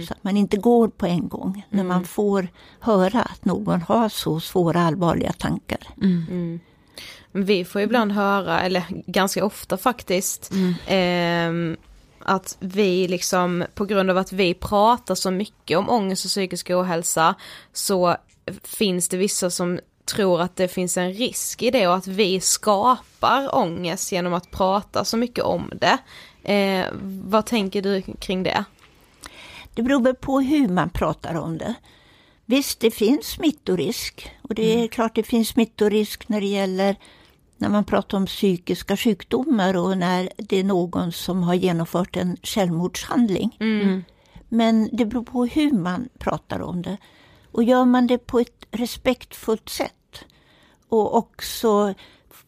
Så 0.07 0.13
att 0.13 0.23
man 0.23 0.37
inte 0.37 0.57
går 0.57 0.87
på 0.87 1.05
en 1.05 1.27
gång 1.27 1.65
när 1.69 1.83
man 1.83 2.05
får 2.05 2.47
höra 2.79 3.21
att 3.21 3.45
någon 3.45 3.81
har 3.81 4.09
så 4.09 4.39
svåra 4.39 4.81
allvarliga 4.81 5.33
tankar. 5.33 5.87
Vi 7.37 7.65
får 7.65 7.81
ibland 7.81 8.11
höra, 8.11 8.61
eller 8.61 8.83
ganska 8.89 9.45
ofta 9.45 9.77
faktiskt, 9.77 10.51
ehm, 10.87 11.77
att 12.19 12.57
vi 12.59 13.07
liksom 13.07 13.65
på 13.75 13.85
grund 13.85 14.09
av 14.09 14.17
att 14.17 14.31
vi 14.31 14.53
pratar 14.53 15.15
så 15.15 15.31
mycket 15.31 15.77
om 15.77 15.89
ångest 15.89 16.25
och 16.25 16.29
psykisk 16.29 16.69
ohälsa 16.69 17.35
så 17.73 18.15
finns 18.63 19.09
det 19.09 19.17
vissa 19.17 19.49
som 19.49 19.79
tror 20.05 20.41
att 20.41 20.55
det 20.55 20.67
finns 20.67 20.97
en 20.97 21.13
risk 21.13 21.63
i 21.63 21.71
det 21.71 21.87
och 21.87 21.95
att 21.95 22.07
vi 22.07 22.39
skapar 22.39 23.55
ångest 23.55 24.11
genom 24.11 24.33
att 24.33 24.51
prata 24.51 25.05
så 25.05 25.17
mycket 25.17 25.43
om 25.43 25.71
det. 25.75 25.97
Eh, 26.53 26.85
vad 27.23 27.45
tänker 27.45 27.81
du 27.81 28.01
kring 28.01 28.43
det? 28.43 28.65
Det 29.73 29.83
beror 29.83 30.01
väl 30.01 30.15
på 30.15 30.39
hur 30.39 30.67
man 30.67 30.89
pratar 30.89 31.35
om 31.35 31.57
det. 31.57 31.73
Visst, 32.45 32.79
det 32.79 32.91
finns 32.91 33.25
smittorisk. 33.27 34.31
Och 34.41 34.55
det 34.55 34.83
är 34.83 34.87
klart 34.87 35.15
det 35.15 35.23
finns 35.23 35.49
smittorisk 35.49 36.29
när 36.29 36.41
det 36.41 36.47
gäller 36.47 36.95
när 37.57 37.69
man 37.69 37.83
pratar 37.83 38.17
om 38.17 38.25
psykiska 38.25 38.97
sjukdomar 38.97 39.77
och 39.77 39.97
när 39.97 40.29
det 40.37 40.59
är 40.59 40.63
någon 40.63 41.11
som 41.11 41.43
har 41.43 41.53
genomfört 41.53 42.17
en 42.17 42.37
självmordshandling. 42.43 43.57
Men 44.49 44.89
det 44.91 45.05
beror 45.05 45.23
på 45.23 45.45
hur 45.45 45.71
man 45.71 46.09
pratar 46.19 46.61
om 46.61 46.81
det. 46.81 46.97
Och 47.51 47.63
gör 47.63 47.85
man 47.85 48.07
det 48.07 48.17
på 48.17 48.39
ett 48.39 48.65
respektfullt 48.71 49.69
sätt 49.69 50.25
och 50.89 51.17
också 51.17 51.93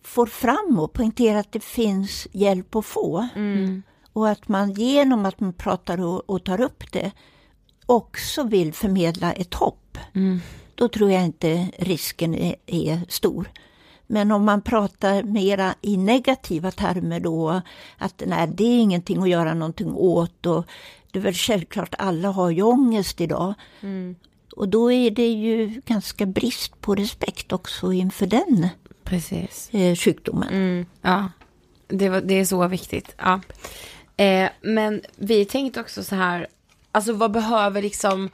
får 0.03 0.25
fram 0.25 0.79
och 0.79 0.93
poängterar 0.93 1.39
att 1.39 1.51
det 1.51 1.63
finns 1.63 2.27
hjälp 2.31 2.75
att 2.75 2.85
få. 2.85 3.27
Och 4.13 4.29
att 4.29 4.47
man 4.47 4.71
genom 4.73 5.25
att 5.25 5.39
man 5.39 5.53
pratar 5.53 6.01
och, 6.01 6.29
och 6.29 6.43
tar 6.43 6.61
upp 6.61 6.91
det 6.91 7.11
också 7.85 8.43
vill 8.43 8.73
förmedla 8.73 9.33
ett 9.33 9.53
hopp. 9.53 9.97
Då 10.75 10.87
tror 10.87 11.11
jag 11.11 11.23
inte 11.25 11.71
risken 11.79 12.35
är, 12.35 12.55
är 12.65 13.01
stor. 13.09 13.49
Men 14.07 14.31
om 14.31 14.45
man 14.45 14.61
pratar 14.61 15.23
mera 15.23 15.75
i 15.81 15.97
negativa 15.97 16.71
termer 16.71 17.19
då, 17.19 17.61
att 17.97 18.23
nej, 18.25 18.47
det 18.47 18.63
är 18.63 18.79
ingenting 18.79 19.21
att 19.21 19.29
göra 19.29 19.53
någonting 19.53 19.93
åt 19.93 20.45
och 20.45 20.65
det 21.11 21.19
är 21.19 21.23
väl 21.23 21.33
självklart, 21.33 21.95
alla 21.97 22.29
har 22.29 22.49
ju 22.49 22.61
ångest 22.61 23.21
idag. 23.21 23.53
Och 24.55 24.69
då 24.69 24.91
är 24.91 25.11
det 25.11 25.27
ju 25.27 25.81
ganska 25.85 26.25
brist 26.25 26.81
på 26.81 26.95
respekt 26.95 27.51
också 27.51 27.93
inför 27.93 28.25
den 28.25 28.69
Precis. 29.03 29.69
eh, 29.73 29.95
sjukdomen. 29.95 30.85
Ja, 31.01 31.29
det, 31.87 32.09
var, 32.09 32.21
det 32.21 32.33
är 32.33 32.45
så 32.45 32.67
viktigt. 32.67 33.15
Ja. 33.17 33.41
Eh, 34.17 34.49
men 34.61 35.01
vi 35.15 35.45
tänkte 35.45 35.81
också 35.81 36.03
så 36.03 36.15
här, 36.15 36.47
alltså 36.91 37.13
vad 37.13 37.31
behöver 37.31 37.81
liksom 37.81 38.29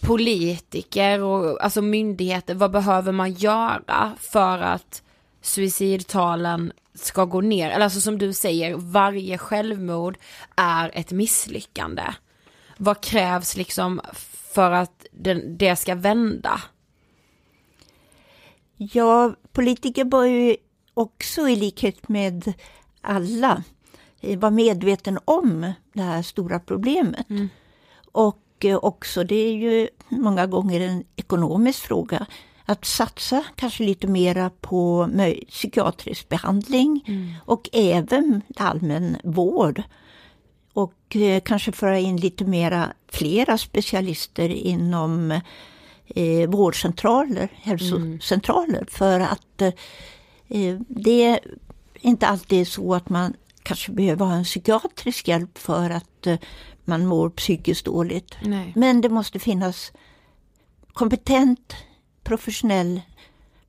politiker 0.00 1.22
och 1.22 1.64
alltså 1.64 1.82
myndigheter, 1.82 2.54
vad 2.54 2.70
behöver 2.70 3.12
man 3.12 3.32
göra 3.32 4.12
för 4.18 4.58
att 4.58 5.02
suicidtalen 5.42 6.72
ska 6.94 7.24
gå 7.24 7.40
ner? 7.40 7.70
Eller 7.70 7.84
alltså 7.84 8.00
som 8.00 8.18
du 8.18 8.32
säger, 8.32 8.74
varje 8.74 9.38
självmord 9.38 10.18
är 10.56 10.90
ett 10.94 11.10
misslyckande. 11.10 12.02
Vad 12.76 13.00
krävs 13.00 13.56
liksom 13.56 14.00
för 14.54 14.70
att 14.70 15.06
det 15.58 15.76
ska 15.76 15.94
vända? 15.94 16.60
Ja, 18.76 19.34
politiker 19.52 20.04
bör 20.04 20.24
ju 20.24 20.56
också 20.94 21.48
i 21.48 21.56
likhet 21.56 22.08
med 22.08 22.52
alla 23.00 23.62
vara 24.20 24.50
medveten 24.50 25.18
om 25.24 25.72
det 25.92 26.02
här 26.02 26.22
stora 26.22 26.60
problemet. 26.60 27.26
Och 28.12 28.38
eh, 28.64 28.78
också, 28.82 29.24
det 29.24 29.34
är 29.34 29.52
ju 29.52 29.88
många 30.08 30.46
gånger 30.46 30.80
en 30.80 31.04
ekonomisk 31.16 31.80
fråga, 31.80 32.26
att 32.64 32.84
satsa 32.84 33.44
kanske 33.56 33.84
lite 33.84 34.06
mera 34.06 34.50
på 34.60 35.08
psykiatrisk 35.48 36.28
behandling 36.28 37.04
och 37.44 37.68
även 37.72 38.42
allmän 38.56 39.16
vård. 39.24 39.82
Och 40.72 41.16
eh, 41.16 41.40
kanske 41.40 41.72
föra 41.72 41.98
in 41.98 42.16
lite 42.16 42.44
mera 42.44 42.92
flera 43.08 43.58
specialister 43.58 44.48
inom 44.48 45.40
eh, 46.06 46.48
vårdcentraler, 46.48 47.48
hälsocentraler. 47.54 48.84
För 48.90 49.20
att 49.20 49.62
eh, 49.62 50.78
det 50.88 51.24
är 51.24 51.40
inte 52.00 52.26
alltid 52.26 52.68
så 52.68 52.94
att 52.94 53.08
man 53.08 53.34
kanske 53.62 53.92
behöver 53.92 54.26
ha 54.26 54.34
en 54.34 54.44
psykiatrisk 54.44 55.28
hjälp 55.28 55.58
för 55.58 55.90
att 55.90 56.26
eh, 56.26 56.38
man 56.84 57.06
mår 57.06 57.30
psykiskt 57.30 57.84
dåligt. 57.84 58.36
Nej. 58.42 58.72
Men 58.76 59.00
det 59.00 59.08
måste 59.08 59.38
finnas 59.38 59.92
kompetent, 60.92 61.74
professionell 62.22 63.00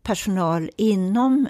personal 0.04 0.70
inom 0.78 1.48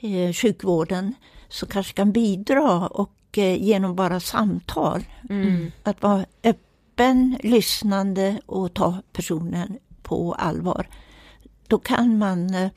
eh, 0.00 0.32
sjukvården 0.32 1.14
som 1.48 1.68
kanske 1.68 1.92
kan 1.92 2.12
bidra 2.12 2.86
och 2.88 3.38
eh, 3.38 3.62
genom 3.62 3.96
bara 3.96 4.20
samtal, 4.20 5.04
att 5.82 6.02
vara 6.02 6.24
öpp- 6.42 6.58
öppen, 6.96 7.38
lyssnande 7.42 8.40
och 8.46 8.74
ta 8.74 9.02
personen 9.12 9.78
på 10.02 10.32
allvar. 10.34 10.88
Då 11.68 11.78
kan 11.78 12.18
man 12.18 12.54
eh, 12.54 12.70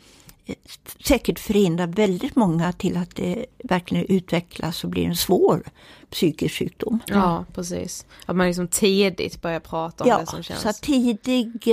säkert 1.05 1.39
förhindra 1.39 1.85
väldigt 1.85 2.35
många 2.35 2.71
till 2.73 2.97
att 2.97 3.15
det 3.15 3.45
verkligen 3.63 4.05
utvecklas 4.05 4.83
och 4.83 4.89
blir 4.89 5.05
en 5.05 5.15
svår 5.15 5.63
psykisk 6.11 6.55
sjukdom. 6.59 6.99
Ja, 7.07 7.45
precis. 7.53 8.05
Att 8.25 8.35
man 8.35 8.47
liksom 8.47 8.67
tidigt 8.67 9.41
börjar 9.41 9.59
prata 9.59 10.03
om 10.03 10.09
Ja, 10.09 10.17
det 10.19 10.25
som 10.25 10.43
känns. 10.43 10.61
så 10.61 10.69
att 10.69 10.81
tidig 10.81 11.67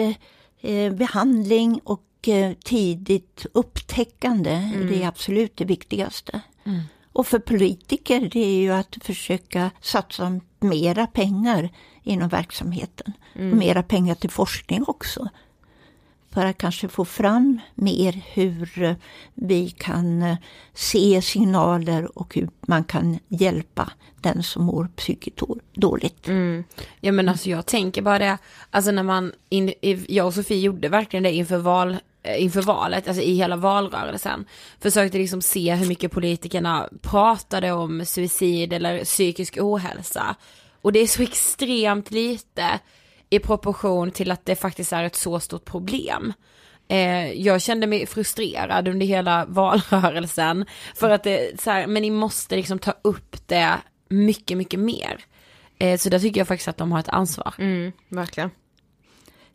eh, 0.61 0.93
behandling 0.93 1.81
och 1.85 2.29
eh, 2.29 2.53
tidigt 2.65 3.47
upptäckande 3.53 4.51
Mm. 4.51 4.87
det 4.87 5.03
är 5.03 5.09
absolut 5.09 5.57
det 5.57 5.65
viktigaste. 5.65 6.41
Och 7.13 7.27
för 7.27 7.39
politiker 7.39 8.31
det 8.33 8.41
är 8.45 8.57
ju 8.61 8.71
att 8.73 8.97
försöka 9.03 9.71
satsa 9.81 10.41
mera 10.61 11.07
pengar 11.07 11.71
inom 12.03 12.29
verksamheten. 12.29 13.13
Mm. 13.35 13.59
Mera 13.59 13.83
pengar 13.83 14.15
till 14.15 14.31
forskning 14.31 14.85
också. 14.87 15.29
För 16.35 16.47
att 16.47 16.59
kanske 16.59 16.89
få 16.89 17.05
fram 17.05 17.61
mer 17.75 18.23
hur 18.33 18.97
vi 19.35 19.71
kan 19.71 20.23
eh, 20.23 20.37
se 20.75 21.23
signaler 21.23 22.19
och 22.19 22.35
hur 22.35 22.49
man 22.61 22.85
kan 22.85 23.19
hjälpa 23.29 23.91
den 24.21 24.43
som 24.43 24.65
mår 24.65 24.89
psykiskt 24.97 25.41
dåligt. 25.75 26.29
Mm. 26.29 26.65
Ja 27.01 27.13
men 27.13 27.29
alltså 27.29 27.51
jag 27.51 27.67
tänker 27.67 28.03
bara 28.03 28.19
det, 28.19 28.39
alltså 28.71 28.91
när 28.91 29.03
man, 29.03 29.33
in, 29.49 29.73
jag 30.09 30.27
och 30.27 30.35
Sofie 30.35 30.59
gjorde 30.59 30.89
verkligen 30.89 31.23
det 31.23 31.33
inför 31.33 31.59
val, 31.59 31.97
eh, 32.23 32.43
inför 32.43 32.63
valet, 32.63 33.09
alltså 33.09 33.23
i 33.23 33.35
hela 33.35 33.57
valrörelsen. 33.57 34.45
Försökte 34.81 35.19
liksom 35.19 35.43
se 35.43 35.75
hur 35.75 35.87
mycket 35.87 36.13
politikerna 36.13 36.89
pratade 37.03 37.73
om 37.73 38.05
suicid 38.07 38.73
eller 38.73 39.05
psykisk 39.05 39.59
ohälsa. 39.61 40.37
Och 40.83 40.93
det 40.93 40.99
är 40.99 41.07
så 41.07 41.23
extremt 41.23 42.11
lite 42.11 42.81
i 43.31 43.39
proportion 43.39 44.11
till 44.11 44.31
att 44.31 44.47
det 44.47 44.57
faktiskt 44.57 44.93
är 44.93 45.05
ett 45.05 45.17
så 45.17 45.41
stort 45.41 45.65
problem. 45.65 46.33
Eh, 46.89 47.33
jag 47.33 47.63
kände 47.63 47.87
mig 47.87 48.07
frustrerad 48.07 48.89
under 48.89 49.07
hela 49.07 49.45
valrörelsen 49.49 50.65
för 50.95 51.11
att 51.11 51.23
det 51.23 51.61
så 51.61 51.71
här, 51.71 51.87
men 51.87 52.03
ni 52.03 52.11
måste 52.11 52.57
liksom 52.57 52.79
ta 52.79 52.95
upp 53.03 53.49
det 53.49 53.79
mycket, 54.09 54.57
mycket 54.57 54.81
mer. 54.81 55.25
Eh, 55.79 55.99
så 55.99 56.09
där 56.09 56.19
tycker 56.19 56.41
jag 56.41 56.49
faktiskt 56.49 56.69
att 56.69 56.77
de 56.77 56.93
har 56.93 57.01
ett 57.01 57.09
ansvar. 57.09 57.55
Mm, 57.59 57.93
verkligen. 58.09 58.51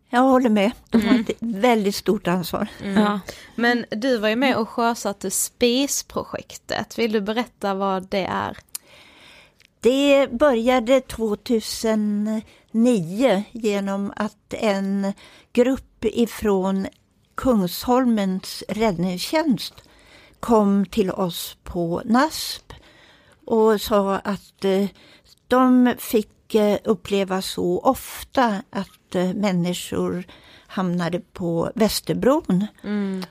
Jag 0.09 0.21
håller 0.21 0.49
med. 0.49 0.71
De 0.89 1.01
har 1.01 1.19
ett 1.19 1.37
väldigt 1.39 1.95
stort 1.95 2.27
ansvar. 2.27 2.67
Ja. 2.95 3.19
Men 3.55 3.85
du 3.91 4.17
var 4.17 4.29
ju 4.29 4.35
med 4.35 4.55
och 4.57 4.69
sjösatte 4.69 5.31
SPIS-projektet. 5.31 6.99
Vill 6.99 7.11
du 7.11 7.21
berätta 7.21 7.73
vad 7.73 8.09
det 8.09 8.25
är? 8.25 8.57
Det 9.79 10.27
började 10.31 11.01
2009 12.71 13.43
genom 13.51 14.13
att 14.15 14.53
en 14.53 15.13
grupp 15.53 16.05
ifrån 16.05 16.87
Kungsholmens 17.35 18.63
räddningstjänst 18.69 19.73
kom 20.39 20.85
till 20.85 21.11
oss 21.11 21.57
på 21.63 22.01
NASP 22.05 22.73
och 23.45 23.81
sa 23.81 24.15
att 24.15 24.65
eh, 24.65 24.87
de 25.47 25.93
fick 25.97 26.55
eh, 26.55 26.77
uppleva 26.83 27.41
så 27.41 27.79
ofta 27.79 28.61
att 28.69 29.15
eh, 29.15 29.33
människor 29.33 30.23
hamnade 30.67 31.19
på 31.19 31.71
Västerbron 31.75 32.67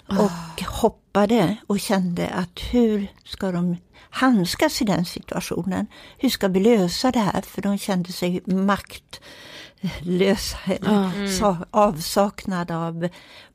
och 0.06 0.62
hoppade 0.64 1.56
och 1.66 1.80
kände 1.80 2.28
att 2.28 2.60
hur 2.70 3.12
ska 3.24 3.52
de 3.52 3.76
handskas 4.10 4.82
i 4.82 4.84
den 4.84 5.04
situationen? 5.04 5.86
Hur 6.18 6.28
ska 6.28 6.48
vi 6.48 6.60
lösa 6.60 7.10
det 7.10 7.18
här? 7.18 7.42
För 7.42 7.62
de 7.62 7.78
kände 7.78 8.12
sig 8.12 8.40
maktlösa, 8.46 10.58
eller 10.66 11.28
sa- 11.38 11.66
avsaknad 11.70 12.70
av 12.70 13.08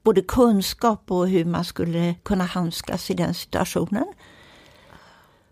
både 0.03 0.21
kunskap 0.21 1.11
och 1.11 1.29
hur 1.29 1.45
man 1.45 1.65
skulle 1.65 2.15
kunna 2.23 2.43
handskas 2.43 3.11
i 3.11 3.13
den 3.13 3.33
situationen. 3.33 4.05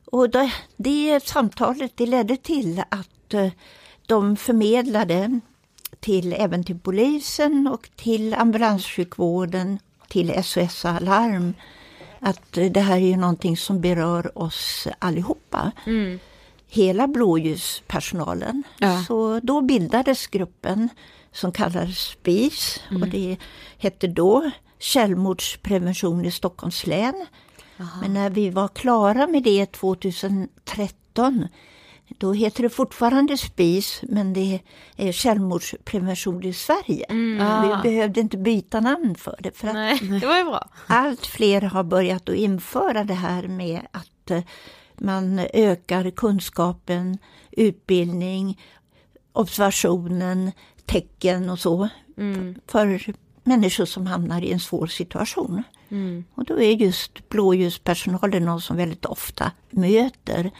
Och 0.06 0.30
det, 0.30 0.54
det 0.78 1.28
samtalet 1.28 1.92
det 1.96 2.06
ledde 2.06 2.38
till 2.38 2.84
att 2.90 3.34
eh, 3.34 3.52
de 4.06 4.38
förmedlade 4.38 5.40
till, 6.00 6.34
även 6.34 6.64
till 6.64 6.80
polisen 6.80 7.68
och 7.68 7.90
till 7.96 8.34
ambulanssjukvården, 8.34 9.80
till 10.08 10.44
SOS 10.44 10.86
Alarm, 10.86 11.54
att 12.22 12.52
det 12.52 12.80
här 12.80 12.96
är 12.96 13.00
ju 13.00 13.18
någonting 13.18 13.58
som 13.58 13.82
berör 13.82 14.38
oss 14.38 14.88
allihopa. 15.00 15.72
Hela 16.68 17.08
blåljuspersonalen. 17.08 18.64
Ja. 18.80 19.04
Så 19.08 19.40
då 19.44 19.62
bildades 19.62 20.28
gruppen 20.28 20.90
som 21.32 21.52
kallades 21.52 21.98
SPIS 21.98 22.80
och 23.02 23.08
det 23.08 23.38
hette 23.78 24.08
då 24.08 24.52
Självmordsprevention 24.80 26.26
i 26.26 26.32
Stockholms 26.32 26.88
län. 26.88 27.26
Men 28.02 28.14
när 28.14 28.30
vi 28.30 28.50
var 28.50 28.68
klara 28.68 29.28
med 29.28 29.44
det 29.44 29.72
2013 29.72 31.48
då 32.18 32.34
heter 32.34 32.64
det 32.64 32.70
fortfarande 32.70 33.38
SPIS 33.38 34.02
men 34.04 34.34
det 34.34 34.60
är 34.98 35.12
självmordsprevention 35.12 36.44
i 36.44 36.54
Sverige. 36.54 37.06
Vi 37.64 37.90
behövde 37.90 38.20
inte 38.20 38.38
byta 38.38 38.80
namn 38.80 39.16
för 39.16 39.36
det 39.40 39.58
för 39.58 39.74
Nej, 39.74 40.00
det 40.22 40.28
var 40.28 40.38
ju 40.38 40.44
bra. 40.44 40.70
allt 40.88 41.26
fler 41.26 41.62
har 41.62 41.84
börjat 41.84 42.30
att 42.30 42.36
införa 42.36 43.04
det 43.04 43.14
här 43.14 43.48
med 43.48 43.82
att 43.92 44.32
eh, 44.32 44.42
man 44.98 45.40
ökar 45.54 46.12
kunskapen, 46.12 47.18
utbildning, 47.52 48.60
observationen, 49.34 50.52
tecken 50.86 51.50
och 51.50 51.60
så 51.60 51.90
för 52.68 53.14
människor 53.44 53.86
som 53.86 54.08
hamnar 54.08 54.42
i 54.42 54.52
en 54.52 54.60
svår 54.60 54.88
situation. 54.88 55.64
Och 56.36 56.46
då 56.46 56.62
är 56.62 56.72
just 56.72 57.30
blåljuspersonalen 57.30 58.46
någon 58.46 58.62
som 58.62 58.78
väldigt 58.78 59.06
ofta 59.06 59.52
möter 59.70 60.52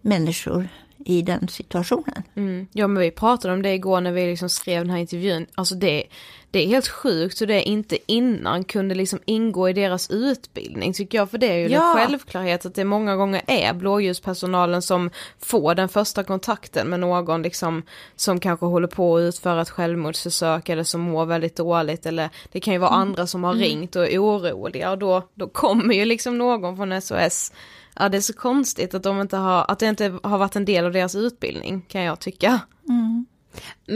människor 0.00 0.68
i 1.08 1.22
den 1.22 1.48
situationen. 1.48 2.22
Mm. 2.34 2.66
Ja 2.72 2.86
men 2.86 3.02
vi 3.02 3.10
pratade 3.10 3.54
om 3.54 3.62
det 3.62 3.74
igår 3.74 4.00
när 4.00 4.12
vi 4.12 4.26
liksom 4.26 4.48
skrev 4.48 4.82
den 4.82 4.90
här 4.90 4.98
intervjun. 4.98 5.46
Alltså 5.54 5.74
det, 5.74 6.04
det 6.50 6.64
är 6.64 6.66
helt 6.66 6.88
sjukt 6.88 7.40
hur 7.42 7.46
det 7.46 7.62
inte 7.62 7.98
innan 8.06 8.64
kunde 8.64 8.94
liksom 8.94 9.18
ingå 9.24 9.68
i 9.68 9.72
deras 9.72 10.10
utbildning 10.10 10.92
tycker 10.92 11.18
jag. 11.18 11.30
För 11.30 11.38
det 11.38 11.46
är 11.46 11.56
ju 11.56 11.68
Ja. 11.68 11.90
en 11.90 11.96
självklarhet 12.06 12.66
att 12.66 12.74
det 12.74 12.84
många 12.84 13.16
gånger 13.16 13.42
är 13.46 13.72
blåljuspersonalen 13.74 14.82
som 14.82 15.10
får 15.38 15.74
den 15.74 15.88
första 15.88 16.24
kontakten 16.24 16.88
med 16.88 17.00
någon 17.00 17.42
liksom 17.42 17.82
som 18.16 18.40
kanske 18.40 18.66
håller 18.66 18.88
på 18.88 19.16
att 19.16 19.20
utföra 19.20 19.62
ett 19.62 19.70
självmordsförsök 19.70 20.68
eller 20.68 20.84
som 20.84 21.00
mår 21.00 21.26
väldigt 21.26 21.56
dåligt 21.56 22.06
eller 22.06 22.28
det 22.52 22.60
kan 22.60 22.72
ju 22.74 22.78
vara 22.78 22.90
andra 22.90 23.26
som 23.26 23.44
har 23.44 23.54
ringt 23.54 23.96
och 23.96 24.08
är 24.08 24.18
oroliga 24.22 24.90
och 24.90 24.98
då, 24.98 25.22
då 25.34 25.48
kommer 25.48 25.94
ju 25.94 26.04
liksom 26.04 26.38
någon 26.38 26.76
från 26.76 27.02
SOS 27.02 27.52
Ja 27.98 28.08
det 28.08 28.16
är 28.16 28.20
så 28.20 28.32
konstigt 28.32 28.94
att 28.94 29.02
de 29.02 29.20
inte 29.20 29.36
har, 29.36 29.64
att 29.68 29.78
det 29.78 29.86
inte 29.86 30.18
har 30.22 30.38
varit 30.38 30.56
en 30.56 30.64
del 30.64 30.84
av 30.84 30.92
deras 30.92 31.14
utbildning 31.14 31.84
kan 31.88 32.02
jag 32.02 32.20
tycka. 32.20 32.60
Mm, 32.88 33.26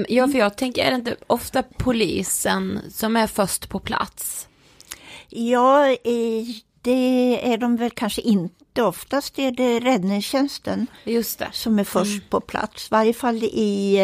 Ja 0.08 0.28
för 0.28 0.38
jag 0.38 0.56
tänker, 0.56 0.84
är 0.84 0.90
det 0.90 0.96
inte 0.96 1.16
ofta 1.26 1.62
polisen 1.62 2.80
som 2.90 3.16
är 3.16 3.26
först 3.26 3.68
på 3.68 3.78
plats? 3.78 4.48
Ja, 5.28 5.96
det 6.82 7.52
är 7.52 7.58
de 7.58 7.76
väl 7.76 7.90
kanske 7.90 8.20
inte. 8.22 8.82
Oftast 8.82 9.38
är 9.38 9.50
det 9.52 9.80
räddningstjänsten 9.80 10.86
Just 11.04 11.38
det. 11.38 11.48
som 11.52 11.78
är 11.78 11.84
först 11.84 12.30
på 12.30 12.40
plats. 12.40 12.86
I 12.86 12.88
varje 12.90 13.12
fall 13.12 13.36
i, 13.44 13.96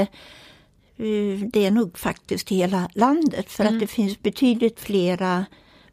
eh, 0.96 1.48
det 1.52 1.66
är 1.66 1.70
nog 1.70 1.98
faktiskt 1.98 2.52
i 2.52 2.56
hela 2.56 2.90
landet 2.94 3.52
för 3.52 3.64
att 3.64 3.80
det 3.80 3.86
finns 3.86 4.22
betydligt 4.22 4.80
flera 4.80 5.46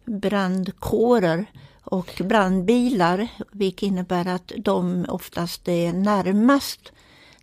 brandkårer 0.06 1.46
och 1.86 2.22
brandbilar 2.24 3.28
vilket 3.52 3.84
innebär 3.88 4.28
att 4.28 4.52
de 4.58 5.06
oftast 5.10 5.68
är 5.68 5.94
närmast 5.94 6.92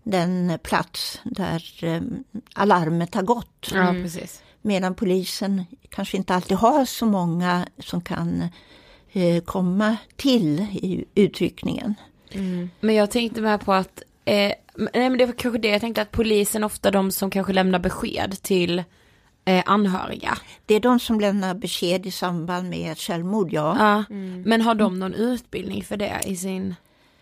den 0.02 0.58
plats 0.62 1.20
där 1.24 1.84
eh, 1.84 2.00
alarmet 2.54 3.14
har 3.14 3.22
gått. 3.22 3.70
Ja 3.74 3.94
precis. 4.02 4.42
Medan 4.62 4.94
polisen 4.94 5.64
kanske 5.88 6.16
inte 6.16 6.34
alltid 6.34 6.56
har 6.56 6.84
så 6.84 7.06
många 7.06 7.66
som 7.78 8.00
kan 8.00 8.48
eh, 9.12 9.42
komma 9.42 9.96
till 10.16 10.60
i 10.60 11.04
utryckningen. 11.14 11.94
Men 12.80 12.94
jag 12.94 13.10
tänkte 13.10 13.40
med 13.40 13.60
på 13.60 13.72
att, 13.72 14.02
eh, 14.24 14.52
nej 14.74 15.10
men 15.10 15.18
det 15.18 15.26
var 15.26 15.32
kanske 15.32 15.58
det 15.58 15.68
jag 15.68 15.80
tänkte 15.80 16.02
att 16.02 16.10
polisen 16.10 16.64
ofta 16.64 16.90
de 16.90 17.10
som 17.10 17.30
kanske 17.30 17.52
lämnar 17.52 17.78
besked 17.78 18.42
till 18.42 18.82
eh, 19.44 19.62
anhöriga. 19.66 20.38
Det 20.66 20.74
är 20.74 20.80
de 20.80 21.00
som 21.00 21.20
lämnar 21.20 21.54
besked 21.54 22.06
i 22.06 22.10
samband 22.10 22.70
med 22.70 22.92
ett 22.92 22.98
självmord, 22.98 23.52
ja. 23.52 23.76
Ja. 23.78 24.04
Men 24.44 24.60
har 24.60 24.74
de 24.74 24.98
någon 24.98 25.14
utbildning 25.14 25.84
för 25.84 25.96
det 25.96 26.20
i 26.26 26.36
sin, 26.36 26.74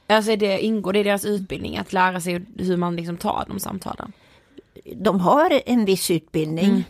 alltså 0.06 0.36
det, 0.36 0.60
ingår 0.60 0.92
det 0.92 0.98
i 0.98 1.02
deras 1.02 1.24
utbildning 1.24 1.76
att 1.78 1.92
lära 1.92 2.20
sig 2.20 2.44
hur 2.58 2.76
man 2.76 2.96
liksom 2.96 3.16
tar 3.16 3.44
de 3.48 3.60
samtalen? 3.60 4.12
De 4.94 5.20
har 5.20 5.62
en 5.66 5.84
viss 5.84 6.10
utbildning, 6.10 6.84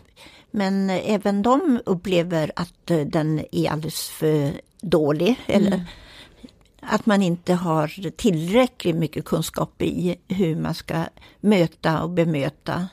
men 0.50 0.90
eh, 0.90 1.10
även 1.10 1.42
de 1.42 1.80
upplever 1.86 2.52
att 2.56 2.90
eh, 2.90 3.00
den 3.00 3.44
är 3.52 3.70
alldeles 3.70 4.08
för 4.08 4.52
dålig. 4.80 5.36
Eller 5.46 5.84
att 6.80 7.06
man 7.06 7.22
inte 7.22 7.54
har 7.54 8.10
tillräckligt 8.10 8.96
mycket 8.96 9.24
kunskap 9.24 9.82
i 9.82 10.16
hur 10.28 10.56
man 10.56 10.74
ska 10.74 11.04
möta 11.40 12.02
och 12.02 12.10
bemöta 12.10 12.88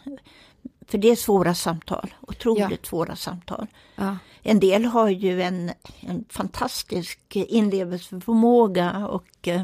För 0.87 0.97
det 0.97 1.11
är 1.11 1.15
svåra 1.15 1.55
samtal, 1.55 2.13
otroligt 2.21 2.85
svåra 2.85 3.15
samtal. 3.15 3.67
Ja. 3.95 4.17
En 4.41 4.59
del 4.59 4.85
har 4.85 5.09
ju 5.09 5.41
en, 5.41 5.71
en 5.99 6.25
fantastisk 6.29 7.19
inlevelseförmåga 7.35 9.07
och 9.07 9.47
eh, 9.47 9.63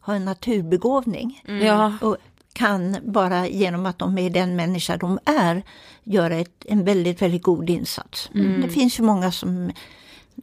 har 0.00 0.14
en 0.14 0.24
naturbegåvning. 0.24 1.42
Ja. 1.62 1.92
Och 2.00 2.16
kan 2.52 2.96
bara 3.02 3.48
genom 3.48 3.86
att 3.86 3.98
de 3.98 4.18
är 4.18 4.30
den 4.30 4.56
människa 4.56 4.96
de 4.96 5.18
är 5.24 5.62
göra 6.04 6.36
ett, 6.36 6.64
en 6.64 6.84
väldigt, 6.84 7.22
väldigt 7.22 7.42
god 7.42 7.70
insats. 7.70 8.30
Mm. 8.34 8.60
Det 8.60 8.68
finns 8.68 8.98
ju 8.98 9.02
många 9.02 9.32
som 9.32 9.72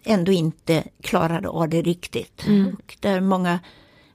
ändå 0.04 0.32
inte 0.32 0.84
klarade 1.02 1.50
av 1.50 1.70
det 1.70 1.82
riktigt. 1.82 2.48
Mm. 2.48 2.74
Och 2.74 2.98
där 3.00 3.22
många 3.22 3.60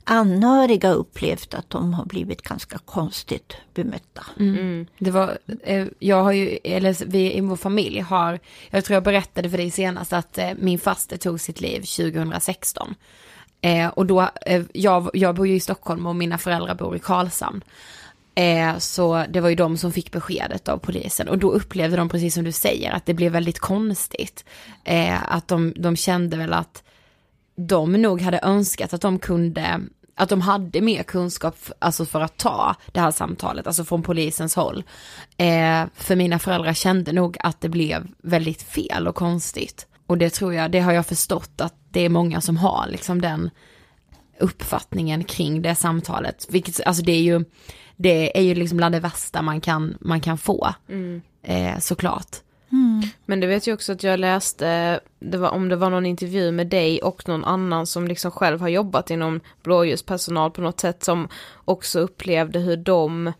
anhöriga 0.06 0.90
upplevt 0.90 1.54
att 1.54 1.70
de 1.70 1.94
har 1.94 2.04
blivit 2.04 2.42
ganska 2.42 2.78
konstigt 2.78 3.56
bemötta. 3.74 4.26
Mm. 4.38 4.86
Det 4.98 5.10
var, 5.10 5.38
eh, 5.62 5.86
jag 5.98 6.22
har 6.22 6.32
ju, 6.32 6.58
eller 6.64 7.06
vi 7.06 7.36
i 7.36 7.40
vår 7.40 7.56
familj 7.56 8.00
har, 8.00 8.38
jag 8.70 8.84
tror 8.84 8.94
jag 8.94 9.02
berättade 9.02 9.50
för 9.50 9.58
dig 9.58 9.70
senast 9.70 10.12
att 10.12 10.38
eh, 10.38 10.50
min 10.58 10.78
faster 10.78 11.16
tog 11.16 11.40
sitt 11.40 11.60
liv 11.60 11.80
2016. 11.80 12.94
Eh, 13.60 13.88
och 13.88 14.06
då, 14.06 14.28
eh, 14.46 14.62
jag, 14.72 15.10
jag 15.14 15.34
bor 15.34 15.46
ju 15.46 15.54
i 15.54 15.60
Stockholm 15.60 16.06
och 16.06 16.16
mina 16.16 16.38
föräldrar 16.38 16.74
bor 16.74 16.96
i 16.96 16.98
Karlshamn. 16.98 17.64
Eh, 18.34 18.78
så 18.78 19.24
det 19.28 19.40
var 19.40 19.48
ju 19.48 19.54
de 19.54 19.76
som 19.76 19.92
fick 19.92 20.12
beskedet 20.12 20.68
av 20.68 20.78
polisen 20.78 21.28
och 21.28 21.38
då 21.38 21.50
upplevde 21.50 21.96
de 21.96 22.08
precis 22.08 22.34
som 22.34 22.44
du 22.44 22.52
säger 22.52 22.92
att 22.92 23.06
det 23.06 23.14
blev 23.14 23.32
väldigt 23.32 23.58
konstigt. 23.58 24.44
Att 25.24 25.48
de, 25.48 25.74
de 25.76 25.96
kände 25.96 26.36
väl 26.36 26.52
att 26.52 26.82
de 27.56 27.92
nog 27.92 28.20
hade 28.20 28.40
önskat 28.42 28.94
att 28.94 29.00
de 29.00 29.18
kunde, 29.18 29.80
att 30.16 30.28
de 30.28 30.40
hade 30.40 30.80
mer 30.80 31.02
kunskap 31.02 31.56
alltså 31.78 32.06
för 32.06 32.20
att 32.20 32.36
ta 32.36 32.74
det 32.92 33.00
här 33.00 33.10
samtalet, 33.10 33.66
alltså 33.66 33.84
från 33.84 34.02
polisens 34.02 34.56
håll. 34.56 34.84
Eh, 35.36 35.84
för 35.94 36.16
mina 36.16 36.38
föräldrar 36.38 36.72
kände 36.72 37.12
nog 37.12 37.36
att 37.40 37.60
det 37.60 37.68
blev 37.68 38.06
väldigt 38.22 38.62
fel 38.62 39.08
och 39.08 39.14
konstigt. 39.14 39.86
Och 40.06 40.18
det 40.18 40.30
tror 40.30 40.54
jag, 40.54 40.70
det 40.70 40.80
har 40.80 40.92
jag 40.92 41.06
förstått 41.06 41.60
att 41.60 41.74
det 41.90 42.00
är 42.00 42.08
många 42.08 42.40
som 42.40 42.56
har 42.56 42.86
liksom 42.88 43.20
den 43.20 43.50
uppfattningen 44.40 45.24
kring 45.24 45.62
det 45.62 45.74
samtalet. 45.74 46.46
Vilket, 46.50 46.86
alltså 46.86 47.02
det 47.02 47.12
är 47.12 47.22
ju, 47.22 47.44
det 47.96 48.38
är 48.38 48.42
ju 48.42 48.54
liksom 48.54 48.76
bland 48.76 48.94
det 48.94 49.00
värsta 49.00 49.42
man 49.42 49.60
kan, 49.60 49.96
man 50.00 50.20
kan 50.20 50.38
få. 50.38 50.74
Eh, 51.42 51.78
såklart. 51.78 52.36
Mm. 52.72 53.02
Men 53.26 53.40
det 53.40 53.46
vet 53.46 53.66
jag 53.66 53.74
också 53.74 53.92
att 53.92 54.02
jag 54.02 54.20
läste, 54.20 55.00
det 55.18 55.38
var, 55.38 55.50
om 55.50 55.68
det 55.68 55.76
var 55.76 55.90
någon 55.90 56.06
intervju 56.06 56.52
med 56.52 56.66
dig 56.66 57.02
och 57.02 57.28
någon 57.28 57.44
annan 57.44 57.86
som 57.86 58.08
liksom 58.08 58.30
själv 58.30 58.60
har 58.60 58.68
jobbat 58.68 59.10
inom 59.10 59.40
blåljuspersonal 59.62 60.50
på 60.50 60.60
något 60.60 60.80
sätt 60.80 61.04
som 61.04 61.28
också 61.64 62.00
upplevde 62.00 62.58
hur 62.58 62.76
de 62.76 63.32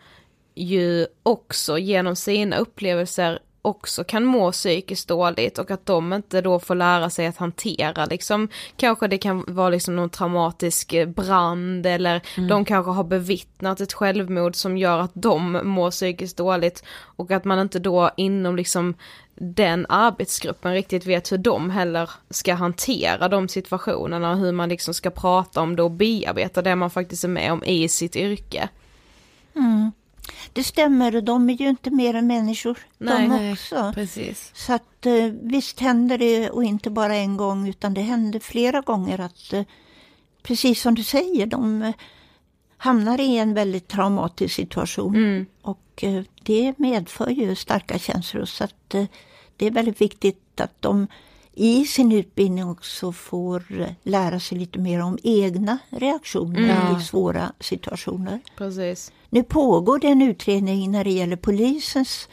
ju 0.54 1.06
också 1.22 1.78
genom 1.78 2.16
sina 2.16 2.56
upplevelser 2.56 3.38
också 3.66 4.04
kan 4.04 4.24
må 4.24 4.52
psykiskt 4.52 5.08
dåligt 5.08 5.58
och 5.58 5.70
att 5.70 5.86
de 5.86 6.12
inte 6.12 6.40
då 6.40 6.58
får 6.58 6.74
lära 6.74 7.10
sig 7.10 7.26
att 7.26 7.36
hantera 7.36 8.06
liksom, 8.06 8.48
kanske 8.76 9.08
det 9.08 9.18
kan 9.18 9.44
vara 9.48 9.68
liksom 9.68 9.96
någon 9.96 10.10
traumatisk 10.10 10.92
eh, 10.92 11.08
brand 11.08 11.86
eller 11.86 12.22
de 12.48 12.64
kanske 12.64 12.90
har 12.90 13.04
bevittnat 13.04 13.80
ett 13.80 13.92
självmord 13.92 14.56
som 14.56 14.76
gör 14.76 14.98
att 14.98 15.10
de 15.14 15.60
mår 15.64 15.90
psykiskt 15.90 16.36
dåligt 16.36 16.84
och 17.00 17.30
att 17.30 17.44
man 17.44 17.58
inte 17.58 17.78
då 17.78 18.10
inom 18.16 18.56
liksom 18.56 18.94
den 19.34 19.86
arbetsgruppen 19.88 20.72
riktigt 20.72 21.06
vet 21.06 21.32
hur 21.32 21.38
de 21.38 21.70
heller 21.70 22.10
ska 22.30 22.54
hantera 22.54 23.28
de 23.28 23.48
situationerna 23.48 24.30
och 24.30 24.38
hur 24.38 24.52
man 24.52 24.68
liksom 24.68 24.94
ska 24.94 25.10
prata 25.10 25.60
om 25.60 25.76
det 25.76 25.82
och 25.82 25.90
bearbeta 25.90 26.62
det 26.62 26.76
man 26.76 26.90
faktiskt 26.90 27.24
är 27.24 27.28
med 27.28 27.52
om 27.52 27.64
i 27.64 27.88
sitt 27.88 28.16
yrke. 28.16 28.68
Det 30.52 30.64
stämmer, 30.64 31.16
och 31.16 31.24
de 31.24 31.50
är 31.50 31.54
ju 31.54 31.68
inte 31.68 31.90
mer 31.90 32.14
än 32.14 32.26
människor 32.26 32.78
Nej, 32.98 33.22
de 33.22 33.28
nej. 33.28 33.52
också. 33.52 33.92
Precis. 33.94 34.50
Så 34.54 34.72
att 34.72 35.06
eh, 35.06 35.24
visst 35.42 35.80
händer 35.80 36.18
det 36.18 36.50
och 36.50 36.64
inte 36.64 36.90
bara 36.90 37.14
en 37.16 37.36
gång 37.36 37.68
utan 37.68 37.94
det 37.94 38.00
händer 38.00 38.40
flera 38.40 38.80
gånger 38.80 39.20
att 39.20 39.52
eh, 39.52 39.64
precis 40.42 40.82
som 40.82 40.94
du 40.94 41.02
säger, 41.02 41.46
de 41.46 41.82
eh, 41.82 41.94
hamnar 42.76 43.20
i 43.20 43.38
en 43.38 43.54
väldigt 43.54 43.88
traumatisk 43.88 44.54
situation. 44.54 45.46
Och 45.62 46.04
eh, 46.04 46.22
det 46.42 46.74
medför 46.78 47.30
ju 47.30 47.54
starka 47.54 47.98
känslor 47.98 48.44
så 48.44 48.64
att 48.64 48.94
det 49.56 49.66
är 49.66 49.70
väldigt 49.70 50.00
viktigt 50.00 50.60
att 50.60 50.82
de 50.82 51.06
i 51.58 51.84
sin 51.84 52.12
utbildning 52.12 52.68
också 52.68 53.12
får 53.12 53.64
lära 54.02 54.40
sig 54.40 54.58
lite 54.58 54.78
mer 54.78 55.02
om 55.02 55.18
egna 55.22 55.78
reaktioner 55.90 56.98
i 56.98 57.02
svåra 57.02 57.52
situationer. 57.60 58.40
Precis. 58.56 59.12
Nu 59.30 59.42
pågår 59.42 59.98
det 59.98 60.06
en 60.06 60.22
utredning 60.22 60.90
när 60.90 61.04
det 61.04 61.10
gäller 61.10 61.36
polisens 61.36 62.28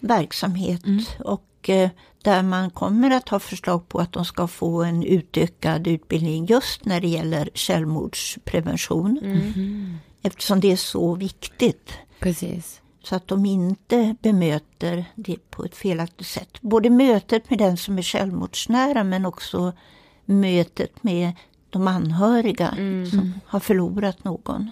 verksamhet 0.00 0.82
och 1.24 1.68
eh, 1.68 1.90
där 2.22 2.42
man 2.42 2.70
kommer 2.70 3.10
att 3.10 3.28
ha 3.28 3.38
förslag 3.38 3.88
på 3.88 3.98
att 3.98 4.12
de 4.12 4.24
ska 4.24 4.46
få 4.46 4.82
en 4.82 5.02
utökad 5.02 5.86
utbildning 5.86 6.46
just 6.46 6.84
när 6.84 7.00
det 7.00 7.08
gäller 7.08 7.50
självmordsprevention. 7.54 9.20
Eftersom 10.22 10.60
det 10.60 10.72
är 10.72 10.76
så 10.76 11.14
viktigt. 11.14 11.92
Precis. 12.20 12.80
Så 13.06 13.16
att 13.16 13.28
de 13.28 13.46
inte 13.46 14.16
bemöter 14.22 15.04
det 15.14 15.50
på 15.50 15.64
ett 15.64 15.76
felaktigt 15.76 16.26
sätt. 16.26 16.60
Både 16.60 16.90
mötet 16.90 17.50
med 17.50 17.58
den 17.58 17.76
som 17.76 17.98
är 17.98 18.02
självmordsnära 18.02 19.04
men 19.04 19.26
också 19.26 19.72
mötet 20.24 21.02
med 21.02 21.32
de 21.70 21.88
anhöriga 21.88 22.70
som 23.10 23.40
har 23.46 23.60
förlorat 23.60 24.24
någon. 24.24 24.70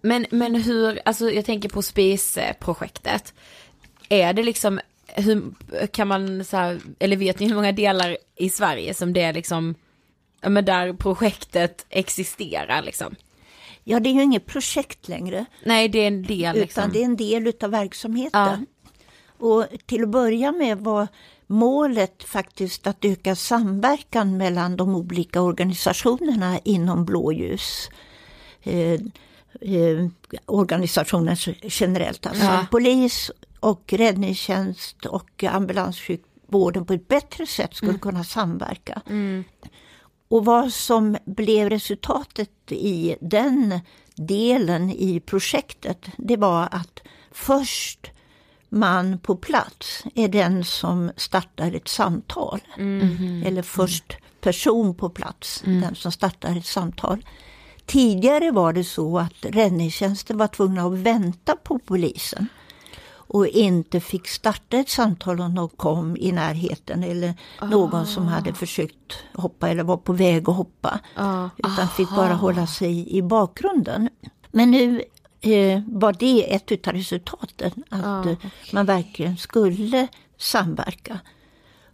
Men, 0.00 0.26
men 0.30 0.54
hur, 0.54 1.00
alltså 1.04 1.30
jag 1.30 1.44
tänker 1.44 1.68
på 1.68 1.82
SPIS-projektet. 1.82 3.34
Är 4.08 4.32
det 4.32 4.42
liksom, 4.42 4.80
hur 5.06 5.54
kan 5.86 6.08
man 6.08 6.44
så 6.44 6.56
här, 6.56 6.80
eller 6.98 7.16
vet 7.16 7.40
ni 7.40 7.48
hur 7.48 7.54
många 7.54 7.72
delar 7.72 8.16
i 8.36 8.50
Sverige 8.50 8.94
som 8.94 9.12
det 9.12 9.22
är 9.22 9.32
liksom, 9.32 9.74
ja 10.40 10.48
men 10.48 10.64
där 10.64 10.92
projektet 10.92 11.86
existerar 11.88 12.82
liksom? 12.82 13.14
Ja, 13.90 14.00
det 14.00 14.08
är 14.08 14.14
ju 14.14 14.22
inget 14.22 14.46
projekt 14.46 15.08
längre. 15.08 15.44
Nej 15.64 15.88
det 15.88 15.98
är 15.98 16.06
en 16.08 16.22
del 16.22 16.56
liksom. 16.56 16.82
Utan 16.82 16.92
det 16.92 17.00
är 17.00 17.04
en 17.04 17.16
del 17.16 17.46
utav 17.46 17.70
verksamheten. 17.70 18.66
Och 19.38 19.66
till 19.86 20.02
att 20.02 20.08
börja 20.08 20.52
med 20.52 20.78
var 20.78 21.08
målet 21.46 22.24
faktiskt 22.24 22.86
att 22.86 23.04
öka 23.04 23.36
samverkan 23.36 24.36
mellan 24.36 24.76
de 24.76 24.94
olika 24.94 25.42
organisationerna 25.42 26.58
inom 26.64 27.04
blåljus. 27.04 27.90
Eh, 28.62 29.00
eh, 29.60 30.08
organisationen 30.46 31.36
generellt, 31.62 32.26
alltså 32.26 32.66
polis 32.70 33.30
och 33.60 33.92
räddningstjänst 33.92 35.06
och 35.06 35.44
ambulanssjukvården 35.44 36.86
på 36.86 36.92
ett 36.92 37.08
bättre 37.08 37.46
sätt 37.46 37.74
skulle 37.74 37.98
kunna 37.98 38.24
samverka. 38.24 39.02
Och 40.28 40.44
vad 40.44 40.72
som 40.72 41.16
blev 41.24 41.70
resultatet 41.70 42.50
i 42.68 43.16
den 43.20 43.80
delen 44.14 44.90
i 44.90 45.20
projektet, 45.20 46.06
det 46.16 46.36
var 46.36 46.68
att 46.70 47.00
först 47.30 48.10
man 48.68 49.18
på 49.18 49.36
plats 49.36 50.04
är 50.14 50.28
den 50.28 50.64
som 50.64 51.12
startar 51.16 51.72
ett 51.72 51.88
samtal. 51.88 52.60
Eller 53.46 53.62
först 53.62 54.16
person 54.40 54.94
på 54.94 55.10
plats, 55.10 55.62
den 55.64 55.94
som 55.94 56.12
startar 56.12 56.56
ett 56.56 56.66
samtal. 56.66 57.24
Tidigare 57.86 58.50
var 58.50 58.72
det 58.72 58.84
så 58.84 59.18
att 59.18 59.34
räddningstjänsten 59.40 60.38
var 60.38 60.46
tvungna 60.46 60.82
att 60.86 60.98
vänta 60.98 61.56
på 61.56 61.78
polisen 61.78 62.48
och 63.28 63.46
inte 63.46 64.00
fick 64.00 64.28
starta 64.28 64.76
ett 64.76 64.88
samtal 64.88 65.40
om 65.40 65.54
de 65.54 65.68
kom 65.68 66.16
i 66.16 66.32
närheten 66.32 67.02
eller 67.04 67.34
någon 67.62 68.06
som 68.06 68.26
hade 68.26 68.54
försökt 68.54 69.14
hoppa 69.34 69.68
eller 69.68 69.82
var 69.82 69.96
på 69.96 70.12
väg 70.12 70.48
att 70.48 70.56
hoppa. 70.56 71.00
Utan 71.56 71.88
fick 71.88 72.10
bara 72.10 72.34
hålla 72.34 72.66
sig 72.66 73.16
i 73.16 73.22
bakgrunden. 73.22 74.08
Men 74.50 74.70
nu 74.70 75.02
eh, 75.40 75.82
var 75.86 76.12
det 76.12 76.54
ett 76.54 76.72
utav 76.72 76.94
resultaten, 76.94 77.84
att 77.88 78.26
eh, 78.26 78.36
man 78.72 78.86
verkligen 78.86 79.36
skulle 79.36 80.08
samverka. 80.38 81.20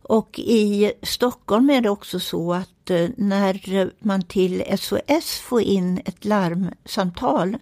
Och 0.03 0.39
i 0.39 0.93
Stockholm 1.03 1.71
är 1.71 1.81
det 1.81 1.91
också 1.91 2.21
så 2.21 2.55
att 2.55 2.91
eh, 2.91 3.09
när 3.17 3.91
man 3.99 4.23
till 4.23 4.65
SOS 4.79 5.39
får 5.39 5.61
in 5.61 6.01
ett 6.05 6.25
larmsamtal 6.25 7.57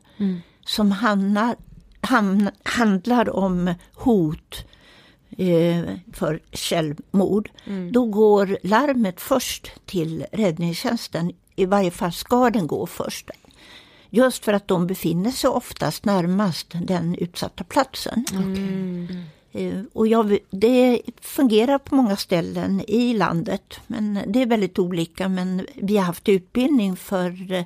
som 0.65 0.91
hamnar, 0.91 1.57
ham, 2.03 2.49
handlar 2.63 3.37
om 3.37 3.75
hot 3.95 4.65
eh, 5.39 5.85
för 6.13 6.41
självmord, 6.53 7.51
då 7.93 8.05
går 8.07 8.59
larmet 8.63 9.21
först 9.21 9.73
till 9.87 10.25
räddningstjänsten. 10.33 11.33
I 11.57 11.67
varje 11.67 11.91
fall 11.91 12.13
ska 12.13 12.51
den 12.51 12.67
gå 12.67 12.87
först. 12.87 13.31
Just 14.11 14.45
för 14.45 14.53
att 14.53 14.69
de 14.69 14.87
befinner 14.87 15.31
sig 15.31 15.51
oftast 15.51 16.05
närmast 16.05 16.67
den 16.73 17.15
utsatta 17.15 17.65
platsen. 17.65 18.25
Eh, 19.53 19.81
Och 19.93 20.07
jag, 20.07 20.39
det 20.51 21.01
fungerar 21.21 21.79
på 21.79 21.95
många 21.95 22.17
ställen 22.17 22.81
i 22.89 23.15
landet, 23.15 23.81
men 23.87 24.21
det 24.27 24.43
är 24.43 24.47
väldigt 24.47 24.79
olika. 24.79 25.29
Men 25.29 25.67
vi 25.75 25.97
har 25.97 26.05
haft 26.05 26.29
utbildning 26.29 26.97
för 26.97 27.53
eh, 27.53 27.65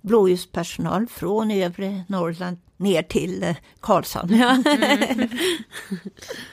blåljuspersonal 0.00 1.06
från 1.06 1.50
övre 1.50 2.04
Norrland 2.08 2.56
ner 2.76 3.02
till 3.02 3.42
eh, 3.42 3.56
Karlshamn. 3.80 4.44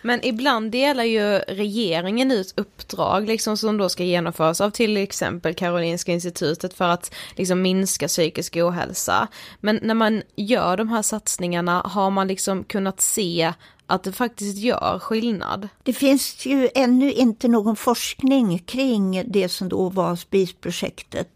Men 0.02 0.26
ibland 0.26 0.72
delar 0.72 1.04
ju 1.04 1.40
regeringen 1.40 2.32
ut 2.32 2.54
uppdrag 2.58 3.28
liksom 3.28 3.58
som 3.58 3.78
då 3.78 3.90
ska 3.90 4.04
genomföras 4.04 4.62
av 4.62 4.70
till 4.70 4.98
exempel 4.98 5.54
Karolinska 5.54 6.12
institutet 6.12 6.74
för 6.74 6.90
att 6.90 7.16
liksom 7.36 7.62
minska 7.62 8.08
psykisk 8.08 8.56
ohälsa. 8.56 9.28
Men 9.60 9.80
när 9.84 9.94
man 9.94 10.22
gör 10.36 10.78
de 10.78 10.90
här 10.90 11.02
satsningarna 11.02 11.82
har 11.86 12.10
man 12.10 12.28
liksom 12.28 12.64
kunnat 12.64 13.02
se 13.02 13.54
att 13.88 14.04
det 14.04 14.12
faktiskt 14.12 14.58
gör 14.58 15.00
skillnad. 15.00 15.70
Det 15.84 15.94
finns 15.94 16.46
ju 16.46 16.70
ännu 16.76 17.12
inte 17.12 17.48
någon 17.48 17.76
forskning 17.76 18.60
kring 18.60 19.24
det 19.28 19.50
som 19.50 19.70
då 19.70 19.90
var 19.90 20.16
SPIS-projektet. 20.16 21.30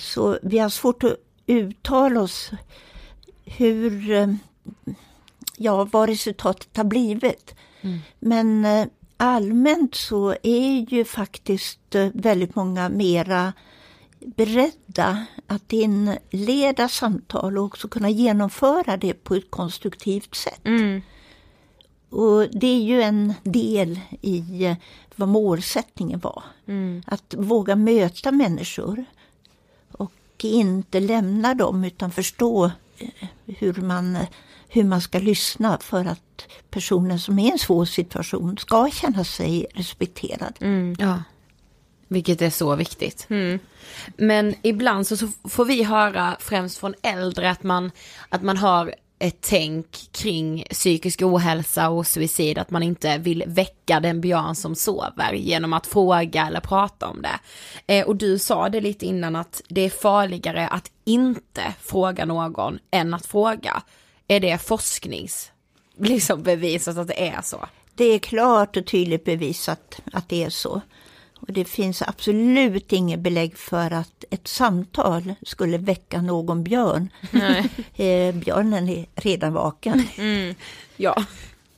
Så 0.00 0.38
vi 0.42 0.58
har 0.58 0.68
svårt 0.68 1.04
att 1.04 1.16
uttala 1.46 2.20
oss 2.20 2.50
hur, 3.56 4.10
eh, 4.10 4.34
ja, 5.56 5.84
vad 5.84 6.08
resultatet 6.08 6.76
har 6.76 6.84
blivit. 6.84 7.54
Men 8.18 8.64
eh, 8.64 8.86
allmänt 9.16 9.94
så 9.94 10.34
är 10.42 10.92
ju 10.92 11.04
faktiskt 11.04 11.94
eh, 11.94 12.08
väldigt 12.14 12.54
många 12.54 12.88
mera 12.88 13.52
beredda 14.20 15.26
att 15.46 15.72
inleda 15.72 16.88
samtal 16.88 17.58
och 17.58 17.64
också 17.64 17.88
kunna 17.88 18.10
genomföra 18.10 18.96
det 18.96 19.14
på 19.14 19.34
ett 19.34 19.50
konstruktivt 19.50 20.34
sätt. 20.34 20.60
Och 22.10 22.46
det 22.52 22.66
är 22.66 22.80
ju 22.80 23.02
en 23.02 23.34
del 23.42 24.00
i 24.20 24.76
vad 25.16 25.28
målsättningen 25.28 26.20
var. 26.20 26.42
Att 27.06 27.34
våga 27.38 27.76
möta 27.76 28.32
människor 28.32 29.04
och 29.92 30.12
inte 30.42 31.00
lämna 31.00 31.54
dem 31.54 31.84
utan 31.84 32.10
förstå 32.10 32.70
hur 33.46 33.82
man, 33.82 34.18
hur 34.68 34.84
man 34.84 35.00
ska 35.00 35.18
lyssna 35.18 35.78
för 35.80 36.04
att 36.04 36.48
personen 36.70 37.18
som 37.18 37.38
är 37.38 37.48
i 37.48 37.50
en 37.50 37.58
svår 37.58 37.84
situation 37.84 38.58
ska 38.58 38.90
känna 38.92 39.24
sig 39.24 39.66
respekterad. 39.74 40.58
Ja. 40.98 41.22
Vilket 42.08 42.42
är 42.42 42.50
så 42.50 42.76
viktigt. 42.76 43.26
Men 44.16 44.54
ibland 44.62 45.06
så, 45.06 45.16
så 45.16 45.28
får 45.48 45.64
vi 45.64 45.82
höra 45.82 46.36
främst 46.40 46.78
från 46.78 46.94
äldre 47.02 47.50
att 47.50 47.62
man, 47.62 47.90
att 48.28 48.42
man 48.42 48.56
har 48.56 48.94
ett 49.18 49.40
tänk 49.40 50.12
kring 50.12 50.64
psykisk 50.70 51.22
ohälsa 51.22 51.88
och 51.88 52.06
suicid, 52.06 52.58
att 52.58 52.70
man 52.70 52.82
inte 52.82 53.18
vill 53.18 53.44
väcka 53.46 54.00
den 54.00 54.20
björn 54.20 54.54
som 54.54 54.74
sover 54.74 55.32
genom 55.32 55.72
att 55.72 55.86
fråga 55.86 56.46
eller 56.46 56.60
prata 56.60 57.06
om 57.06 57.22
det. 57.22 57.40
Eh, 57.86 58.06
och 58.06 58.16
du 58.16 58.38
sa 58.38 58.68
det 58.68 58.80
lite 58.80 59.06
innan 59.06 59.36
att 59.36 59.62
det 59.68 59.80
är 59.80 59.90
farligare 59.90 60.68
att 60.68 60.90
inte 61.04 61.74
fråga 61.80 62.24
någon 62.24 62.78
än 62.90 63.14
att 63.14 63.26
fråga. 63.26 63.82
Är 64.28 64.40
det 64.40 64.58
forsknings, 64.58 65.52
liksom 65.98 66.42
bevisat 66.42 66.96
att 66.96 67.08
det 67.08 67.28
är 67.28 67.42
så? 67.42 67.66
Det 67.94 68.04
är 68.04 68.18
klart 68.18 68.76
och 68.76 68.86
tydligt 68.86 69.24
bevisat 69.24 70.00
att 70.12 70.28
det 70.28 70.44
är 70.44 70.50
så. 70.50 70.80
Och 71.48 71.54
det 71.54 71.64
finns 71.64 72.02
absolut 72.02 72.92
inget 72.92 73.20
belägg 73.20 73.56
för 73.58 73.90
att 73.92 74.24
ett 74.30 74.48
samtal 74.48 75.34
skulle 75.46 75.78
väcka 75.78 76.22
någon 76.22 76.64
björn. 76.64 77.08
eh, 77.96 78.34
björnen 78.34 78.88
är 78.88 79.06
redan 79.14 79.52
vaken. 79.52 80.02
Ja. 80.96 81.24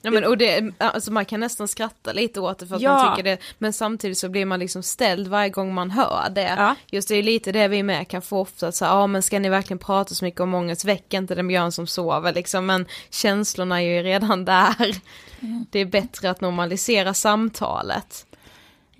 Ja, 0.03 0.11
men, 0.11 0.25
och 0.25 0.39
det, 0.39 0.73
alltså 0.79 1.13
man 1.13 1.25
kan 1.25 1.41
nästan 1.41 1.69
skratta 1.69 2.13
lite 2.13 2.41
åt 2.41 2.59
det 2.59 2.67
för 2.67 2.77
att 2.77 2.83
Ja. 2.83 2.93
man 3.05 3.17
tycker 3.17 3.31
det, 3.31 3.39
men 3.59 3.73
samtidigt 3.73 4.19
så 4.19 4.29
blir 4.29 4.45
man 4.47 4.61
liksom 4.61 4.83
ställd 4.83 5.29
varje 5.29 5.49
gång 5.51 5.75
man 5.75 5.91
hör 5.91 6.31
det. 6.35 6.55
Ja. 6.59 6.75
Just 6.91 7.09
det 7.09 7.15
är 7.17 7.23
lite 7.23 7.53
det 7.53 7.69
vi 7.69 7.83
med 7.83 8.09
kan 8.09 8.23
få 8.23 8.39
ofta, 8.41 8.73
så 8.73 8.85
ja 8.85 9.07
men 9.07 9.23
ska 9.23 9.39
ni 9.39 9.49
verkligen 9.49 9.79
prata 9.79 10.15
så 10.15 10.25
mycket 10.25 10.41
om 10.41 10.55
ångest, 10.55 10.85
väck 10.85 11.15
inte 11.15 11.35
den 11.35 11.49
björn 11.49 11.73
som 11.73 11.87
sover 11.87 12.33
liksom, 12.35 12.67
men 12.67 12.87
känslorna 13.11 13.83
är 13.83 13.87
ju 13.97 14.03
redan 14.03 14.45
där. 14.45 14.95
Det 15.71 15.79
är 15.79 15.85
bättre 15.87 16.31
att 16.31 16.41
normalisera 16.41 17.15
samtalet. 17.15 18.27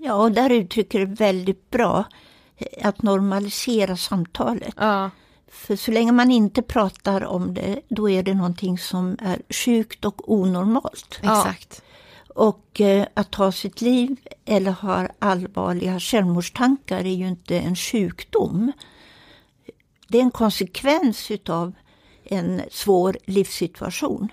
Ja, 0.03 0.15
och 0.15 0.33
där 0.33 0.51
uttrycker 0.51 0.99
det 0.99 1.07
väldigt 1.07 1.71
bra 1.71 2.05
eh, 2.57 2.89
att 2.89 3.03
normalisera 3.03 3.97
samtalet. 3.97 4.75
Ja, 4.77 5.11
För 5.49 5.77
så 5.77 5.91
länge 5.91 6.13
man 6.13 6.31
inte 6.31 6.63
pratar 6.63 7.25
om 7.25 7.55
det, 7.55 7.81
då 7.89 8.11
är 8.11 8.23
det 8.23 8.35
någonting 8.35 8.79
som 8.79 9.17
är 9.21 9.43
sjukt 9.49 10.05
och 10.05 10.33
onormalt. 10.33 11.21
Exakt. 11.23 11.83
Och 12.35 12.81
eh, 12.81 13.07
att 13.15 13.31
ta 13.31 13.53
sitt 13.53 13.81
liv 13.81 14.17
eller 14.45 14.71
ha 14.71 15.09
allvarliga 15.19 16.01
självmordstankar 16.01 16.99
är 16.99 17.15
ju 17.15 17.29
inte 17.29 17.59
en 17.59 17.77
sjukdom. 17.77 18.73
Det 20.09 20.19
är 20.19 20.23
en 20.23 20.31
konsekvens 20.31 21.31
utav 21.31 21.73
en 22.31 22.63
svår 22.71 23.17
livssituation. 23.27 24.29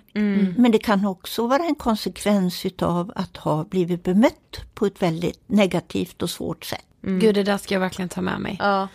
Men 0.58 0.72
det 0.72 0.80
kan 0.80 1.06
också 1.06 1.48
vara 1.48 1.64
en 1.64 1.76
konsekvens 1.76 2.66
utav 2.66 3.12
att 3.16 3.38
ha 3.38 3.64
blivit 3.64 4.04
bemött 4.04 4.62
på 4.74 4.86
ett 4.86 5.02
väldigt 5.02 5.42
negativt 5.48 6.24
och 6.24 6.30
svårt 6.30 6.66
sätt. 6.66 6.84
Gud 7.02 7.36
det 7.36 7.44
där 7.44 7.58
ska 7.58 7.76
jag 7.76 7.80
verkligen 7.80 8.10
ta 8.10 8.22
med 8.22 8.40
mig. 8.42 8.56
ja, 8.60 8.88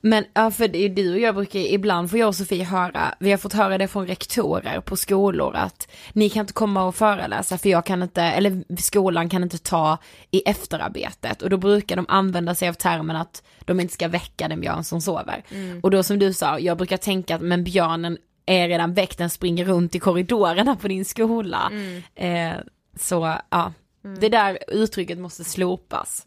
Men 0.00 0.24
ja, 0.34 0.50
för 0.50 0.68
det 0.68 0.78
är 0.78 0.88
du 0.88 1.12
och 1.12 1.18
jag 1.20 1.34
brukar, 1.34 1.60
ibland 1.60 2.10
får 2.10 2.18
jag 2.18 2.28
och 2.28 2.34
Sofie 2.34 2.64
höra, 2.64 3.14
vi 3.20 3.30
har 3.30 3.38
fått 3.38 3.52
höra 3.52 3.78
det 3.78 3.88
från 3.88 4.06
rektorer 4.06 4.80
på 4.80 4.96
skolor 4.96 5.54
att 5.54 5.88
ni 6.12 6.30
kan 6.30 6.40
inte 6.40 6.52
komma 6.52 6.84
och 6.84 6.94
föreläsa 6.94 7.58
för 7.58 7.68
jag 7.68 7.86
kan 7.86 8.02
inte, 8.02 8.22
eller 8.22 8.76
skolan 8.80 9.28
kan 9.28 9.42
inte 9.42 9.58
ta 9.58 9.98
i 10.30 10.40
efterarbetet 10.40 11.42
och 11.42 11.50
då 11.50 11.56
brukar 11.56 11.96
de 11.96 12.06
använda 12.08 12.54
sig 12.54 12.68
av 12.68 12.72
termen 12.74 13.16
att 13.16 13.42
de 13.60 13.80
inte 13.80 13.94
ska 13.94 14.08
väcka 14.08 14.48
den 14.48 14.60
björn 14.60 14.84
som 14.84 15.00
sover. 15.00 15.44
Och 15.82 15.90
då 15.90 16.02
som 16.02 16.18
du 16.18 16.32
sa, 16.32 16.58
jag 16.58 16.76
brukar 16.78 16.96
tänka 16.96 17.34
att 17.34 17.42
men 17.42 17.64
björnen 17.64 18.18
är 18.46 18.68
redan 18.68 18.94
väckt, 18.94 19.18
den 19.18 19.30
springer 19.30 19.64
runt 19.64 19.94
i 19.94 19.98
korridorerna 19.98 20.76
på 20.76 20.88
din 20.88 21.04
skola. 21.04 21.70
Eh, 22.14 22.52
så 23.00 23.36
ja, 23.50 23.72
det 24.20 24.28
där 24.28 24.58
uttrycket 24.68 25.18
måste 25.18 25.44
slopas. 25.44 26.22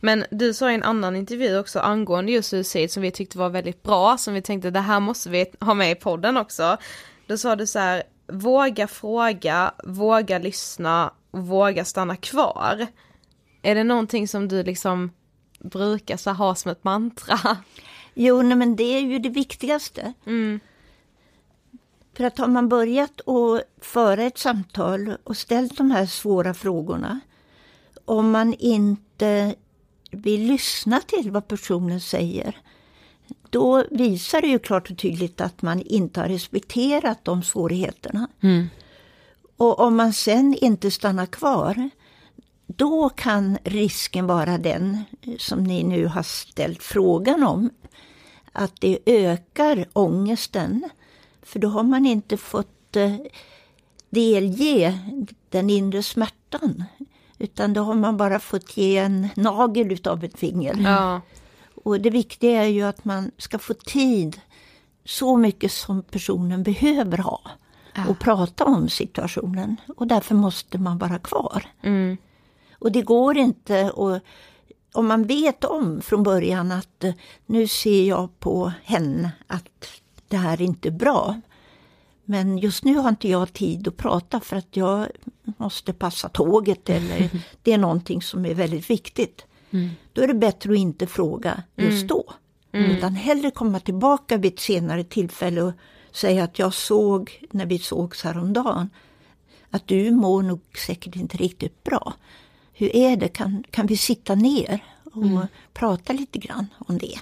Men 0.00 0.24
du 0.30 0.54
sa 0.54 0.70
i 0.70 0.74
en 0.74 0.82
annan 0.82 1.16
intervju 1.16 1.58
också 1.58 1.80
angående 1.80 2.32
just 2.32 2.48
suicid 2.48 2.90
som 2.90 3.02
vi 3.02 3.10
tyckte 3.10 3.38
var 3.38 3.48
väldigt 3.48 3.82
bra, 3.82 4.18
som 4.18 4.34
vi 4.34 4.42
tänkte 4.42 4.70
det 4.70 4.80
här 4.80 5.00
måste 5.00 5.30
vi 5.30 5.46
ha 5.60 5.74
med 5.74 5.90
i 5.90 5.94
podden 5.94 6.36
också. 6.36 6.76
Då 7.26 7.36
sa 7.38 7.56
du 7.56 7.66
så 7.66 7.78
här, 7.78 8.02
våga 8.32 8.86
fråga, 8.86 9.72
våga 9.84 10.38
lyssna, 10.38 11.12
våga 11.30 11.84
stanna 11.84 12.16
kvar. 12.16 12.86
Är 13.62 13.74
det 13.74 13.84
någonting 13.84 14.28
som 14.28 14.48
du 14.48 14.62
liksom 14.62 15.10
brukar 15.60 16.16
så 16.16 16.30
ha 16.30 16.54
som 16.54 16.70
ett 16.70 16.84
mantra? 16.84 17.38
Jo, 18.14 18.42
nej, 18.42 18.56
men 18.56 18.76
det 18.76 18.96
är 18.96 19.00
ju 19.00 19.18
det 19.18 19.28
viktigaste. 19.28 20.12
För 22.18 22.24
att 22.24 22.38
har 22.38 22.48
man 22.48 22.68
börjat 22.68 23.28
att 23.28 23.62
föra 23.80 24.22
ett 24.22 24.38
samtal 24.38 25.16
och 25.24 25.36
ställt 25.36 25.76
de 25.76 25.90
här 25.90 26.06
svåra 26.06 26.54
frågorna, 26.54 27.20
om 28.04 28.30
man 28.30 28.54
inte 28.54 29.54
vill 30.10 30.46
lyssna 30.46 31.00
till 31.00 31.30
vad 31.30 31.48
personen 31.48 32.00
säger, 32.00 32.56
då 33.50 33.84
visar 33.90 34.40
det 34.40 34.46
ju 34.46 34.58
klart 34.58 34.90
och 34.90 34.98
tydligt 34.98 35.40
att 35.40 35.62
man 35.62 35.82
inte 35.82 36.20
har 36.20 36.28
respekterat 36.28 37.24
de 37.24 37.42
svårigheterna. 37.42 38.28
Och 39.56 39.80
om 39.80 39.96
man 39.96 40.12
sen 40.12 40.54
inte 40.54 40.90
stannar 40.90 41.26
kvar, 41.26 41.90
då 42.66 43.08
kan 43.08 43.58
risken 43.64 44.26
vara 44.26 44.58
den 44.58 45.04
som 45.38 45.64
ni 45.64 45.82
nu 45.84 46.06
har 46.06 46.22
ställt 46.22 46.82
frågan 46.82 47.42
om, 47.42 47.70
att 48.52 48.80
det 48.80 48.98
ökar 49.06 49.86
ångesten. 49.92 50.90
För 51.48 51.58
då 51.58 51.68
har 51.68 51.82
man 51.82 52.06
inte 52.06 52.36
fått 52.36 52.96
eh, 52.96 53.14
delge 54.10 54.98
den 55.48 55.70
inre 55.70 56.02
smärtan. 56.02 56.84
Utan 57.38 57.72
då 57.72 57.82
har 57.82 57.94
man 57.94 58.16
bara 58.16 58.40
fått 58.40 58.76
ge 58.76 58.98
en 58.98 59.28
nagel 59.36 59.92
utav 59.92 60.24
ett 60.24 60.38
finger. 60.38 60.74
Ja, 60.80 61.20
Och 61.84 62.00
det 62.00 62.10
viktiga 62.10 62.62
är 62.64 62.68
ju 62.68 62.82
att 62.82 63.04
man 63.04 63.30
ska 63.38 63.58
få 63.58 63.74
tid 63.74 64.40
så 65.04 65.36
mycket 65.36 65.72
som 65.72 66.02
personen 66.02 66.62
behöver 66.62 67.18
ha 67.18 67.40
och 68.08 68.18
prata 68.18 68.64
om 68.64 68.88
situationen. 68.88 69.76
Och 69.96 70.06
därför 70.06 70.34
måste 70.34 70.78
man 70.78 70.98
vara 70.98 71.18
kvar. 71.18 71.66
Och 72.78 72.92
det 72.92 73.02
går 73.02 73.36
inte 73.38 73.86
att 73.96 74.22
om 74.92 75.06
man 75.06 75.24
vet 75.26 75.64
om 75.64 76.00
från 76.00 76.22
början 76.22 76.72
att 76.72 77.04
eh, 77.04 77.14
nu 77.46 77.66
ser 77.68 78.04
jag 78.08 78.40
på 78.40 78.72
henne 78.84 79.30
att 79.46 79.86
det 80.28 80.36
här 80.36 80.52
är 80.52 80.64
inte 80.64 80.90
bra. 80.90 81.40
Men 82.24 82.58
just 82.58 82.84
nu 82.84 82.96
har 82.96 83.08
inte 83.08 83.28
jag 83.28 83.52
tid 83.52 83.88
att 83.88 83.96
prata 83.96 84.40
för 84.40 84.56
att 84.56 84.76
jag 84.76 85.06
måste 85.44 85.92
passa 85.92 86.28
tåget 86.28 86.90
eller 86.90 87.30
det 87.62 87.72
är 87.72 87.78
någonting 87.78 88.22
som 88.22 88.46
är 88.46 88.54
väldigt 88.54 88.90
viktigt. 88.90 89.44
Då 90.12 90.22
är 90.22 90.26
det 90.28 90.34
bättre 90.34 90.72
att 90.72 90.78
inte 90.78 91.06
fråga 91.06 91.62
just 91.76 92.08
då. 92.08 92.24
Utan 92.72 93.14
hellre 93.14 93.50
komma 93.50 93.80
tillbaka 93.80 94.36
vid 94.36 94.52
ett 94.52 94.60
senare 94.60 95.04
tillfälle 95.04 95.62
och 95.62 95.72
säga 96.12 96.44
att 96.44 96.58
jag 96.58 96.74
såg 96.74 97.44
när 97.50 97.66
vi 97.66 97.78
sågs 97.78 98.22
häromdagen 98.24 98.90
att 99.70 99.86
du 99.86 100.10
mår 100.10 100.42
nog 100.42 100.60
säkert 100.86 101.16
inte 101.16 101.36
riktigt 101.36 101.84
bra. 101.84 102.14
Hur 102.72 102.96
är 102.96 103.16
det? 103.16 103.28
Kan, 103.28 103.64
kan 103.70 103.86
vi 103.86 103.96
sitta 103.96 104.34
ner 104.34 104.84
och 105.04 105.46
prata 105.72 106.12
lite 106.12 106.38
grann 106.38 106.66
om 106.78 106.98
det? 106.98 107.18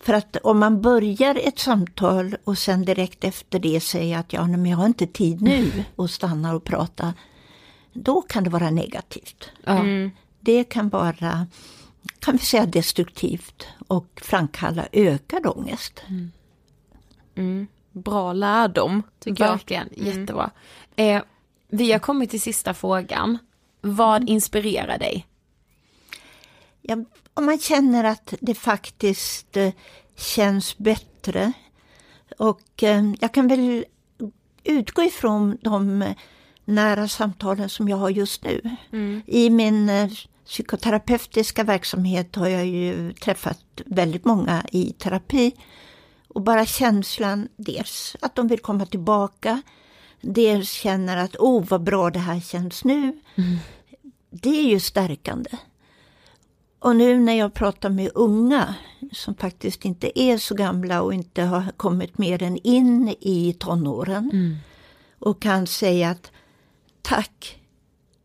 För 0.00 0.14
att 0.14 0.36
om 0.36 0.58
man 0.58 0.82
börjar 0.82 1.34
ett 1.34 1.58
samtal 1.58 2.36
och 2.44 2.58
sen 2.58 2.84
direkt 2.84 3.24
efter 3.24 3.58
det 3.58 3.80
säger 3.80 4.18
att 4.18 4.32
ja, 4.32 4.46
men 4.46 4.66
jag 4.66 4.76
har 4.76 4.86
inte 4.86 5.06
tid 5.06 5.42
nu 5.42 5.84
och 5.96 6.10
stannar 6.10 6.54
och 6.54 6.64
pratar. 6.64 7.12
Då 7.92 8.22
kan 8.22 8.44
det 8.44 8.50
vara 8.50 8.70
negativt. 8.70 9.50
Ja. 9.64 9.84
Det 10.40 10.64
kan 10.64 10.88
vara, 10.88 11.46
kan 12.18 12.36
vi 12.36 12.38
säga 12.38 12.66
destruktivt 12.66 13.66
och 13.88 14.20
framkalla 14.22 14.86
ökad 14.92 15.46
ångest. 15.46 16.02
Bra 17.92 18.32
lärdom, 18.32 19.02
tycker 19.18 19.44
jag. 19.44 19.50
Verkligen, 19.50 19.88
jättebra. 19.96 20.50
Eh, 20.96 21.22
vi 21.68 21.92
har 21.92 21.98
kommit 21.98 22.30
till 22.30 22.40
sista 22.40 22.74
frågan. 22.74 23.38
Vad 23.80 24.28
inspirerar 24.28 24.98
dig? 24.98 25.26
Ja, 26.82 26.96
om 27.36 27.46
man 27.46 27.58
känner 27.58 28.04
att 28.04 28.34
det 28.40 28.54
faktiskt 28.54 29.56
eh, 29.56 29.72
känns 30.16 30.78
bättre. 30.78 31.52
Och 32.38 32.82
eh, 32.82 33.12
jag 33.20 33.34
kan 33.34 33.48
väl 33.48 33.84
utgå 34.64 35.02
ifrån 35.02 35.58
de 35.60 36.04
nära 36.64 37.08
samtalen 37.08 37.68
som 37.68 37.88
jag 37.88 37.96
har 37.96 38.10
just 38.10 38.44
nu. 38.44 38.76
I 39.26 39.50
min 39.50 39.88
eh, 39.88 40.10
psykoterapeutiska 40.44 41.64
verksamhet 41.64 42.36
har 42.36 42.48
jag 42.48 42.66
ju 42.66 43.12
träffat 43.12 43.64
väldigt 43.86 44.24
många 44.24 44.64
i 44.72 44.92
terapi. 44.92 45.52
Och 46.28 46.42
bara 46.42 46.66
känslan, 46.66 47.48
dels 47.56 48.16
att 48.20 48.34
de 48.34 48.48
vill 48.48 48.60
komma 48.60 48.86
tillbaka, 48.86 49.62
dels 50.20 50.70
känner 50.70 51.16
att 51.16 51.36
oh 51.36 51.64
vad 51.68 51.82
bra 51.82 52.10
det 52.10 52.18
här 52.18 52.40
känns 52.40 52.84
nu. 52.84 53.20
Det 54.30 54.58
är 54.58 54.68
ju 54.68 54.80
stärkande. 54.80 55.50
Och 56.78 56.96
nu 56.96 57.18
när 57.18 57.32
jag 57.32 57.54
pratar 57.54 57.90
med 57.90 58.10
unga 58.14 58.74
som 59.12 59.34
faktiskt 59.34 59.84
inte 59.84 60.20
är 60.20 60.38
så 60.38 60.54
gamla 60.54 61.02
och 61.02 61.14
inte 61.14 61.42
har 61.42 61.72
kommit 61.76 62.18
mer 62.18 62.42
än 62.42 62.56
in 62.56 63.14
i 63.20 63.52
tonåren 63.58 64.58
och 65.18 65.42
kan 65.42 65.66
säga 65.66 66.10
att 66.10 66.32
tack, 67.02 67.60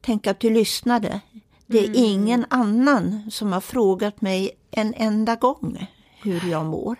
tänk 0.01 0.27
att 0.27 0.39
du 0.39 0.49
lyssnade. 0.49 1.21
Det 1.67 1.79
är 1.79 1.91
ingen 1.95 2.45
annan 2.49 3.31
som 3.31 3.53
har 3.53 3.61
frågat 3.61 4.21
mig 4.21 4.51
en 4.71 4.93
enda 4.93 5.35
gång 5.35 5.87
hur 6.23 6.49
jag 6.49 6.65
mår. 6.65 6.95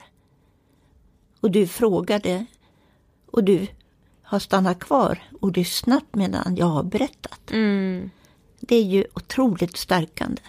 Och 1.41 1.51
du 1.51 1.67
frågade 1.67 2.45
och 3.31 3.43
du 3.43 3.67
har 4.23 4.39
stannat 4.39 4.79
kvar 4.79 5.23
och 5.41 5.57
lyssnat 5.57 6.03
medan 6.11 6.55
jag 6.55 6.65
har 6.65 6.83
berättat. 6.83 7.51
Det 8.59 8.75
är 8.75 8.83
ju 8.83 9.05
otroligt 9.13 9.77
stärkande. 9.77 10.41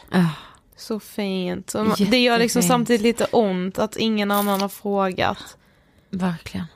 Så 0.82 1.00
fint. 1.00 1.74
Det 2.10 2.18
gör 2.18 2.38
liksom 2.38 2.62
samtidigt 2.62 3.02
lite 3.02 3.24
ont 3.24 3.78
att 3.78 3.96
ingen 3.96 4.30
annan 4.30 4.60
har 4.60 4.68
frågat. 4.68 5.56
Verkligen. 6.10 6.66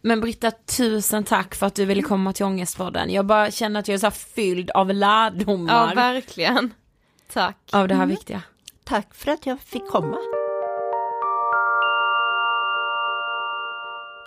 Men 0.00 0.20
Britta, 0.20 0.50
tusen 0.50 1.24
tack 1.24 1.54
för 1.54 1.66
att 1.66 1.74
du 1.74 1.84
ville 1.84 2.02
komma 2.02 2.32
till 2.32 2.44
Ångestpodden. 2.44 3.10
Jag 3.10 3.26
bara 3.26 3.50
känner 3.50 3.80
att 3.80 3.88
jag 3.88 3.94
är 3.94 3.98
så 3.98 4.06
här 4.06 4.10
fylld 4.10 4.70
av 4.70 4.88
Ja, 4.88 4.92
lärdomar 4.92 5.94
verkligen. 5.94 6.74
Tack. 7.32 7.56
av 7.72 7.88
det 7.88 7.94
här 7.94 8.06
viktiga. 8.06 8.42
Tack 8.84 9.14
för 9.14 9.30
att 9.30 9.46
jag 9.46 9.60
fick 9.60 9.88
komma. 9.88 10.16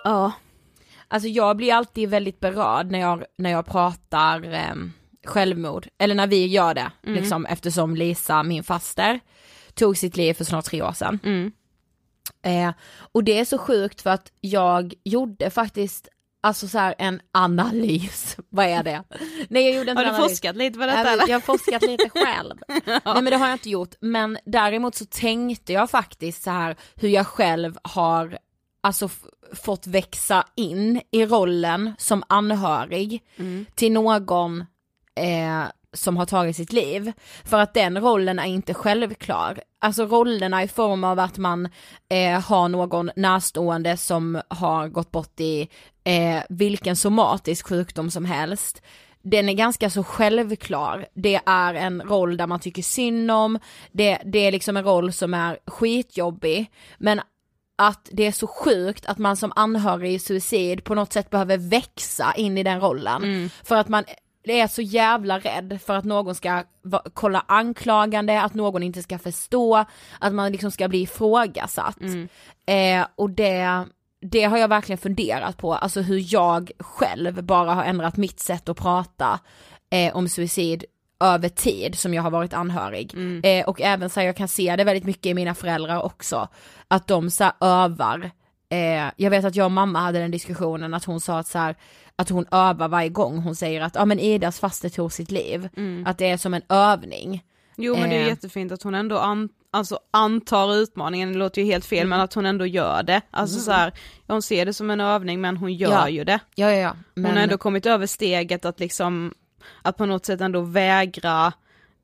Ja. 0.04 0.32
Alltså 1.08 1.28
jag 1.28 1.56
blir 1.56 1.74
alltid 1.74 2.08
väldigt 2.08 2.40
berörd 2.40 2.90
när 2.90 2.98
jag, 2.98 3.24
när 3.38 3.50
jag 3.50 3.66
pratar 3.66 4.52
eh, 4.54 4.74
självmord, 5.24 5.88
eller 5.98 6.14
när 6.14 6.26
vi 6.26 6.46
gör 6.46 6.74
det, 6.74 6.90
liksom 7.02 7.46
eftersom 7.46 7.96
Lisa, 7.96 8.42
min 8.42 8.64
faster, 8.64 9.20
tog 9.74 9.96
sitt 9.98 10.16
liv 10.16 10.34
för 10.34 10.44
snart 10.44 10.64
tre 10.64 10.82
år 10.82 10.92
sedan. 10.92 11.18
Mm. 11.24 11.52
Eh, 12.42 12.74
och 13.12 13.24
det 13.24 13.38
är 13.38 13.44
så 13.44 13.58
sjukt 13.58 14.02
för 14.02 14.10
att 14.10 14.32
jag 14.40 14.94
gjorde 15.04 15.50
faktiskt 15.50 16.08
Alltså 16.42 16.68
så 16.68 16.78
här 16.78 16.94
en 16.98 17.20
analys, 17.32 18.36
vad 18.48 18.66
är 18.66 18.82
det? 18.82 19.04
Nej 19.48 19.64
jag 19.64 19.76
gjorde 19.76 19.90
inte 19.90 20.00
Har 20.00 20.04
du 20.04 20.10
analys. 20.10 20.30
forskat 20.30 20.56
lite 20.56 20.78
på 20.78 20.86
detta 20.86 21.10
eller? 21.12 21.28
Jag 21.28 21.34
har 21.34 21.40
forskat 21.40 21.82
lite 21.82 22.08
själv. 22.14 22.54
Nej 22.86 23.00
men 23.04 23.24
det 23.24 23.36
har 23.36 23.46
jag 23.46 23.54
inte 23.54 23.70
gjort, 23.70 23.94
men 24.00 24.38
däremot 24.44 24.94
så 24.94 25.04
tänkte 25.04 25.72
jag 25.72 25.90
faktiskt 25.90 26.42
så 26.42 26.50
här 26.50 26.76
hur 26.94 27.08
jag 27.08 27.26
själv 27.26 27.78
har 27.82 28.38
alltså 28.80 29.08
fått 29.64 29.86
växa 29.86 30.44
in 30.56 31.00
i 31.10 31.26
rollen 31.26 31.92
som 31.98 32.22
anhörig 32.28 33.22
till 33.74 33.92
någon 33.92 34.26
eh, 35.20 35.64
som 35.92 36.16
har 36.16 36.26
tagit 36.26 36.56
sitt 36.56 36.72
liv. 36.72 37.12
För 37.44 37.58
att 37.58 37.74
den 37.74 38.00
rollen 38.00 38.38
är 38.38 38.46
inte 38.46 38.74
självklar. 38.74 39.60
Alltså 39.78 40.06
rollerna 40.06 40.62
i 40.62 40.68
form 40.68 41.04
av 41.04 41.18
att 41.18 41.38
man 41.38 41.68
eh, 42.08 42.40
har 42.40 42.68
någon 42.68 43.10
närstående 43.16 43.96
som 43.96 44.40
har 44.48 44.88
gått 44.88 45.10
bort 45.10 45.40
i 45.40 45.68
eh, 46.04 46.42
vilken 46.48 46.96
somatisk 46.96 47.68
sjukdom 47.68 48.10
som 48.10 48.24
helst. 48.24 48.82
Den 49.22 49.48
är 49.48 49.52
ganska 49.52 49.90
så 49.90 50.04
självklar. 50.04 51.06
Det 51.14 51.40
är 51.46 51.74
en 51.74 52.02
roll 52.02 52.36
där 52.36 52.46
man 52.46 52.60
tycker 52.60 52.82
synd 52.82 53.30
om, 53.30 53.58
det, 53.92 54.18
det 54.24 54.38
är 54.38 54.52
liksom 54.52 54.76
en 54.76 54.84
roll 54.84 55.12
som 55.12 55.34
är 55.34 55.58
skitjobbig. 55.66 56.70
Men 56.98 57.20
att 57.78 58.08
det 58.12 58.26
är 58.26 58.32
så 58.32 58.46
sjukt 58.46 59.06
att 59.06 59.18
man 59.18 59.36
som 59.36 59.52
anhörig 59.56 60.14
i 60.14 60.18
suicid 60.18 60.84
på 60.84 60.94
något 60.94 61.12
sätt 61.12 61.30
behöver 61.30 61.58
växa 61.58 62.34
in 62.36 62.58
i 62.58 62.62
den 62.62 62.80
rollen. 62.80 63.22
För 63.64 63.76
att 63.76 63.88
man 63.88 64.04
är 64.44 64.66
så 64.66 64.82
jävla 64.82 65.38
rädd 65.38 65.78
för 65.84 65.96
att 65.96 66.04
någon 66.04 66.34
ska 66.34 66.64
kolla 67.14 67.44
anklagande, 67.48 68.42
att 68.42 68.54
någon 68.54 68.82
inte 68.82 69.02
ska 69.02 69.18
förstå, 69.18 69.84
att 70.18 70.34
man 70.34 70.52
liksom 70.52 70.70
ska 70.70 70.88
bli 70.88 71.02
ifrågasatt. 71.02 71.96
Eh, 72.66 73.06
och 73.14 73.30
det, 73.30 73.84
det 74.20 74.44
har 74.44 74.58
jag 74.58 74.68
verkligen 74.68 74.98
funderat 74.98 75.56
på, 75.56 75.74
alltså 75.74 76.00
hur 76.00 76.34
jag 76.34 76.70
själv 76.78 77.44
bara 77.44 77.74
har 77.74 77.84
ändrat 77.84 78.16
mitt 78.16 78.40
sätt 78.40 78.68
att 78.68 78.76
prata 78.76 79.40
eh, 79.90 80.16
om 80.16 80.28
suicid 80.28 80.84
över 81.20 81.48
tid 81.48 81.98
som 81.98 82.14
jag 82.14 82.22
har 82.22 82.30
varit 82.30 82.54
anhörig. 82.54 83.14
Eh, 83.44 83.68
och 83.68 83.80
även 83.80 84.10
så 84.10 84.20
här, 84.20 84.26
jag 84.26 84.36
kan 84.36 84.48
se 84.48 84.76
det 84.76 84.84
väldigt 84.84 85.04
mycket 85.04 85.26
i 85.26 85.34
mina 85.34 85.54
föräldrar 85.54 86.02
också, 86.02 86.48
att 86.88 87.06
de 87.06 87.30
så 87.30 87.44
här 87.44 87.52
övar 87.60 88.30
Eh, 88.72 89.10
jag 89.16 89.30
vet 89.30 89.44
att 89.44 89.56
jag 89.56 89.64
och 89.64 89.72
mamma 89.72 89.98
hade 90.00 90.18
den 90.18 90.30
diskussionen 90.30 90.94
att 90.94 91.04
hon 91.04 91.20
sa 91.20 91.38
att 91.38 91.46
så 91.46 91.58
här, 91.58 91.76
att 92.16 92.28
hon 92.28 92.46
övar 92.50 92.88
varje 92.88 93.08
gång 93.08 93.38
hon 93.38 93.54
säger 93.56 93.80
att 93.80 93.94
ja 93.94 94.04
men 94.04 94.18
Idas 94.18 94.60
faster 94.60 94.88
tog 94.88 95.12
sitt 95.12 95.30
liv, 95.30 95.68
att 96.06 96.18
det 96.18 96.30
är 96.30 96.36
som 96.36 96.54
en 96.54 96.62
övning. 96.68 97.44
Jo 97.76 97.96
men 97.96 98.10
det 98.10 98.16
är 98.16 98.20
Eh. 98.22 98.26
jättefint 98.28 98.72
att 98.72 98.82
hon 98.82 98.94
ändå 98.94 99.18
an, 99.18 99.48
alltså 99.70 99.98
antar 100.10 100.74
utmaningen, 100.76 101.32
det 101.32 101.38
låter 101.38 101.62
ju 101.62 101.66
helt 101.66 101.84
fel 101.84 102.06
men 102.06 102.20
att 102.20 102.34
hon 102.34 102.46
ändå 102.46 102.66
gör 102.66 103.02
det. 103.02 103.20
Alltså 103.30 103.60
så 103.60 103.70
här, 103.72 103.92
hon 104.26 104.42
ser 104.42 104.66
det 104.66 104.72
som 104.72 104.90
en 104.90 105.00
övning 105.00 105.40
men 105.40 105.56
hon 105.56 105.74
gör 105.74 105.90
Ja. 105.90 106.08
ju 106.08 106.24
det. 106.24 106.38
Ja 106.54 106.70
ja 106.72 106.76
ja. 106.78 106.88
Hon 107.14 107.22
Men, 107.22 107.36
har 107.36 107.42
ändå 107.42 107.58
kommit 107.58 107.86
över 107.86 108.06
steget 108.06 108.64
att 108.64 108.80
liksom, 108.80 109.34
att 109.82 109.96
på 109.96 110.06
något 110.06 110.26
sätt 110.26 110.40
ändå 110.40 110.60
vägra 110.60 111.52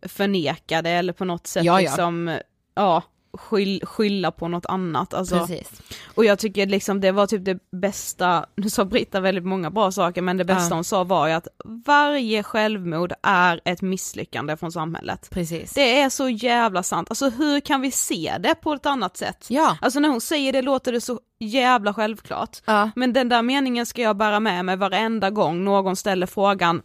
förneka 0.08 0.82
det 0.82 0.90
eller 0.90 1.12
på 1.12 1.24
något 1.24 1.46
sätt 1.46 1.64
Ja, 1.64 1.72
ja. 1.80 1.88
liksom, 1.88 2.38
ja, 2.74 3.02
skyll, 3.37 3.82
skylla 3.87 4.30
på 4.30 4.49
något 4.49 4.66
annat. 4.66 5.14
Alltså, 5.14 5.39
precis. 5.39 5.82
och 6.14 6.24
jag 6.24 6.39
tycker 6.39 6.66
liksom 6.66 7.01
det 7.01 7.12
var 7.12 7.26
typ 7.26 7.45
det 7.45 7.59
bästa, 7.72 8.47
nu 8.57 8.70
sa 8.70 8.84
Britta 8.84 9.20
väldigt 9.20 9.45
många 9.45 9.70
bra 9.70 9.93
saker 9.93 10.22
men 10.22 10.37
det 10.37 10.45
bästa 10.45 10.68
Ja. 10.70 10.74
hon 10.74 10.84
sa 10.84 11.05
var 11.05 11.26
ju 11.28 11.32
att 11.32 11.49
varje 11.87 12.43
självmord 12.43 13.12
är 13.22 13.61
ett 13.64 13.82
misslyckande 13.82 14.57
från 14.57 14.72
samhället. 14.72 15.28
Precis. 15.30 15.72
Det 15.72 16.01
är 16.01 16.09
så 16.11 16.28
jävla 16.28 16.82
sant, 16.82 17.11
alltså 17.11 17.28
hur 17.30 17.61
kan 17.61 17.80
vi 17.80 17.91
se 17.91 18.37
det 18.41 18.55
på 18.55 18.72
ett 18.72 18.87
annat 18.87 19.16
sätt? 19.16 19.47
Ja. 19.49 19.76
Alltså 19.80 20.01
när 20.01 20.09
hon 20.09 20.20
säger 20.20 20.53
det 20.53 20.62
låter 20.62 20.93
det 20.93 21.01
så 21.01 21.20
jävla 21.41 21.95
självklart. 21.95 22.59
Ja. 22.64 22.91
Men 22.97 23.12
den 23.12 23.28
där 23.28 23.43
meningen 23.43 23.87
ska 23.87 24.03
jag 24.03 24.16
bära 24.16 24.41
med 24.41 24.64
mig 24.64 24.76
varenda 24.76 25.30
gång 25.30 25.64
någon 25.64 25.97
ställer 25.97 26.26
frågan 26.26 26.82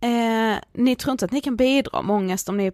eh, 0.00 0.58
Ni 0.72 0.96
tror 0.96 1.12
inte 1.12 1.24
att 1.24 1.32
ni 1.32 1.40
kan 1.40 1.56
bidra 1.56 2.02
med 2.02 2.16
ångest 2.16 2.48
om 2.48 2.56
ni, 2.56 2.72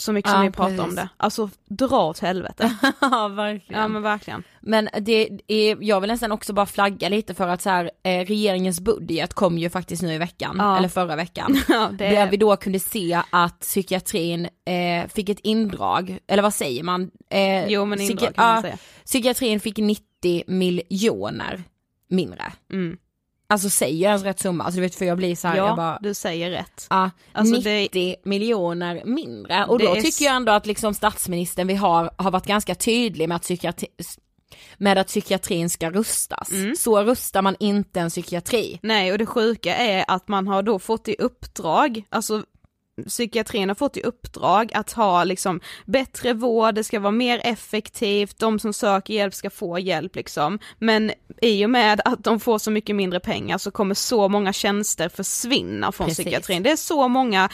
så 0.00 0.12
mycket 0.12 0.30
som 0.30 0.38
Ja, 0.40 0.44
ni 0.44 0.50
pratar 0.50 0.70
precis. 0.70 0.84
om 0.88 0.94
det? 0.94 1.08
Alltså 1.16 1.50
dra 1.68 2.02
åt 2.06 2.18
helvete. 2.18 2.76
ja 3.00 3.28
verkligen. 3.28 3.80
ja 3.82 3.88
men 3.88 4.02
verkligen. 4.02 4.42
Men 4.60 4.88
det 5.00 5.28
är, 5.46 5.76
jag 5.80 6.00
vill 6.00 6.10
nästan 6.10 6.32
också 6.32 6.52
bara 6.52 6.66
flagga 6.66 7.08
lite 7.08 7.34
för 7.34 7.48
att 7.48 7.62
så 7.62 7.70
här, 7.70 7.90
eh, 8.02 8.24
regeringens 8.24 8.80
budget 8.80 9.34
kom 9.34 9.58
ju 9.58 9.70
faktiskt 9.70 10.02
nu 10.02 10.12
i 10.14 10.18
veckan, 10.18 10.56
Ja. 10.58 10.78
eller 10.78 10.88
förra 10.88 11.16
veckan. 11.16 11.56
Ja, 11.68 11.90
det 11.92 12.08
Där 12.10 12.30
vi 12.30 12.36
då 12.36 12.56
kunde 12.56 12.78
se 12.80 13.20
att 13.30 13.60
psykiatrin 13.60 14.48
eh, 14.64 15.08
fick 15.08 15.28
ett 15.28 15.40
indrag, 15.40 16.18
eller 16.26 16.42
vad 16.42 16.54
säger 16.54 16.82
man? 16.82 17.10
Eh, 17.30 17.66
Jo 17.68 17.84
men 17.84 17.98
psyki- 17.98 18.10
indrag 18.10 18.34
kan 18.34 18.46
man 18.54 18.62
säga. 18.62 18.76
Psykiatrin 19.04 19.60
fick 19.60 19.78
90 19.78 20.42
miljoner 20.46 21.62
mindre. 22.08 22.52
Mm. 22.72 22.96
Alltså 23.50 23.70
säger 23.70 24.02
jag 24.02 24.08
ens 24.10 24.22
rätt 24.22 24.40
summa? 24.40 24.64
Alltså 24.64 24.76
du 24.76 24.82
vet 24.82 24.94
för 24.94 25.04
jag 25.04 25.16
blir 25.16 25.36
så 25.36 25.48
här, 25.48 25.56
Ja, 25.56 25.66
jag 25.66 25.76
bara, 25.76 25.98
du 26.02 26.14
säger 26.14 26.50
rätt. 26.50 26.86
ja, 26.90 27.10
Alltså, 27.32 27.54
90 27.54 28.16
miljoner 28.24 29.02
mindre. 29.04 29.64
Och 29.64 29.78
Det 29.78 29.84
då 29.84 29.94
är 29.94 30.00
tycker 30.00 30.24
jag 30.24 30.36
ändå 30.36 30.52
att 30.52 30.66
liksom 30.66 30.94
statsministern 30.94 31.66
vi 31.66 31.74
har, 31.74 32.10
har 32.16 32.30
varit 32.30 32.46
ganska 32.46 32.74
tydlig 32.74 33.28
med 33.28 33.36
att 33.36 33.42
psykiatri, 33.42 33.86
med 34.78 34.98
att 34.98 35.06
psykiatrin 35.06 35.70
ska 35.70 35.90
rustas. 35.90 36.50
Mm. 36.50 36.76
Så 36.76 37.02
rustar 37.02 37.42
man 37.42 37.56
inte 37.60 38.00
en 38.00 38.08
psykiatri. 38.10 38.78
Nej 38.82 39.12
och 39.12 39.18
det 39.18 39.26
sjuka 39.26 39.76
är 39.76 40.04
att 40.08 40.28
man 40.28 40.46
har 40.48 40.62
då 40.62 40.78
fått 40.78 41.08
i 41.08 41.16
uppdrag, 41.18 42.02
alltså 42.08 42.42
psykiatrin 43.04 43.68
har 43.68 43.74
fått 43.74 43.96
i 43.96 44.02
uppdrag 44.02 44.70
att 44.74 44.92
ha 44.92 45.24
liksom 45.24 45.60
bättre 45.86 46.32
vård, 46.32 46.74
det 46.74 46.84
ska 46.84 47.00
vara 47.00 47.10
mer 47.10 47.40
effektivt, 47.44 48.38
de 48.38 48.58
som 48.58 48.72
söker 48.72 49.14
hjälp 49.14 49.34
ska 49.34 49.50
få 49.50 49.78
hjälp 49.78 50.16
liksom. 50.16 50.58
Men 50.78 51.12
i 51.42 51.64
och 51.66 51.70
med 51.70 52.00
att 52.04 52.24
de 52.24 52.40
får 52.40 52.58
så 52.58 52.70
mycket 52.70 52.96
mindre 52.96 53.20
pengar 53.20 53.58
så 53.58 53.70
kommer 53.70 53.94
så 53.94 54.28
många 54.28 54.52
tjänster 54.52 55.08
försvinna 55.08 55.92
från 55.92 56.06
Precis. 56.06 56.24
psykiatrin. 56.24 56.62
Det 56.62 56.70
är 56.70 56.76
så 56.76 57.08
många, 57.08 57.48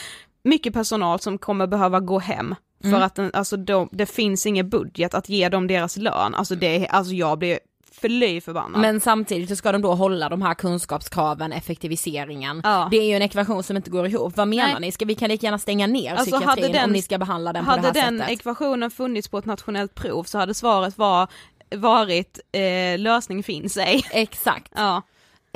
mycket 0.45 0.73
personal 0.73 1.21
som 1.21 1.39
kommer 1.39 1.67
behöva 1.67 2.01
gå 2.01 2.19
hem. 2.19 2.55
För 2.81 2.89
Mm. 2.89 3.03
att 3.03 3.15
den, 3.15 3.31
alltså 3.35 3.57
de, 3.57 3.89
det 3.93 4.07
finns 4.07 4.47
ingen 4.47 4.69
budget 4.69 5.15
att 5.15 5.29
ge 5.29 5.49
dem 5.49 5.67
deras 5.67 5.97
lön, 5.97 6.35
alltså 6.35 6.55
det, 6.55 6.67
är- 6.77 6.87
alltså 6.87 7.13
jag 7.15 7.39
blir 7.39 7.59
fly 8.01 8.41
förbannad. 8.41 8.81
Men 8.81 9.01
samtidigt 9.01 9.49
så 9.49 9.57
ska 9.57 9.73
de 9.73 9.83
då 9.83 9.95
hålla 9.95 10.29
de 10.29 10.43
här 10.43 10.55
kunskapskraven, 10.55 11.53
effektiviseringen. 11.53 12.61
Ja. 12.65 12.89
Det 12.91 12.97
är 12.97 13.05
ju 13.09 13.15
en 13.17 13.23
ekvation 13.23 13.63
som 13.63 13.77
inte 13.77 13.91
går 13.91 14.07
ihop. 14.07 14.37
Vad 14.37 14.49
menar 14.49 14.67
Nej. 14.73 14.81
ni? 14.81 14.93
Ska 14.93 15.05
vi 15.05 15.15
kan 15.15 15.29
lika 15.29 15.47
gärna 15.47 15.59
stänga 15.59 15.87
ner 15.87 16.11
Alltså, 16.15 16.25
psykiatrin 16.25 16.65
hade 16.65 16.73
den- 16.79 16.85
om 16.85 16.93
ni 16.93 17.03
ska 17.03 17.19
behandla 17.19 17.53
den 17.53 17.65
på 17.65 17.71
hade 17.71 17.83
det 17.93 18.01
här 18.01 18.11
den 18.11 18.19
sättet? 18.21 18.33
ekvationen 18.39 18.91
funnits 18.91 19.29
på 19.29 19.39
ett 19.39 19.45
nationellt 19.45 19.95
prov 19.95 20.25
så 20.25 20.39
hade 20.39 20.55
svaret 20.55 20.99
var, 20.99 21.29
varit 21.77 22.41
eh, 22.53 22.99
lösning 22.99 23.43
finns 23.43 23.77
ej. 23.77 24.05
Exakt. 24.11 24.73
Ja. 24.77 25.03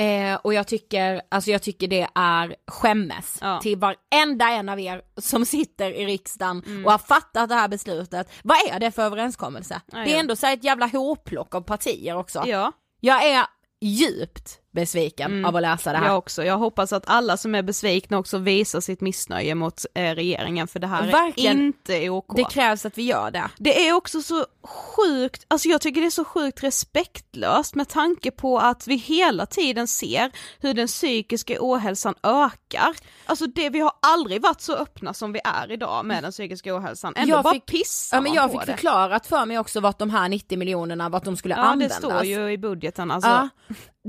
Eh, 0.00 0.34
och 0.34 0.54
jag 0.54 0.66
tycker, 0.66 1.22
alltså 1.28 1.50
jag 1.50 1.62
tycker 1.62 1.88
det 1.88 2.08
är 2.14 2.56
skämmes 2.66 3.38
Ja. 3.40 3.60
till 3.62 3.78
varenda 3.78 4.48
en 4.50 4.68
av 4.68 4.80
er 4.80 5.02
som 5.16 5.44
sitter 5.46 5.90
i 5.92 6.06
riksdagen 6.06 6.62
Mm. 6.66 6.84
och 6.84 6.90
har 6.90 6.98
fattat 6.98 7.48
det 7.48 7.54
här 7.54 7.68
beslutet. 7.68 8.32
Vad 8.42 8.56
är 8.70 8.80
det 8.80 8.90
för 8.90 9.02
överenskommelse? 9.02 9.80
Ja, 9.92 9.98
Det 9.98 10.14
är 10.14 10.20
ändå 10.20 10.36
så 10.36 10.46
här 10.46 10.54
ett 10.54 10.64
jävla 10.64 10.86
hopplock 10.86 11.54
av 11.54 11.60
partier 11.60 12.16
också. 12.16 12.42
ja, 12.46 12.72
Jag 13.00 13.24
är 13.26 13.46
djupt 13.80 14.59
besviken 14.72 15.30
Mm. 15.32 15.44
av 15.44 15.56
att 15.56 15.62
läsa 15.62 15.92
det 15.92 15.98
här. 15.98 16.06
jag 16.06 16.18
också. 16.18 16.44
Jag 16.44 16.58
hoppas 16.58 16.92
att 16.92 17.02
alla 17.06 17.36
som 17.36 17.54
är 17.54 17.62
besvikna 17.62 18.18
också 18.18 18.38
visar 18.38 18.80
sitt 18.80 19.00
missnöje 19.00 19.54
mot 19.54 19.84
eh, 19.94 20.14
regeringen 20.14 20.68
för 20.68 20.78
det 20.80 20.86
här 20.86 21.12
Verkligen. 21.12 21.60
är 21.60 21.64
inte 21.64 22.10
OK. 22.10 22.36
Det 22.36 22.44
krävs 22.44 22.86
att 22.86 22.98
vi 22.98 23.02
gör 23.02 23.30
det. 23.30 23.50
Det 23.58 23.88
är 23.88 23.92
också 23.92 24.22
så 24.22 24.46
sjukt, 24.96 25.44
alltså 25.48 25.68
jag 25.68 25.80
tycker 25.80 26.00
det 26.00 26.06
är 26.06 26.10
så 26.10 26.24
sjukt 26.24 26.62
respektlöst 26.62 27.74
med 27.74 27.88
tanke 27.88 28.30
på 28.30 28.58
att 28.58 28.86
vi 28.86 28.96
hela 28.96 29.46
tiden 29.46 29.88
ser 29.88 30.30
hur 30.60 30.74
den 30.74 30.86
psykiska 30.86 31.56
ohälsan 31.60 32.14
ökar. 32.22 32.96
Alltså 33.26 33.46
det, 33.46 33.70
vi 33.70 33.80
har 33.80 33.92
aldrig 34.02 34.42
varit 34.42 34.60
så 34.60 34.74
öppna 34.74 35.14
som 35.14 35.32
vi 35.32 35.40
är 35.44 35.72
idag 35.72 36.04
med 36.06 36.22
den 36.24 36.32
psykiska 36.32 36.76
ohälsan. 36.76 37.12
Ändå 37.16 37.34
Jag 37.34 37.44
bara 37.44 37.54
fick- 37.54 37.66
pissar 37.66 38.16
Ja 38.16 38.20
men 38.20 38.32
jag 38.34 38.50
fick 38.50 38.60
det. 38.60 38.66
förklarat 38.66 39.26
för 39.26 39.46
mig 39.46 39.58
också 39.58 39.80
vart 39.80 39.98
de 39.98 40.10
här 40.10 40.28
90 40.28 40.58
miljonerna, 40.58 41.08
vart 41.08 41.24
de 41.24 41.36
skulle 41.36 41.54
Ja 41.54 41.60
det 41.62 41.68
användas. 41.68 41.96
står 41.98 42.24
ju 42.24 42.52
i 42.52 42.58
budgeten 42.58 43.10
alltså. 43.10 43.30
Ja, 43.30 43.48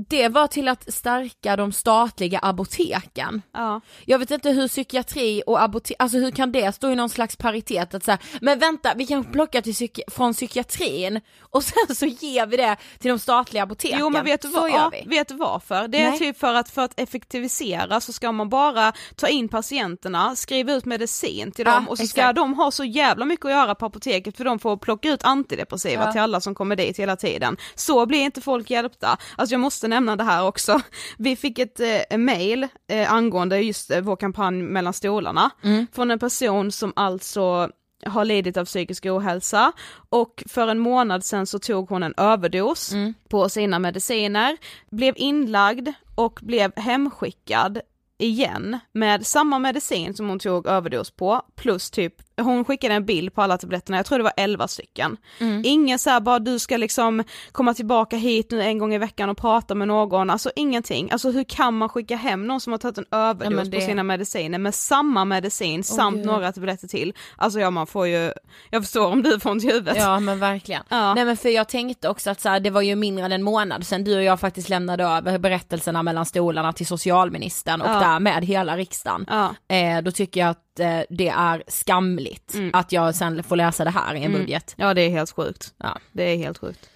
det 0.08 0.28
var 0.28 0.46
till 0.46 0.68
att 0.68 0.92
stärka 0.94 1.56
de 1.56 1.72
statliga 1.72 2.38
apoteken. 2.38 3.42
Ja. 3.52 3.80
Jag 4.06 4.18
vet 4.18 4.30
inte 4.30 4.50
hur 4.50 4.68
psykiatri 4.68 5.42
och 5.46 5.62
apotek, 5.62 5.96
alltså 5.98 6.18
hur 6.18 6.30
kan 6.30 6.52
det 6.52 6.72
stå 6.74 6.90
i 6.90 6.94
någon 6.94 7.08
slags 7.08 7.36
paritet 7.36 7.94
att 7.94 8.04
säga, 8.04 8.18
men 8.40 8.58
vänta 8.58 8.92
vi 8.96 9.06
kan 9.06 9.24
plocka 9.24 9.62
till 9.62 9.72
psyki- 9.72 10.10
från 10.10 10.32
psykiatrin 10.34 11.20
och 11.40 11.64
sen 11.64 11.94
så 11.96 12.06
ger 12.06 12.46
vi 12.46 12.56
det 12.56 12.76
till 12.98 13.08
de 13.10 13.18
statliga 13.18 13.62
apoteken. 13.62 13.98
Jo 14.00 14.10
men 14.10 14.24
vet 14.24 14.42
du, 14.42 14.48
vad, 14.48 14.70
ja, 14.70 14.92
vet 15.06 15.28
du 15.28 15.34
varför? 15.34 15.88
Det 15.88 16.02
är 16.02 16.10
Nej. 16.10 16.18
typ 16.18 16.38
för 16.38 16.54
att, 16.54 16.70
för 16.70 16.82
att 16.82 17.00
effektivisera 17.00 18.00
så 18.00 18.12
ska 18.12 18.32
man 18.32 18.48
bara 18.48 18.92
ta 19.16 19.28
in 19.28 19.48
patienterna, 19.48 20.36
skriva 20.36 20.72
ut 20.72 20.84
medicin 20.84 21.52
till 21.52 21.66
Ja, 21.66 21.74
dem 21.74 21.88
och 21.88 21.98
så 21.98 22.06
ska 22.06 22.20
exakt. 22.20 22.36
de 22.36 22.54
ha 22.54 22.70
så 22.70 22.84
jävla 22.84 23.24
mycket 23.24 23.44
att 23.46 23.50
göra 23.52 23.74
på 23.74 23.86
apoteket 23.86 24.36
för 24.36 24.44
de 24.44 24.58
får 24.58 24.76
plocka 24.76 25.08
ut 25.08 25.24
antidepressiva 25.24 26.04
Ja. 26.04 26.12
till 26.12 26.20
alla 26.20 26.40
som 26.40 26.54
kommer 26.54 26.76
dit 26.76 26.98
hela 26.98 27.16
tiden. 27.16 27.56
Så 27.74 28.06
blir 28.06 28.20
inte 28.20 28.40
folk 28.40 28.70
hjälpta. 28.70 29.18
Alltså 29.36 29.54
jag 29.54 29.60
måste 29.60 29.81
nämna 29.88 30.16
det 30.16 30.24
här 30.24 30.46
också. 30.46 30.80
Vi 31.18 31.36
fick 31.36 31.58
ett 31.58 31.80
eh, 32.10 32.18
mail 32.18 32.68
eh, 32.88 33.12
angående 33.12 33.58
just 33.60 33.90
eh, 33.90 34.00
vår 34.00 34.16
kampanj 34.16 34.62
mellan 34.62 34.92
stolarna 34.92 35.50
Mm. 35.62 35.86
från 35.92 36.10
en 36.10 36.18
person 36.18 36.72
som 36.72 36.92
alltså 36.96 37.70
har 38.06 38.24
lidit 38.24 38.56
av 38.56 38.64
psykisk 38.64 39.06
ohälsa 39.06 39.72
och 40.08 40.44
för 40.48 40.68
en 40.68 40.78
månad 40.78 41.24
sedan 41.24 41.46
så 41.46 41.58
tog 41.58 41.88
hon 41.88 42.02
en 42.02 42.14
överdos 42.16 42.92
Mm. 42.92 43.14
på 43.28 43.48
sina 43.48 43.78
mediciner, 43.78 44.56
blev 44.90 45.14
inlagd 45.16 45.88
och 46.14 46.38
blev 46.42 46.72
hemskickad 46.76 47.80
igen 48.18 48.78
med 48.92 49.26
samma 49.26 49.58
medicin 49.58 50.14
som 50.14 50.28
hon 50.28 50.38
tog 50.38 50.66
överdos 50.66 51.10
på 51.10 51.42
plus 51.56 51.90
typ, 51.90 52.14
hon 52.40 52.64
skickade 52.64 52.94
en 52.94 53.04
bild 53.06 53.34
på 53.34 53.42
alla 53.42 53.58
tabletterna, 53.58 53.96
jag 53.96 54.06
tror 54.06 54.18
det 54.18 54.24
var 54.24 54.32
11 54.36 54.68
stycken. 54.68 55.16
Mm. 55.38 55.62
Ingen 55.64 55.98
såhär 55.98 56.20
bara 56.20 56.38
du 56.38 56.58
ska 56.58 56.76
liksom 56.76 57.24
komma 57.52 57.74
tillbaka 57.74 58.16
hit 58.16 58.50
nu 58.50 58.62
en 58.62 58.78
gång 58.78 58.94
i 58.94 58.98
veckan 58.98 59.30
och 59.30 59.36
prata 59.38 59.74
med 59.74 59.88
någon, 59.88 60.30
alltså 60.30 60.50
ingenting. 60.56 61.10
Alltså 61.10 61.30
hur 61.30 61.44
kan 61.44 61.76
man 61.78 61.88
skicka 61.88 62.16
hem 62.16 62.46
någon 62.46 62.60
som 62.60 62.72
har 62.72 62.78
tagit 62.78 62.98
en 62.98 63.04
överdos 63.10 63.54
men 63.56 63.70
det- 63.70 63.76
på 63.80 63.86
sina 63.86 64.02
mediciner 64.02 64.58
med 64.58 64.74
samma 64.74 65.24
medicin 65.24 65.84
samt 65.84 66.16
gud. 66.16 66.26
några 66.26 66.52
tabletter 66.52 66.88
till? 66.88 67.12
Alltså 67.36 67.60
ja 67.60 67.70
man 67.70 67.86
får 67.86 68.06
ju, 68.06 68.32
jag 68.70 68.82
förstår 68.82 69.06
om 69.06 69.22
du 69.22 69.40
får 69.40 69.50
ont 69.50 69.64
i 69.64 69.66
huvudet. 69.66 69.96
Ja 69.96 70.20
men 70.20 70.38
verkligen. 70.38 70.82
Ja. 70.88 71.14
Nej 71.14 71.24
men 71.24 71.36
för 71.36 71.48
jag 71.48 71.68
tänkte 71.68 72.08
också 72.08 72.30
att 72.30 72.40
så 72.40 72.48
här, 72.48 72.60
det 72.60 72.70
var 72.70 72.80
ju 72.82 72.96
mindre 72.96 73.24
än 73.24 73.32
en 73.32 73.42
månad 73.42 73.86
sedan 73.86 74.04
du 74.04 74.16
och 74.16 74.22
jag 74.22 74.40
faktiskt 74.40 74.68
lämnade 74.68 75.04
över 75.04 75.38
berättelserna 75.38 76.02
mellan 76.02 76.26
stolarna 76.26 76.72
till 76.72 76.86
socialministern 76.86 77.80
och 77.80 77.88
Ja. 77.88 78.00
därmed 78.00 78.44
hela 78.44 78.76
riksdagen. 78.76 79.26
Ja. 79.28 79.54
Eh, 79.76 80.02
då 80.02 80.10
tycker 80.10 80.40
jag 80.40 80.50
att 80.50 80.71
det 81.08 81.28
är 81.28 81.62
skamligt 81.66 82.54
att 82.72 82.92
jag 82.92 83.14
sen 83.14 83.42
får 83.42 83.56
läsa 83.56 83.84
det 83.84 83.90
här 83.90 84.14
i 84.14 84.24
en 84.24 84.32
budget. 84.32 84.74
Ja 84.76 84.94
det 84.94 85.00
är 85.02 85.10
helt 85.10 85.30
sjukt. 85.30 85.74
Ja. 85.76 85.98
Det 86.12 86.22
är 86.22 86.36
helt 86.36 86.58
sjukt. 86.58 86.90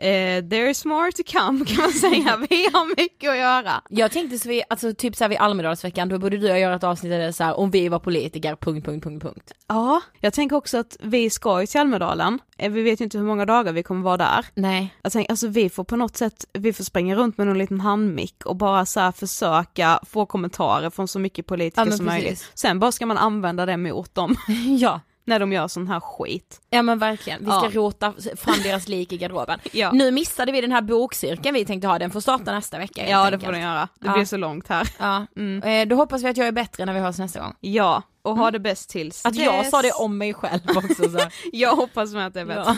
Eh, 0.00 0.44
there 0.48 0.70
is 0.70 0.84
more 0.84 1.12
to 1.12 1.22
come 1.26 1.64
kan 1.64 1.76
man 1.76 1.92
säga, 1.92 2.36
vi 2.50 2.64
har 2.72 2.96
mycket 2.96 3.30
att 3.30 3.36
göra. 3.36 3.82
Jag 3.88 4.12
tänkte 4.12 4.38
så 4.38 4.48
vi, 4.48 4.62
alltså 4.68 4.94
typ 4.94 5.16
såhär 5.16 5.28
vid 5.28 5.38
Almedalsveckan, 5.38 6.08
då 6.08 6.18
borde 6.18 6.38
du 6.38 6.44
och 6.44 6.50
jag 6.50 6.60
göra 6.60 6.74
ett 6.74 6.84
avsnitt 6.84 7.12
där 7.12 7.18
det 7.18 7.32
så 7.32 7.44
här, 7.44 7.58
om 7.58 7.70
vi 7.70 7.88
var 7.88 7.98
politiker, 7.98 8.56
punkt, 8.56 8.86
punkt, 8.86 9.04
punkt, 9.04 9.22
punkt. 9.22 9.52
Ja, 9.68 10.00
jag 10.20 10.32
tänker 10.32 10.56
också 10.56 10.78
att 10.78 10.96
vi 11.00 11.30
ska 11.30 11.60
ju 11.60 11.66
till 11.66 11.80
Almedalen, 11.80 12.38
Eh, 12.60 12.70
vi 12.70 12.82
vet 12.82 13.00
ju 13.00 13.04
inte 13.04 13.18
hur 13.18 13.24
många 13.24 13.46
dagar 13.46 13.72
vi 13.72 13.82
kommer 13.82 14.02
vara 14.02 14.16
där. 14.16 14.46
Nej. 14.54 14.94
Jag 15.02 15.12
tänker, 15.12 15.30
alltså 15.30 15.48
vi 15.48 15.70
får 15.70 15.84
på 15.84 15.96
något 15.96 16.16
sätt, 16.16 16.44
vi 16.52 16.72
får 16.72 16.84
springa 16.84 17.16
runt 17.16 17.38
med 17.38 17.46
någon 17.46 17.58
liten 17.58 17.80
handmick 17.80 18.46
och 18.46 18.56
bara 18.56 18.86
så 18.86 19.00
här 19.00 19.12
försöka 19.12 20.00
få 20.06 20.26
kommentarer 20.26 20.90
från 20.90 21.08
så 21.08 21.18
mycket 21.18 21.46
politiker 21.46 21.84
Ja, 21.86 21.96
som 21.96 22.06
precis. 22.06 22.22
möjligt. 22.22 22.50
Sen 22.54 22.78
bara 22.78 22.92
ska 22.92 23.06
man 23.06 23.18
använda 23.18 23.66
det 23.66 23.76
mot 23.76 24.14
dem 24.14 24.36
ja. 24.80 25.00
När 25.30 25.38
de 25.40 25.52
gör 25.52 25.68
sån 25.68 25.88
här 25.88 26.00
skit. 26.00 26.60
Ja 26.70 26.82
men 26.82 26.98
verkligen, 26.98 27.40
vi 27.40 27.46
ska 27.50 27.64
Ja. 27.64 27.70
rota 27.72 28.12
fram 28.36 28.54
deras 28.62 28.88
lik 28.88 29.12
i 29.12 29.16
garderoben. 29.16 29.58
Ja. 29.72 29.90
Nu 29.92 30.10
missade 30.10 30.52
vi 30.52 30.60
den 30.60 30.72
här 30.72 30.82
bokcirkeln 30.82 31.54
vi 31.54 31.64
tänkte 31.64 31.88
ha, 31.88 31.98
den 31.98 32.10
får 32.10 32.20
starta 32.20 32.52
nästa 32.52 32.78
vecka 32.78 33.08
Ja 33.08 33.30
det 33.30 33.38
får 33.38 33.52
den 33.52 33.60
göra, 33.60 33.88
det 34.00 34.06
Ja. 34.06 34.12
blir 34.12 34.24
så 34.24 34.36
långt 34.36 34.68
här. 34.68 34.88
Ja, 34.98 35.26
Mm. 35.36 35.62
eh, 35.62 35.88
då 35.88 35.96
hoppas 35.96 36.22
vi 36.22 36.28
att 36.28 36.36
jag 36.36 36.46
är 36.48 36.52
bättre 36.52 36.84
när 36.84 36.92
vi 36.92 37.00
hörs 37.00 37.18
nästa 37.18 37.40
gång. 37.40 37.54
Ja, 37.60 38.02
och 38.22 38.36
ha 38.36 38.50
det 38.50 38.58
bäst 38.60 38.90
tills 38.90 39.26
Att 39.26 39.34
jag 39.36 39.54
dess. 39.64 39.70
sa 39.70 39.82
det 39.82 39.92
om 39.92 40.18
mig 40.18 40.34
själv 40.34 40.60
också 40.76 41.10
så. 41.10 41.18
Jag 41.52 41.76
hoppas 41.76 42.12
med 42.12 42.26
att 42.26 42.34
det 42.34 42.40
är 42.40 42.44
bättre. 42.44 42.62
ja. 42.66 42.76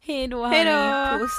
Hej 0.00 0.28
då 0.28 0.48
puss. 1.18 1.30